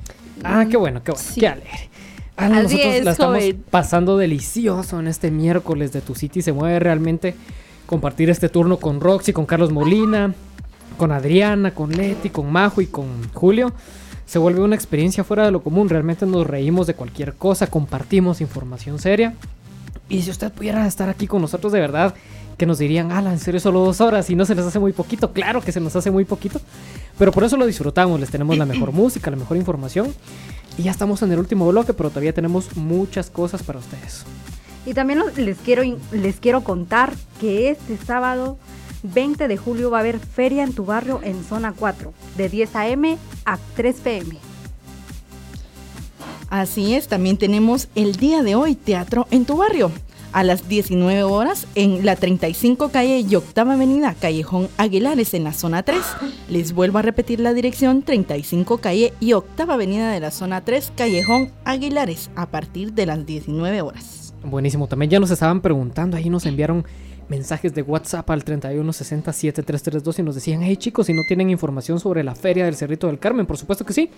Ah, 0.43 0.65
qué 0.69 0.75
bueno, 0.77 1.01
qué 1.03 1.11
bueno, 1.11 1.25
Sí. 1.33 1.39
qué 1.39 1.47
alegre. 1.47 1.88
Ah, 2.39 2.45
Así 2.45 2.77
nosotros 2.77 2.95
es, 2.95 3.03
la 3.05 3.11
estamos 3.11 3.37
joven. 3.37 3.63
pasando 3.69 4.17
delicioso 4.17 4.99
en 4.99 5.07
este 5.07 5.29
miércoles 5.31 5.91
de 5.91 6.01
Tu 6.01 6.15
City. 6.15 6.41
Se 6.41 6.53
mueve 6.53 6.79
realmente 6.79 7.35
compartir 7.85 8.29
este 8.29 8.49
turno 8.49 8.77
con 8.77 9.01
Roxy, 9.01 9.33
con 9.33 9.45
Carlos 9.45 9.71
Molina, 9.71 10.33
con 10.97 11.11
Adriana, 11.11 11.71
con 11.71 11.91
Leti, 11.91 12.29
con 12.29 12.51
Majo 12.51 12.81
y 12.81 12.87
con 12.87 13.07
Julio. 13.33 13.73
Se 14.25 14.39
vuelve 14.39 14.61
una 14.61 14.75
experiencia 14.75 15.23
fuera 15.23 15.45
de 15.45 15.51
lo 15.51 15.61
común. 15.63 15.89
Realmente 15.89 16.25
nos 16.25 16.45
reímos 16.47 16.87
de 16.87 16.93
cualquier 16.93 17.33
cosa, 17.33 17.67
compartimos 17.67 18.41
información 18.41 18.99
seria. 18.99 19.33
Y 20.07 20.21
si 20.21 20.31
usted 20.31 20.51
pudiera 20.51 20.87
estar 20.87 21.09
aquí 21.09 21.27
con 21.27 21.41
nosotros 21.41 21.71
de 21.73 21.79
verdad, 21.79 22.13
que 22.59 22.65
nos 22.65 22.77
dirían, 22.77 23.11
ala, 23.11 23.31
en 23.31 23.39
serio 23.39 23.59
solo 23.59 23.79
dos 23.79 24.01
horas 24.01 24.29
y 24.29 24.35
no 24.35 24.45
se 24.45 24.53
les 24.53 24.65
hace 24.65 24.77
muy 24.77 24.91
poquito. 24.91 25.31
Claro 25.31 25.61
que 25.61 25.71
se 25.71 25.79
nos 25.79 25.95
hace 25.95 26.11
muy 26.11 26.25
poquito. 26.25 26.59
Pero 27.17 27.31
por 27.31 27.43
eso 27.45 27.57
lo 27.57 27.65
disfrutamos, 27.65 28.19
les 28.19 28.29
tenemos 28.29 28.57
la 28.57 28.65
mejor 28.65 28.91
música, 28.91 29.31
la 29.31 29.37
mejor 29.37 29.57
información. 29.57 30.13
Y 30.77 30.83
ya 30.83 30.91
estamos 30.91 31.21
en 31.23 31.31
el 31.31 31.39
último 31.39 31.67
bloque, 31.69 31.93
pero 31.93 32.09
todavía 32.09 32.33
tenemos 32.33 32.75
muchas 32.75 33.29
cosas 33.29 33.63
para 33.63 33.79
ustedes. 33.79 34.25
Y 34.85 34.93
también 34.93 35.21
les 35.37 35.57
quiero, 35.57 35.83
les 36.11 36.35
quiero 36.35 36.61
contar 36.63 37.13
que 37.39 37.69
este 37.69 37.97
sábado 37.97 38.57
20 39.03 39.47
de 39.47 39.57
julio 39.57 39.89
va 39.89 39.97
a 39.97 40.01
haber 40.01 40.19
feria 40.19 40.63
en 40.63 40.73
tu 40.73 40.83
barrio 40.83 41.21
en 41.23 41.43
zona 41.45 41.73
4, 41.77 42.13
de 42.37 42.49
10 42.49 42.75
a.m. 42.75 43.17
a 43.45 43.57
3 43.75 43.95
p.m. 44.01 44.37
Así 46.49 46.93
es, 46.93 47.07
también 47.07 47.37
tenemos 47.37 47.87
el 47.95 48.17
día 48.17 48.43
de 48.43 48.55
hoy 48.55 48.75
Teatro 48.75 49.27
en 49.31 49.45
tu 49.45 49.55
barrio. 49.55 49.91
A 50.31 50.43
las 50.43 50.69
19 50.69 51.23
horas 51.23 51.65
en 51.73 52.05
la 52.05 52.15
35 52.15 52.89
calle 52.89 53.19
y 53.19 53.33
octava 53.35 53.73
avenida, 53.73 54.13
Callejón 54.13 54.69
Aguilares 54.77 55.33
en 55.33 55.43
la 55.43 55.53
zona 55.53 55.81
3. 55.81 55.97
Les 56.49 56.73
vuelvo 56.73 56.99
a 56.99 57.01
repetir 57.01 57.39
la 57.39 57.53
dirección 57.53 58.03
35 58.03 58.77
calle 58.77 59.13
y 59.19 59.33
octava 59.33 59.73
avenida 59.73 60.11
de 60.11 60.19
la 60.19 60.29
zona 60.29 60.63
3, 60.63 60.93
Callejón 60.95 61.49
Aguilares, 61.65 62.29
a 62.35 62.45
partir 62.45 62.93
de 62.93 63.07
las 63.07 63.25
19 63.25 63.81
horas. 63.81 64.35
Buenísimo, 64.43 64.87
también 64.87 65.09
ya 65.09 65.19
nos 65.19 65.31
estaban 65.31 65.61
preguntando, 65.61 66.15
ahí 66.15 66.29
nos 66.29 66.45
enviaron 66.45 66.85
mensajes 67.27 67.73
de 67.73 67.81
WhatsApp 67.81 68.29
al 68.29 68.43
31607332 68.43 70.19
y 70.19 70.23
nos 70.23 70.35
decían, 70.35 70.61
hey 70.61 70.77
chicos, 70.77 71.07
si 71.07 71.13
no 71.13 71.23
tienen 71.27 71.49
información 71.49 71.99
sobre 71.99 72.23
la 72.23 72.35
feria 72.35 72.65
del 72.65 72.75
Cerrito 72.75 73.07
del 73.07 73.19
Carmen, 73.19 73.45
por 73.45 73.57
supuesto 73.57 73.85
que 73.85 73.93
sí. 73.93 74.09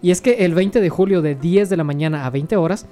Y 0.00 0.10
es 0.10 0.20
que 0.20 0.44
el 0.44 0.54
20 0.54 0.80
de 0.80 0.88
julio 0.88 1.22
de 1.22 1.34
10 1.34 1.68
de 1.68 1.76
la 1.76 1.84
mañana 1.84 2.26
a 2.26 2.30
20 2.30 2.56
horas 2.56 2.86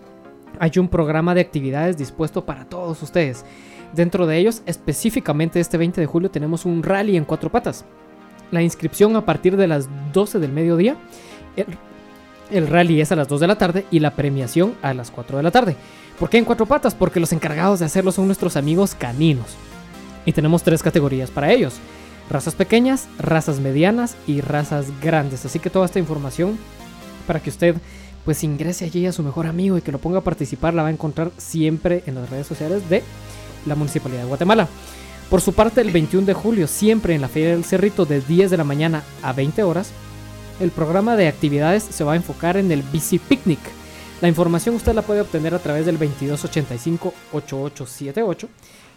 hay 0.59 0.72
un 0.78 0.88
programa 0.88 1.34
de 1.34 1.40
actividades 1.40 1.96
dispuesto 1.96 2.44
para 2.44 2.64
todos 2.64 3.03
ustedes. 3.03 3.44
Dentro 3.92 4.26
de 4.26 4.38
ellos, 4.38 4.62
específicamente 4.66 5.61
este 5.61 5.76
20 5.76 6.01
de 6.01 6.07
julio, 6.07 6.30
tenemos 6.30 6.64
un 6.64 6.82
rally 6.82 7.16
en 7.16 7.24
cuatro 7.24 7.51
patas. 7.51 7.84
La 8.51 8.62
inscripción 8.62 9.16
a 9.16 9.24
partir 9.24 9.57
de 9.57 9.66
las 9.66 9.88
12 10.12 10.38
del 10.38 10.53
mediodía. 10.53 10.96
El, 12.51 12.66
rally 12.68 13.01
es 13.01 13.12
a 13.12 13.16
las 13.16 13.28
2 13.28 13.40
de 13.40 13.46
la 13.46 13.59
tarde 13.59 13.86
y 13.90 14.01
la 14.01 14.12
premiación 14.12 14.74
a 14.82 14.94
las 14.94 15.11
4 15.11 15.36
de 15.36 15.42
la 15.42 15.51
tarde. 15.51 15.76
¿Por 16.18 16.28
qué 16.28 16.38
en 16.38 16.44
cuatro 16.44 16.66
patas? 16.66 16.94
Porque 16.94 17.20
los 17.20 17.32
encargados 17.32 17.78
de 17.78 17.86
hacerlo 17.86 18.12
son 18.12 18.26
nuestros 18.26 18.57
amigos 18.57 18.94
caninos. 18.94 19.57
Y 20.26 20.32
tenemos 20.32 20.62
tres 20.62 20.82
categorías 20.82 21.30
para 21.30 21.51
ellos. 21.51 21.78
Razas 22.28 22.55
pequeñas, 22.55 23.09
razas 23.18 23.59
medianas 23.59 24.16
y 24.26 24.42
razas 24.42 24.86
grandes. 25.01 25.46
Así 25.46 25.59
que 25.59 25.70
toda 25.70 25.86
esta 25.86 25.98
información 25.98 26.59
para 27.26 27.40
que 27.40 27.51
usted 27.51 27.76
pues 28.25 28.45
ingrese 28.45 28.85
allí 28.85 29.07
a 29.07 29.12
su 29.12 29.23
mejor 29.23 29.47
amigo 29.47 29.79
y 29.79 29.83
que 29.83 29.93
lo 29.93 29.99
ponga 29.99 30.18
a 30.18 30.25
participar 30.25 30.75
la 30.75 30.83
va 30.83 30.89
a 30.89 30.93
encontrar 30.93 31.31
siempre 31.37 32.03
en 32.07 32.16
las 32.16 32.31
redes 32.31 32.47
sociales 32.47 32.89
de 32.91 33.03
la 33.66 33.75
Municipalidad 33.75 34.23
de 34.23 34.29
Guatemala. 34.29 34.68
Por 35.31 35.41
su 35.41 35.53
parte, 35.53 35.81
el 35.81 35.93
21 35.93 36.27
de 36.27 36.35
julio, 36.35 36.66
siempre 36.66 37.14
en 37.14 37.21
la 37.21 37.29
Feria 37.29 37.51
del 37.51 37.64
Cerrito 37.64 38.05
de 38.05 38.21
10 38.21 38.51
de 38.51 38.57
la 38.57 38.64
mañana 38.64 39.05
a 39.23 39.33
20 39.33 39.62
horas, 39.62 39.93
el 40.59 40.73
programa 40.73 41.14
de 41.16 41.29
actividades 41.29 41.85
se 41.85 42.05
va 42.05 42.14
a 42.14 42.16
enfocar 42.16 42.57
en 42.57 42.73
el 42.73 42.83
Bici 42.83 43.18
Picnic. 43.18 43.61
La 44.21 44.29
información 44.29 44.75
usted 44.75 44.93
la 44.93 45.03
puede 45.03 45.21
obtener 45.23 45.55
a 45.55 45.61
través 45.61 45.87
del 45.87 45.99
2285-8878, 45.99 48.49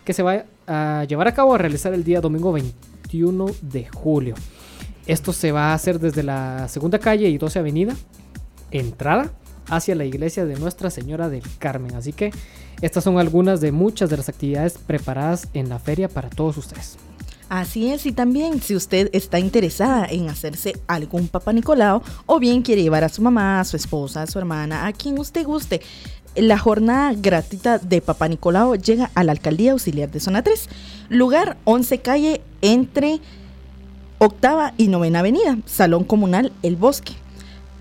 que 0.03 0.13
se 0.13 0.23
va 0.23 0.43
a 0.67 1.05
llevar 1.07 1.27
a 1.27 1.33
cabo 1.33 1.53
a 1.53 1.57
realizar 1.57 1.93
el 1.93 2.03
día 2.03 2.19
domingo 2.19 2.51
21 2.51 3.45
de 3.61 3.87
julio. 3.87 4.35
Esto 5.05 5.33
se 5.33 5.51
va 5.51 5.71
a 5.71 5.75
hacer 5.75 5.99
desde 5.99 6.23
la 6.23 6.67
segunda 6.67 6.97
calle 6.99 7.29
y 7.29 7.37
12 7.37 7.59
avenida, 7.59 7.95
entrada 8.73 9.31
hacia 9.69 9.95
la 9.95 10.05
iglesia 10.05 10.45
de 10.45 10.55
Nuestra 10.57 10.89
Señora 10.89 11.29
del 11.29 11.43
Carmen. 11.59 11.95
Así 11.95 12.11
que 12.13 12.31
estas 12.81 13.03
son 13.03 13.17
algunas 13.17 13.61
de 13.61 13.71
muchas 13.71 14.09
de 14.09 14.17
las 14.17 14.29
actividades 14.29 14.77
preparadas 14.77 15.47
en 15.53 15.69
la 15.69 15.79
feria 15.79 16.09
para 16.09 16.29
todos 16.29 16.57
ustedes. 16.57 16.97
Así 17.49 17.91
es, 17.91 18.05
y 18.05 18.11
también 18.11 18.61
si 18.61 18.75
usted 18.75 19.09
está 19.13 19.37
interesada 19.37 20.07
en 20.09 20.29
hacerse 20.29 20.73
algún 20.87 21.27
Papa 21.27 21.53
Nicolau 21.53 22.01
o 22.25 22.39
bien 22.39 22.63
quiere 22.63 22.81
llevar 22.81 23.03
a 23.03 23.09
su 23.09 23.21
mamá, 23.21 23.59
a 23.59 23.63
su 23.63 23.77
esposa, 23.77 24.23
a 24.23 24.27
su 24.27 24.39
hermana, 24.39 24.87
a 24.87 24.93
quien 24.93 25.19
usted 25.19 25.45
guste, 25.45 25.81
la 26.35 26.57
jornada 26.57 27.13
gratuita 27.15 27.77
de 27.77 28.01
Papa 28.01 28.27
Nicolau 28.27 28.75
llega 28.75 29.11
a 29.13 29.23
la 29.23 29.33
Alcaldía 29.33 29.73
Auxiliar 29.73 30.09
de 30.09 30.19
Zona 30.19 30.41
3, 30.41 30.67
lugar 31.09 31.57
11 31.65 31.99
calle 31.99 32.41
entre 32.61 33.19
octava 34.17 34.73
y 34.77 34.87
novena 34.87 35.19
avenida, 35.19 35.59
Salón 35.65 36.05
Comunal 36.05 36.51
El 36.63 36.75
Bosque. 36.75 37.13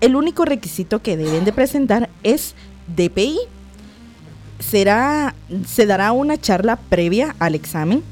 El 0.03 0.17
único 0.17 0.43
requisito 0.43 1.01
que 1.01 1.15
deben 1.15 1.45
de 1.45 1.53
presentar 1.53 2.09
es 2.23 2.55
DPI. 2.93 3.39
Será, 4.59 5.33
se 5.65 5.85
dará 5.85 6.11
una 6.11 6.37
charla 6.37 6.75
previa 6.75 7.37
al 7.39 7.55
examen 7.55 8.03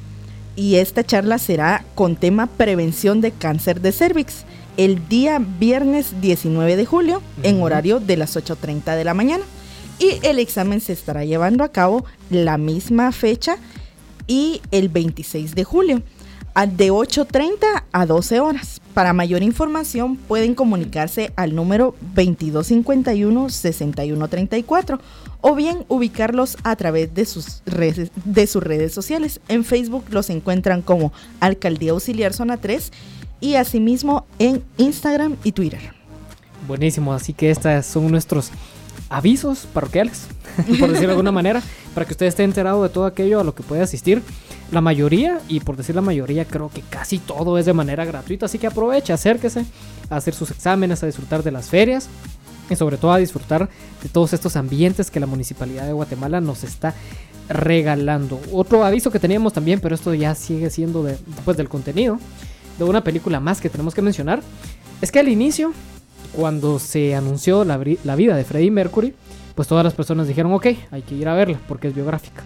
y 0.56 0.76
esta 0.76 1.04
charla 1.04 1.38
será 1.38 1.84
con 1.94 2.16
tema 2.16 2.48
prevención 2.48 3.20
de 3.20 3.32
cáncer 3.32 3.82
de 3.82 3.92
cervix 3.92 4.46
el 4.78 5.06
día 5.10 5.42
viernes 5.60 6.22
19 6.22 6.78
de 6.78 6.86
julio 6.86 7.22
en 7.44 7.62
horario 7.62 8.00
de 8.00 8.16
las 8.16 8.38
8.30 8.38 8.96
de 8.96 9.04
la 9.04 9.14
mañana. 9.14 9.44
Y 10.00 10.26
el 10.26 10.39
examen 10.39 10.80
se 10.80 10.94
estará 10.94 11.26
llevando 11.26 11.66
a 11.66 11.74
cabo 11.74 12.06
la 12.30 12.58
misma 12.58 13.12
fecha 13.12 13.58
y 14.28 14.62
el 14.72 14.88
26 14.88 15.56
de 15.56 15.66
julio 15.66 16.02
de 16.56 16.91
8.30 16.91 17.86
a 17.91 18.06
12 18.06 18.39
horas. 18.39 18.80
Para 18.93 19.14
mayor 19.14 19.41
información 19.41 20.18
pueden 20.18 20.54
comunicarse 20.54 21.34
al 21.36 21.56
número 21.56 21.95
2251-6134 22.16 24.99
o 25.41 25.56
bien 25.56 25.86
ubicarlos 25.88 26.58
a 26.64 26.76
través 26.76 27.14
de 27.14 27.26
sus, 27.26 27.62
redes, 27.66 28.12
de 28.26 28.47
sus 28.47 28.62
redes 28.62 28.93
sociales. 28.93 29.39
En 29.47 29.64
Facebook 29.64 30.04
los 30.10 30.30
encuentran 30.30 30.82
como 30.82 31.14
Alcaldía 31.39 31.91
Auxiliar 31.91 32.34
Zona 32.34 32.58
3 32.58 32.91
y 33.39 33.56
asimismo 33.56 34.26
en 34.38 34.62
Instagram 34.78 35.38
y 35.43 35.54
Twitter. 35.54 35.93
Buenísimo, 36.68 37.14
así 37.14 37.34
que 37.34 37.49
estos 37.49 37.86
son 37.86 38.12
nuestros 38.12 38.52
avisos 39.10 39.68
parroquiales, 39.74 40.28
por 40.56 40.89
decirlo 40.89 40.99
de 40.99 41.12
alguna 41.12 41.32
manera, 41.32 41.64
para 41.93 42.06
que 42.06 42.14
usted 42.14 42.28
esté 42.28 42.43
enterado 42.43 42.84
de 42.84 42.89
todo 42.89 43.06
aquello 43.06 43.39
a 43.39 43.43
lo 43.43 43.56
que 43.56 43.64
puede 43.64 43.82
asistir. 43.82 44.22
La 44.72 44.80
mayoría, 44.80 45.42
y 45.50 45.60
por 45.60 45.76
decir 45.76 45.96
la 45.96 46.02
mayoría, 46.02 46.46
creo 46.46 46.70
que 46.70 46.82
casi 46.82 47.20
todo 47.20 47.58
es 47.58 47.66
de 47.66 47.74
manera 47.74 48.06
gratuita, 48.06 48.46
así 48.46 48.58
que 48.58 48.68
aproveche, 48.68 49.12
acérquese 49.12 49.66
a 50.10 50.16
hacer 50.16 50.34
sus 50.34 50.50
exámenes, 50.50 51.04
a 51.04 51.08
disfrutar 51.08 51.44
de 51.44 51.52
las 51.52 51.70
ferias 51.70 52.08
y 52.70 52.76
sobre 52.78 52.96
todo 52.96 53.12
a 53.12 53.18
disfrutar 53.18 53.70
de 54.02 54.08
todos 54.08 54.32
estos 54.32 54.56
ambientes 54.56 55.12
que 55.12 55.20
la 55.20 55.26
Municipalidad 55.26 55.86
de 55.86 55.92
Guatemala 55.92 56.40
nos 56.40 56.64
está 56.64 56.94
regalando. 57.50 58.40
Otro 58.54 58.86
aviso 58.86 59.12
que 59.12 59.20
teníamos 59.20 59.52
también, 59.52 59.82
pero 59.82 59.94
esto 59.94 60.14
ya 60.14 60.36
sigue 60.36 60.70
siendo 60.70 61.04
de, 61.04 61.18
después 61.28 61.58
del 61.58 61.68
contenido, 61.68 62.18
de 62.80 62.86
una 62.86 63.04
película 63.04 63.42
más 63.42 63.60
que 63.60 63.70
tenemos 63.70 63.94
que 63.94 64.02
mencionar, 64.02 64.42
es 65.02 65.12
que 65.12 65.20
al 65.20 65.28
inicio, 65.28 65.74
cuando 66.34 66.80
se 66.80 67.14
anunció 67.14 67.66
la, 67.66 67.78
la 68.06 68.16
vida 68.16 68.38
de 68.38 68.46
Freddie 68.46 68.72
Mercury, 68.72 69.14
pues 69.54 69.68
todas 69.68 69.84
las 69.84 69.94
personas 69.94 70.30
dijeron, 70.30 70.54
ok, 70.54 70.68
hay 70.92 71.02
que 71.02 71.16
ir 71.16 71.28
a 71.28 71.34
verla 71.34 71.60
porque 71.68 71.90
es 71.90 71.94
biográfica. 71.96 72.42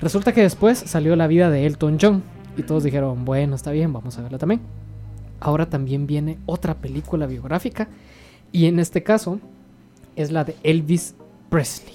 Resulta 0.00 0.32
que 0.32 0.42
después 0.42 0.78
salió 0.78 1.16
la 1.16 1.26
vida 1.26 1.50
de 1.50 1.66
Elton 1.66 1.98
John 2.00 2.22
y 2.56 2.62
todos 2.62 2.84
dijeron, 2.84 3.24
bueno, 3.24 3.56
está 3.56 3.70
bien, 3.72 3.92
vamos 3.92 4.18
a 4.18 4.22
verla 4.22 4.38
también. 4.38 4.60
Ahora 5.40 5.68
también 5.68 6.06
viene 6.06 6.38
otra 6.46 6.74
película 6.74 7.26
biográfica 7.26 7.88
y 8.52 8.66
en 8.66 8.78
este 8.78 9.02
caso 9.02 9.40
es 10.16 10.30
la 10.30 10.44
de 10.44 10.56
Elvis 10.62 11.14
Presley. 11.48 11.94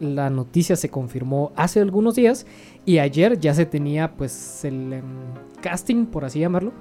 La 0.00 0.30
noticia 0.30 0.76
se 0.76 0.90
confirmó 0.90 1.52
hace 1.56 1.80
algunos 1.80 2.14
días 2.14 2.46
y 2.86 2.98
ayer 2.98 3.38
ya 3.40 3.52
se 3.52 3.66
tenía 3.66 4.12
pues 4.12 4.64
el 4.64 4.92
em, 4.92 5.04
casting, 5.60 6.06
por 6.06 6.24
así 6.24 6.38
llamarlo, 6.40 6.72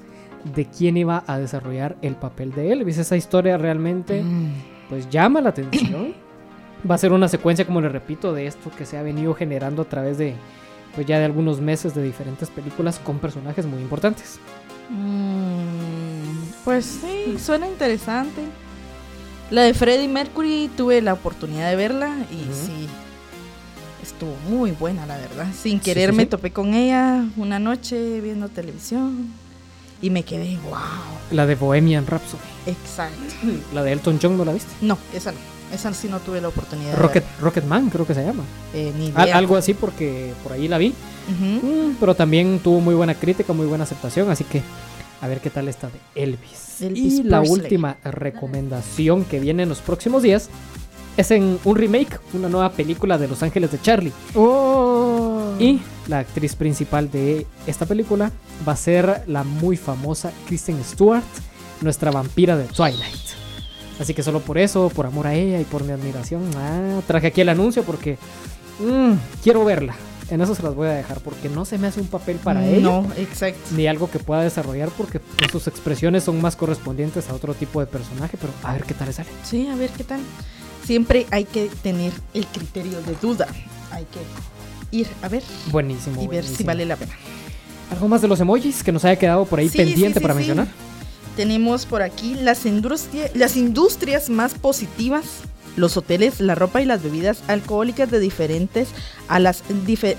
de 0.55 0.65
quién 0.65 0.97
iba 0.97 1.23
a 1.27 1.39
desarrollar 1.39 1.97
el 2.01 2.15
papel 2.15 2.51
de 2.53 2.71
Elvis. 2.71 2.97
Esa 2.97 3.17
historia 3.17 3.57
realmente 3.57 4.23
pues 4.89 5.09
llama 5.09 5.41
la 5.41 5.49
atención. 5.49 6.13
Va 6.89 6.95
a 6.95 6.97
ser 6.97 7.11
una 7.11 7.27
secuencia, 7.27 7.65
como 7.65 7.81
le 7.81 7.89
repito, 7.89 8.33
de 8.33 8.47
esto 8.47 8.71
que 8.77 8.85
se 8.85 8.97
ha 8.97 9.01
venido 9.01 9.33
generando 9.33 9.81
a 9.81 9.85
través 9.85 10.17
de 10.17 10.35
pues 10.95 11.05
ya 11.05 11.19
de 11.19 11.25
algunos 11.25 11.61
meses 11.61 11.93
de 11.93 12.01
diferentes 12.01 12.49
películas 12.49 12.99
con 12.99 13.19
personajes 13.19 13.67
muy 13.67 13.81
importantes. 13.81 14.39
Mm, 14.89 16.63
pues 16.65 16.85
sí, 16.85 17.37
suena 17.37 17.67
interesante. 17.67 18.41
La 19.51 19.61
de 19.61 19.73
Freddie 19.73 20.07
Mercury 20.07 20.71
tuve 20.75 21.01
la 21.01 21.13
oportunidad 21.13 21.69
de 21.69 21.75
verla 21.75 22.15
y 22.31 22.51
sí, 22.53 22.87
estuvo 24.01 24.35
muy 24.49 24.71
buena 24.71 25.05
la 25.05 25.17
verdad. 25.17 25.45
Sin 25.53 25.79
querer 25.79 26.09
sí, 26.09 26.13
sí. 26.13 26.17
me 26.17 26.25
topé 26.25 26.51
con 26.51 26.73
ella 26.73 27.25
una 27.37 27.59
noche 27.59 28.19
viendo 28.21 28.49
televisión 28.49 29.31
y 30.01 30.09
me 30.09 30.23
quedé, 30.23 30.57
wow. 30.63 30.79
La 31.31 31.45
de 31.45 31.55
Bohemian 31.55 32.07
Rhapsody. 32.07 32.41
Exacto. 32.65 33.35
La 33.73 33.83
de 33.83 33.91
Elton 33.91 34.19
John, 34.21 34.37
¿no 34.37 34.45
la 34.45 34.53
viste? 34.53 34.71
No, 34.81 34.97
esa 35.13 35.31
no. 35.31 35.56
Esa 35.73 35.93
sí 35.93 36.07
no 36.07 36.19
tuve 36.19 36.39
la 36.39 36.47
oportunidad 36.47 36.97
Rocket, 36.97 37.23
de 37.23 37.41
Rocketman, 37.41 37.89
creo 37.89 38.07
que 38.07 38.13
se 38.13 38.23
llama. 38.23 38.43
Eh, 38.73 38.93
ni 38.97 39.07
idea. 39.07 39.37
algo 39.37 39.57
así 39.57 39.73
porque 39.73 40.33
por 40.43 40.53
ahí 40.53 40.67
la 40.67 40.77
vi. 40.77 40.93
Mm, 41.27 41.95
pero 41.99 42.15
también 42.15 42.59
tuvo 42.59 42.79
muy 42.79 42.95
buena 42.95 43.13
crítica, 43.13 43.51
muy 43.51 43.65
buena 43.65 43.83
aceptación. 43.83 44.29
Así 44.29 44.45
que 44.45 44.61
a 45.21 45.27
ver 45.27 45.39
qué 45.41 45.49
tal 45.49 45.67
está 45.67 45.87
de 45.87 45.99
Elvis. 46.15 46.81
Elvis 46.81 47.13
y 47.15 47.23
la 47.23 47.41
última 47.41 47.97
recomendación 48.03 49.25
que 49.25 49.39
viene 49.39 49.63
en 49.63 49.69
los 49.69 49.79
próximos 49.79 50.23
días 50.23 50.49
es 51.17 51.31
en 51.31 51.59
un 51.63 51.75
remake, 51.75 52.19
una 52.33 52.47
nueva 52.47 52.71
película 52.71 53.17
de 53.17 53.27
Los 53.27 53.41
Ángeles 53.41 53.71
de 53.71 53.81
Charlie. 53.81 54.13
Oh. 54.35 55.55
Y 55.59 55.81
la 56.07 56.19
actriz 56.19 56.55
principal 56.55 57.09
de 57.09 57.47
esta 57.65 57.87
película 57.87 58.31
va 58.67 58.73
a 58.73 58.77
ser 58.77 59.23
la 59.25 59.43
muy 59.43 59.75
famosa 59.75 60.31
Kristen 60.47 60.81
Stewart, 60.83 61.23
nuestra 61.81 62.11
vampira 62.11 62.55
de 62.55 62.65
Twilight. 62.65 63.26
Así 63.99 64.13
que 64.13 64.21
solo 64.23 64.41
por 64.41 64.57
eso, 64.57 64.89
por 64.89 65.05
amor 65.07 65.27
a 65.27 65.33
ella 65.33 65.59
y 65.59 65.63
por 65.63 65.83
mi 65.83 65.91
admiración, 65.91 66.43
ah, 66.55 67.01
traje 67.07 67.27
aquí 67.27 67.41
el 67.41 67.49
anuncio 67.49 67.83
porque 67.83 68.17
mm, 68.79 69.13
quiero 69.43 69.65
verla. 69.65 69.95
En 70.29 70.41
eso 70.41 70.53
se 70.53 70.61
las 70.61 70.75
voy 70.75 70.87
a 70.89 70.91
dejar 70.91 71.19
porque 71.21 71.47
no 71.47 71.63
se 71.63 71.77
me 71.77 71.87
hace 71.87 72.01
un 72.01 72.07
papel 72.07 72.35
para 72.35 72.65
ella 72.67 72.81
No, 72.81 73.07
exacto. 73.17 73.59
ni 73.71 73.87
algo 73.87 74.11
que 74.11 74.19
pueda 74.19 74.41
desarrollar 74.41 74.89
porque 74.97 75.19
pues, 75.19 75.49
sus 75.51 75.67
expresiones 75.67 76.25
son 76.25 76.41
más 76.41 76.57
correspondientes 76.57 77.29
a 77.29 77.33
otro 77.33 77.53
tipo 77.53 77.79
de 77.79 77.85
personaje, 77.87 78.37
pero 78.39 78.51
a 78.63 78.73
ver 78.73 78.83
qué 78.83 78.93
tal 78.93 79.07
le 79.07 79.13
sale. 79.13 79.29
Sí, 79.43 79.67
a 79.67 79.75
ver 79.75 79.89
qué 79.91 80.03
tal. 80.03 80.19
Siempre 80.85 81.25
hay 81.31 81.45
que 81.45 81.69
tener 81.81 82.11
el 82.33 82.45
criterio 82.47 83.01
de 83.01 83.15
duda. 83.21 83.47
Hay 83.91 84.05
que 84.05 84.97
ir 84.97 85.07
a 85.21 85.29
ver 85.29 85.43
Buenísimo. 85.71 86.21
y 86.21 86.27
ver 86.27 86.43
si 86.45 86.63
vale 86.63 86.85
la 86.85 86.97
pena. 86.97 87.13
¿Algo 87.91 88.09
más 88.09 88.21
de 88.21 88.27
los 88.27 88.39
emojis 88.41 88.83
que 88.83 88.91
nos 88.91 89.05
haya 89.05 89.17
quedado 89.17 89.45
por 89.45 89.59
ahí 89.59 89.69
Sí, 89.69 89.77
pendiente 89.77 90.07
sí, 90.07 90.13
sí, 90.15 90.19
para 90.19 90.33
sí. 90.33 90.37
mencionar? 90.39 90.67
Tenemos 91.37 91.85
por 91.85 92.01
aquí 92.01 92.33
las, 92.35 92.65
industria- 92.65 93.29
las 93.35 93.55
industrias 93.55 94.29
más 94.29 94.55
positivas, 94.55 95.23
los 95.75 95.95
hoteles, 95.95 96.39
la 96.41 96.55
ropa 96.55 96.81
y 96.81 96.85
las 96.85 97.03
bebidas 97.03 97.43
alcohólicas 97.47 98.09
de 98.09 98.19
diferentes 98.19 98.89
a 99.27 99.39
las 99.39 99.63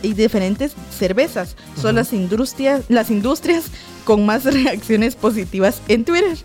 y 0.02 0.12
diferentes 0.14 0.72
cervezas. 0.96 1.56
Son 1.82 1.96
las 1.96 2.12
industrias, 2.12 2.84
las 2.88 3.10
industrias 3.10 3.64
con 4.04 4.24
más 4.24 4.44
reacciones 4.54 5.16
positivas 5.16 5.82
en 5.88 6.04
Twitter. 6.04 6.38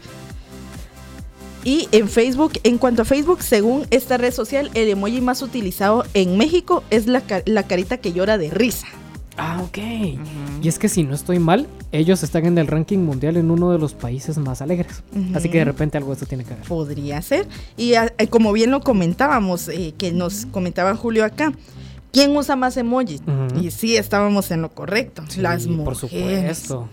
Y 1.63 1.87
en 1.93 2.09
Facebook, 2.09 2.53
en 2.63 2.77
cuanto 2.77 3.03
a 3.03 3.05
Facebook, 3.05 3.41
según 3.43 3.85
esta 3.91 4.17
red 4.17 4.33
social, 4.33 4.69
el 4.73 4.89
emoji 4.89 5.21
más 5.21 5.41
utilizado 5.43 6.03
en 6.13 6.35
México 6.35 6.83
es 6.89 7.05
la, 7.07 7.21
la 7.45 7.63
carita 7.63 7.97
que 7.97 8.11
llora 8.11 8.37
de 8.37 8.49
risa. 8.49 8.87
Ah, 9.37 9.61
ok. 9.63 9.77
Y 10.61 10.67
es 10.67 10.77
que 10.77 10.89
si 10.89 11.03
no 11.03 11.15
estoy 11.15 11.39
mal, 11.39 11.67
ellos 11.91 12.23
están 12.23 12.45
en 12.45 12.57
el 12.57 12.67
ranking 12.67 12.99
mundial 12.99 13.37
en 13.37 13.49
uno 13.49 13.71
de 13.71 13.79
los 13.79 13.93
países 13.93 14.37
más 14.37 14.61
alegres. 14.61 15.03
Así 15.33 15.49
que 15.49 15.59
de 15.59 15.65
repente 15.65 15.97
algo 15.97 16.11
de 16.11 16.13
esto 16.13 16.25
tiene 16.25 16.43
que 16.43 16.53
ver. 16.53 16.63
Podría 16.63 17.21
ser. 17.21 17.47
Y 17.75 17.95
ah, 17.95 18.13
eh, 18.17 18.27
como 18.27 18.53
bien 18.53 18.71
lo 18.71 18.81
comentábamos, 18.81 19.67
eh, 19.69 19.93
que 19.97 20.11
nos 20.11 20.45
comentaba 20.47 20.95
Julio 20.95 21.25
acá, 21.25 21.51
¿quién 22.11 22.35
usa 22.35 22.55
más 22.55 22.77
emojis? 22.77 23.21
Y 23.59 23.71
sí, 23.71 23.97
estábamos 23.97 24.51
en 24.51 24.61
lo 24.61 24.69
correcto. 24.69 25.23
Sí, 25.27 25.41
las 25.41 25.65
mujeres. 25.67 25.85
Por 25.85 25.95
supuesto. 25.95 26.89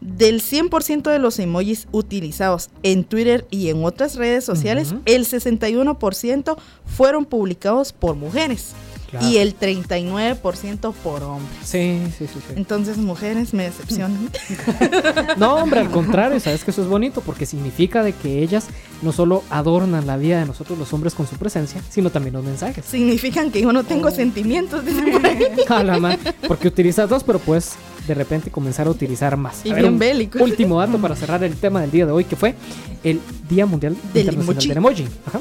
Del 0.00 0.42
100% 0.42 1.10
de 1.10 1.18
los 1.20 1.38
emojis 1.38 1.86
utilizados 1.92 2.70
en 2.82 3.04
Twitter 3.04 3.46
y 3.50 3.68
en 3.68 3.84
otras 3.84 4.16
redes 4.16 4.44
sociales, 4.44 4.94
el 5.04 5.26
61% 5.26 6.56
fueron 6.86 7.24
publicados 7.24 7.92
por 7.92 8.16
mujeres 8.16 8.74
Claro. 9.12 9.28
y 9.28 9.36
el 9.36 9.54
39% 9.58 10.92
por 11.04 11.22
hombres. 11.22 11.54
Sí, 11.62 12.00
sí, 12.18 12.26
sí, 12.26 12.40
sí. 12.48 12.54
Entonces, 12.56 12.96
mujeres 12.96 13.52
me 13.54 13.64
decepcionan. 13.64 14.28
No, 15.36 15.56
hombre, 15.56 15.80
al 15.80 15.90
contrario, 15.90 16.40
sabes 16.40 16.64
que 16.64 16.70
eso 16.70 16.82
es 16.82 16.88
bonito 16.88 17.20
porque 17.20 17.46
significa 17.46 18.02
de 18.02 18.12
que 18.12 18.42
ellas 18.42 18.66
no 19.02 19.12
solo 19.12 19.42
adornan 19.50 20.06
la 20.06 20.16
vida 20.16 20.40
de 20.40 20.46
nosotros 20.46 20.78
los 20.78 20.92
hombres 20.92 21.14
con 21.14 21.26
su 21.26 21.36
presencia, 21.36 21.80
sino 21.90 22.10
también 22.10 22.34
los 22.34 22.44
mensajes. 22.44 22.84
Significan 22.84 23.50
que 23.50 23.60
yo 23.60 23.72
no 23.72 23.84
tengo 23.84 24.10
sentimientos. 24.10 24.84
dicen 24.84 25.12
por 25.12 25.26
ahí. 25.26 25.46
A 25.68 25.82
la 25.82 25.98
ma- 25.98 26.18
porque 26.48 26.68
utilizas 26.68 27.08
dos, 27.08 27.22
pero 27.24 27.38
puedes 27.38 27.72
de 28.06 28.14
repente 28.14 28.50
comenzar 28.50 28.86
a 28.86 28.90
utilizar 28.90 29.36
más. 29.36 29.60
Y 29.64 29.70
A 29.70 29.74
ver, 29.74 29.82
bien 29.82 29.92
un 29.94 29.98
bélicos. 29.98 30.40
Último 30.42 30.78
dato 30.80 30.98
para 30.98 31.14
cerrar 31.16 31.42
el 31.44 31.54
tema 31.56 31.80
del 31.80 31.90
día 31.90 32.06
de 32.06 32.12
hoy, 32.12 32.24
que 32.24 32.36
fue 32.36 32.54
el 33.04 33.20
Día 33.48 33.66
Mundial 33.66 33.96
Del 34.14 34.22
Internacional 34.28 34.64
emoji. 34.64 34.68
del 34.68 34.76
Emoji. 34.78 35.06
Ajá. 35.26 35.40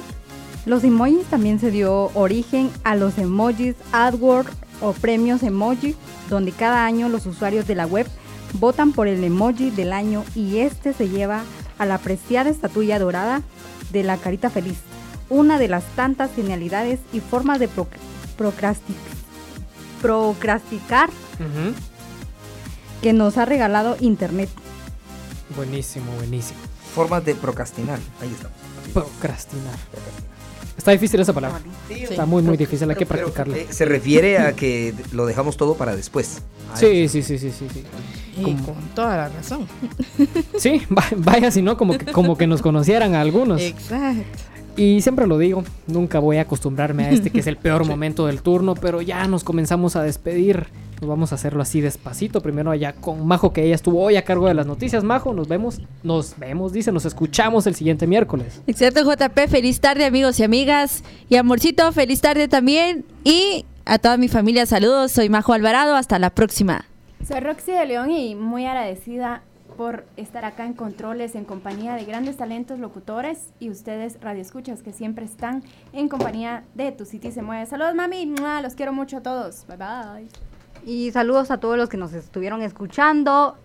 Los 0.65 0.83
emojis 0.83 1.25
también 1.25 1.59
se 1.59 1.71
dio 1.71 2.11
origen 2.13 2.69
a 2.83 2.95
los 2.95 3.17
emojis 3.17 3.75
AdWords 3.91 4.51
o 4.81 4.93
premios 4.93 5.43
emoji, 5.43 5.95
donde 6.29 6.51
cada 6.51 6.85
año 6.85 7.09
los 7.09 7.25
usuarios 7.25 7.65
de 7.67 7.75
la 7.75 7.85
web 7.87 8.07
votan 8.59 8.91
por 8.91 9.07
el 9.07 9.23
emoji 9.23 9.69
del 9.71 9.91
año 9.93 10.23
y 10.35 10.57
este 10.57 10.93
se 10.93 11.09
lleva 11.09 11.43
a 11.79 11.85
la 11.85 11.95
apreciada 11.95 12.49
estatuilla 12.49 12.99
dorada 12.99 13.41
de 13.91 14.03
la 14.03 14.17
carita 14.17 14.49
feliz, 14.49 14.77
una 15.29 15.57
de 15.57 15.67
las 15.67 15.83
tantas 15.95 16.29
genialidades 16.35 16.99
y 17.11 17.19
formas 17.21 17.59
de 17.59 17.67
pro- 17.67 17.87
procrasticar 20.01 21.09
que 23.01 23.13
nos 23.13 23.37
ha 23.37 23.45
regalado 23.45 23.97
Internet. 23.99 24.49
Buenísimo, 25.55 26.11
buenísimo. 26.17 26.59
Formas 26.93 27.25
de 27.25 27.35
procrastinar. 27.35 27.99
Ahí 28.21 28.31
está. 28.31 28.49
Procrastinar. 28.93 29.75
Está 30.77 30.91
difícil 30.91 31.19
esa 31.19 31.33
palabra. 31.33 31.59
Está 31.89 32.25
muy, 32.25 32.41
muy 32.41 32.57
difícil, 32.57 32.89
hay 32.89 32.95
que 32.95 33.05
practicarla. 33.05 33.57
eh, 33.57 33.67
se 33.69 33.85
refiere 33.85 34.37
a 34.39 34.53
que 34.53 34.93
lo 35.11 35.25
dejamos 35.25 35.57
todo 35.57 35.75
para 35.75 35.95
después. 35.95 36.41
Sí, 36.75 37.07
sí, 37.09 37.21
sí, 37.21 37.37
sí, 37.37 37.51
sí, 37.51 37.67
sí. 37.71 37.83
Y 38.37 38.43
Como- 38.43 38.63
con 38.65 38.75
toda 38.95 39.17
la 39.17 39.29
razón. 39.29 39.67
Sí, 40.57 40.81
va- 40.97 41.03
vaya 41.17 41.51
si 41.51 41.61
no, 41.61 41.75
como 41.77 41.97
que, 41.97 42.05
como 42.11 42.37
que 42.37 42.47
nos 42.47 42.61
conocieran 42.61 43.13
a 43.15 43.21
algunos. 43.21 43.61
Exacto. 43.61 44.23
Y 44.77 45.01
siempre 45.01 45.27
lo 45.27 45.37
digo, 45.37 45.63
nunca 45.87 46.19
voy 46.19 46.37
a 46.37 46.41
acostumbrarme 46.41 47.05
a 47.05 47.09
este 47.11 47.29
que 47.29 47.39
es 47.39 47.47
el 47.47 47.57
peor 47.57 47.85
momento 47.87 48.27
del 48.27 48.41
turno, 48.41 48.75
pero 48.75 49.01
ya 49.01 49.27
nos 49.27 49.43
comenzamos 49.43 49.95
a 49.95 50.03
despedir. 50.03 50.67
Nos 51.01 51.09
vamos 51.09 51.31
a 51.31 51.35
hacerlo 51.35 51.63
así 51.63 51.81
despacito. 51.81 52.41
Primero 52.41 52.69
allá 52.69 52.93
con 52.93 53.25
Majo, 53.25 53.53
que 53.53 53.63
ella 53.63 53.73
estuvo 53.73 54.01
hoy 54.01 54.17
a 54.17 54.23
cargo 54.23 54.47
de 54.47 54.53
las 54.53 54.67
noticias. 54.67 55.03
Majo, 55.03 55.33
nos 55.33 55.47
vemos, 55.47 55.81
nos 56.03 56.37
vemos, 56.37 56.73
dice, 56.73 56.91
nos 56.91 57.05
escuchamos 57.05 57.65
el 57.65 57.73
siguiente 57.73 58.05
miércoles. 58.05 58.61
Exacto, 58.67 59.01
JP. 59.03 59.49
Feliz 59.49 59.79
tarde, 59.79 60.05
amigos 60.05 60.39
y 60.39 60.43
amigas. 60.43 61.03
Y 61.27 61.37
amorcito, 61.37 61.91
feliz 61.91 62.21
tarde 62.21 62.47
también. 62.47 63.03
Y 63.23 63.65
a 63.85 63.97
toda 63.97 64.17
mi 64.17 64.27
familia, 64.27 64.67
saludos. 64.67 65.11
Soy 65.11 65.27
Majo 65.29 65.53
Alvarado. 65.53 65.95
Hasta 65.95 66.19
la 66.19 66.29
próxima. 66.29 66.85
Soy 67.27 67.39
Roxy 67.39 67.71
de 67.71 67.85
León 67.87 68.11
y 68.11 68.35
muy 68.35 68.65
agradecida 68.65 69.41
por 69.77 70.05
estar 70.17 70.45
acá 70.45 70.65
en 70.65 70.73
Controles 70.73 71.35
en 71.35 71.45
compañía 71.45 71.95
de 71.95 72.05
grandes 72.05 72.37
talentos 72.37 72.79
locutores 72.79 73.53
y 73.59 73.69
ustedes 73.69 74.19
radioescuchas 74.21 74.83
que 74.83 74.93
siempre 74.93 75.25
están 75.25 75.63
en 75.93 76.09
compañía 76.09 76.63
de 76.75 76.91
Tu 76.91 77.05
City 77.05 77.31
Se 77.31 77.41
Mueve. 77.41 77.65
Saludos, 77.65 77.95
mami. 77.95 78.33
Los 78.61 78.75
quiero 78.75 78.93
mucho 78.93 79.17
a 79.17 79.21
todos. 79.21 79.65
Bye 79.67 79.77
bye. 79.77 80.27
Y 80.85 81.11
saludos 81.11 81.51
a 81.51 81.59
todos 81.59 81.77
los 81.77 81.89
que 81.89 81.97
nos 81.97 82.13
estuvieron 82.13 82.61
escuchando. 82.61 83.57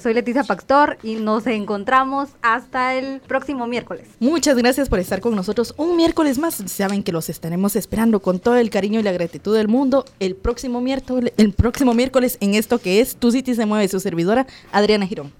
Soy 0.00 0.12
Leticia 0.12 0.42
Pastor 0.42 0.98
y 1.02 1.14
nos 1.14 1.46
encontramos 1.46 2.30
hasta 2.42 2.96
el 2.96 3.20
próximo 3.20 3.66
miércoles. 3.66 4.08
Muchas 4.18 4.56
gracias 4.56 4.88
por 4.88 4.98
estar 4.98 5.20
con 5.20 5.36
nosotros 5.36 5.72
un 5.76 5.96
miércoles 5.96 6.38
más. 6.38 6.54
Saben 6.66 7.02
que 7.04 7.12
los 7.12 7.28
estaremos 7.28 7.76
esperando 7.76 8.20
con 8.20 8.40
todo 8.40 8.56
el 8.56 8.70
cariño 8.70 8.98
y 8.98 9.04
la 9.04 9.12
gratitud 9.12 9.56
del 9.56 9.68
mundo 9.68 10.04
el 10.18 10.34
próximo 10.34 10.80
miércoles, 10.80 11.32
el 11.36 11.52
próximo 11.52 11.94
miércoles 11.94 12.38
en 12.40 12.54
esto 12.54 12.78
que 12.78 13.00
es 13.00 13.16
Tu 13.16 13.30
City 13.30 13.54
se 13.54 13.66
mueve, 13.66 13.86
su 13.88 14.00
servidora 14.00 14.46
Adriana 14.72 15.06
Girón. 15.06 15.32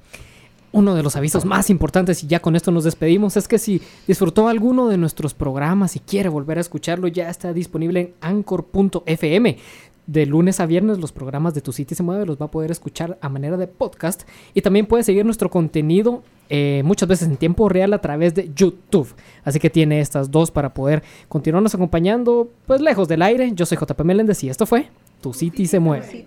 Uno 0.71 0.95
de 0.95 1.05
los 1.05 1.15
avisos 1.15 1.45
más 1.45 1.71
importantes, 1.71 2.25
y 2.25 2.27
ya 2.27 2.41
con 2.41 2.57
esto 2.57 2.73
nos 2.73 2.83
despedimos, 2.83 3.37
es 3.37 3.47
que 3.47 3.61
si 3.61 3.81
disfrutó 4.09 4.49
alguno 4.49 4.89
de 4.89 4.99
nuestros 4.99 5.33
programas 5.33 5.95
y 5.95 6.01
quiere 6.01 6.29
volver 6.29 6.59
a 6.59 6.63
escucharlo, 6.63 7.07
ya 7.07 7.31
está 7.31 7.53
disponible 7.53 8.01
en 8.01 8.15
anchor.fm. 8.21 9.57
De 10.07 10.27
lunes 10.27 10.61
a 10.61 10.67
viernes 10.67 10.99
los 10.99 11.13
programas 11.13 11.55
de 11.55 11.61
Tu 11.61 11.73
City 11.73 11.95
se 11.95 12.03
mueve 12.03 12.27
los 12.27 12.39
va 12.39 12.47
a 12.47 12.51
poder 12.51 12.71
escuchar 12.71 13.19
a 13.21 13.29
manera 13.29 13.57
de 13.57 13.67
podcast 13.67 14.29
y 14.53 14.61
también 14.61 14.87
puede 14.87 15.03
seguir 15.03 15.25
nuestro 15.25 15.51
contenido 15.51 16.23
eh, 16.51 16.83
muchas 16.85 17.09
veces 17.09 17.29
en 17.29 17.37
tiempo 17.37 17.69
real 17.69 17.93
a 17.95 18.01
través 18.01 18.35
de 18.35 18.51
YouTube. 18.55 19.15
Así 19.45 19.59
que 19.59 19.71
tiene 19.71 20.01
estas 20.01 20.31
dos 20.31 20.51
para 20.51 20.75
poder 20.75 21.03
continuarnos 21.29 21.75
acompañando 21.75 22.51
pues 22.67 22.81
lejos 22.81 23.09
del 23.09 23.23
aire. 23.23 23.53
Yo 23.55 23.65
soy 23.65 23.79
JP 23.79 24.01
Meléndez 24.03 24.45
y 24.45 24.51
esto 24.51 24.67
fue 24.67 24.89
Tu 25.21 25.33
City 25.33 25.67
se 25.67 25.81
mueve. 25.81 26.27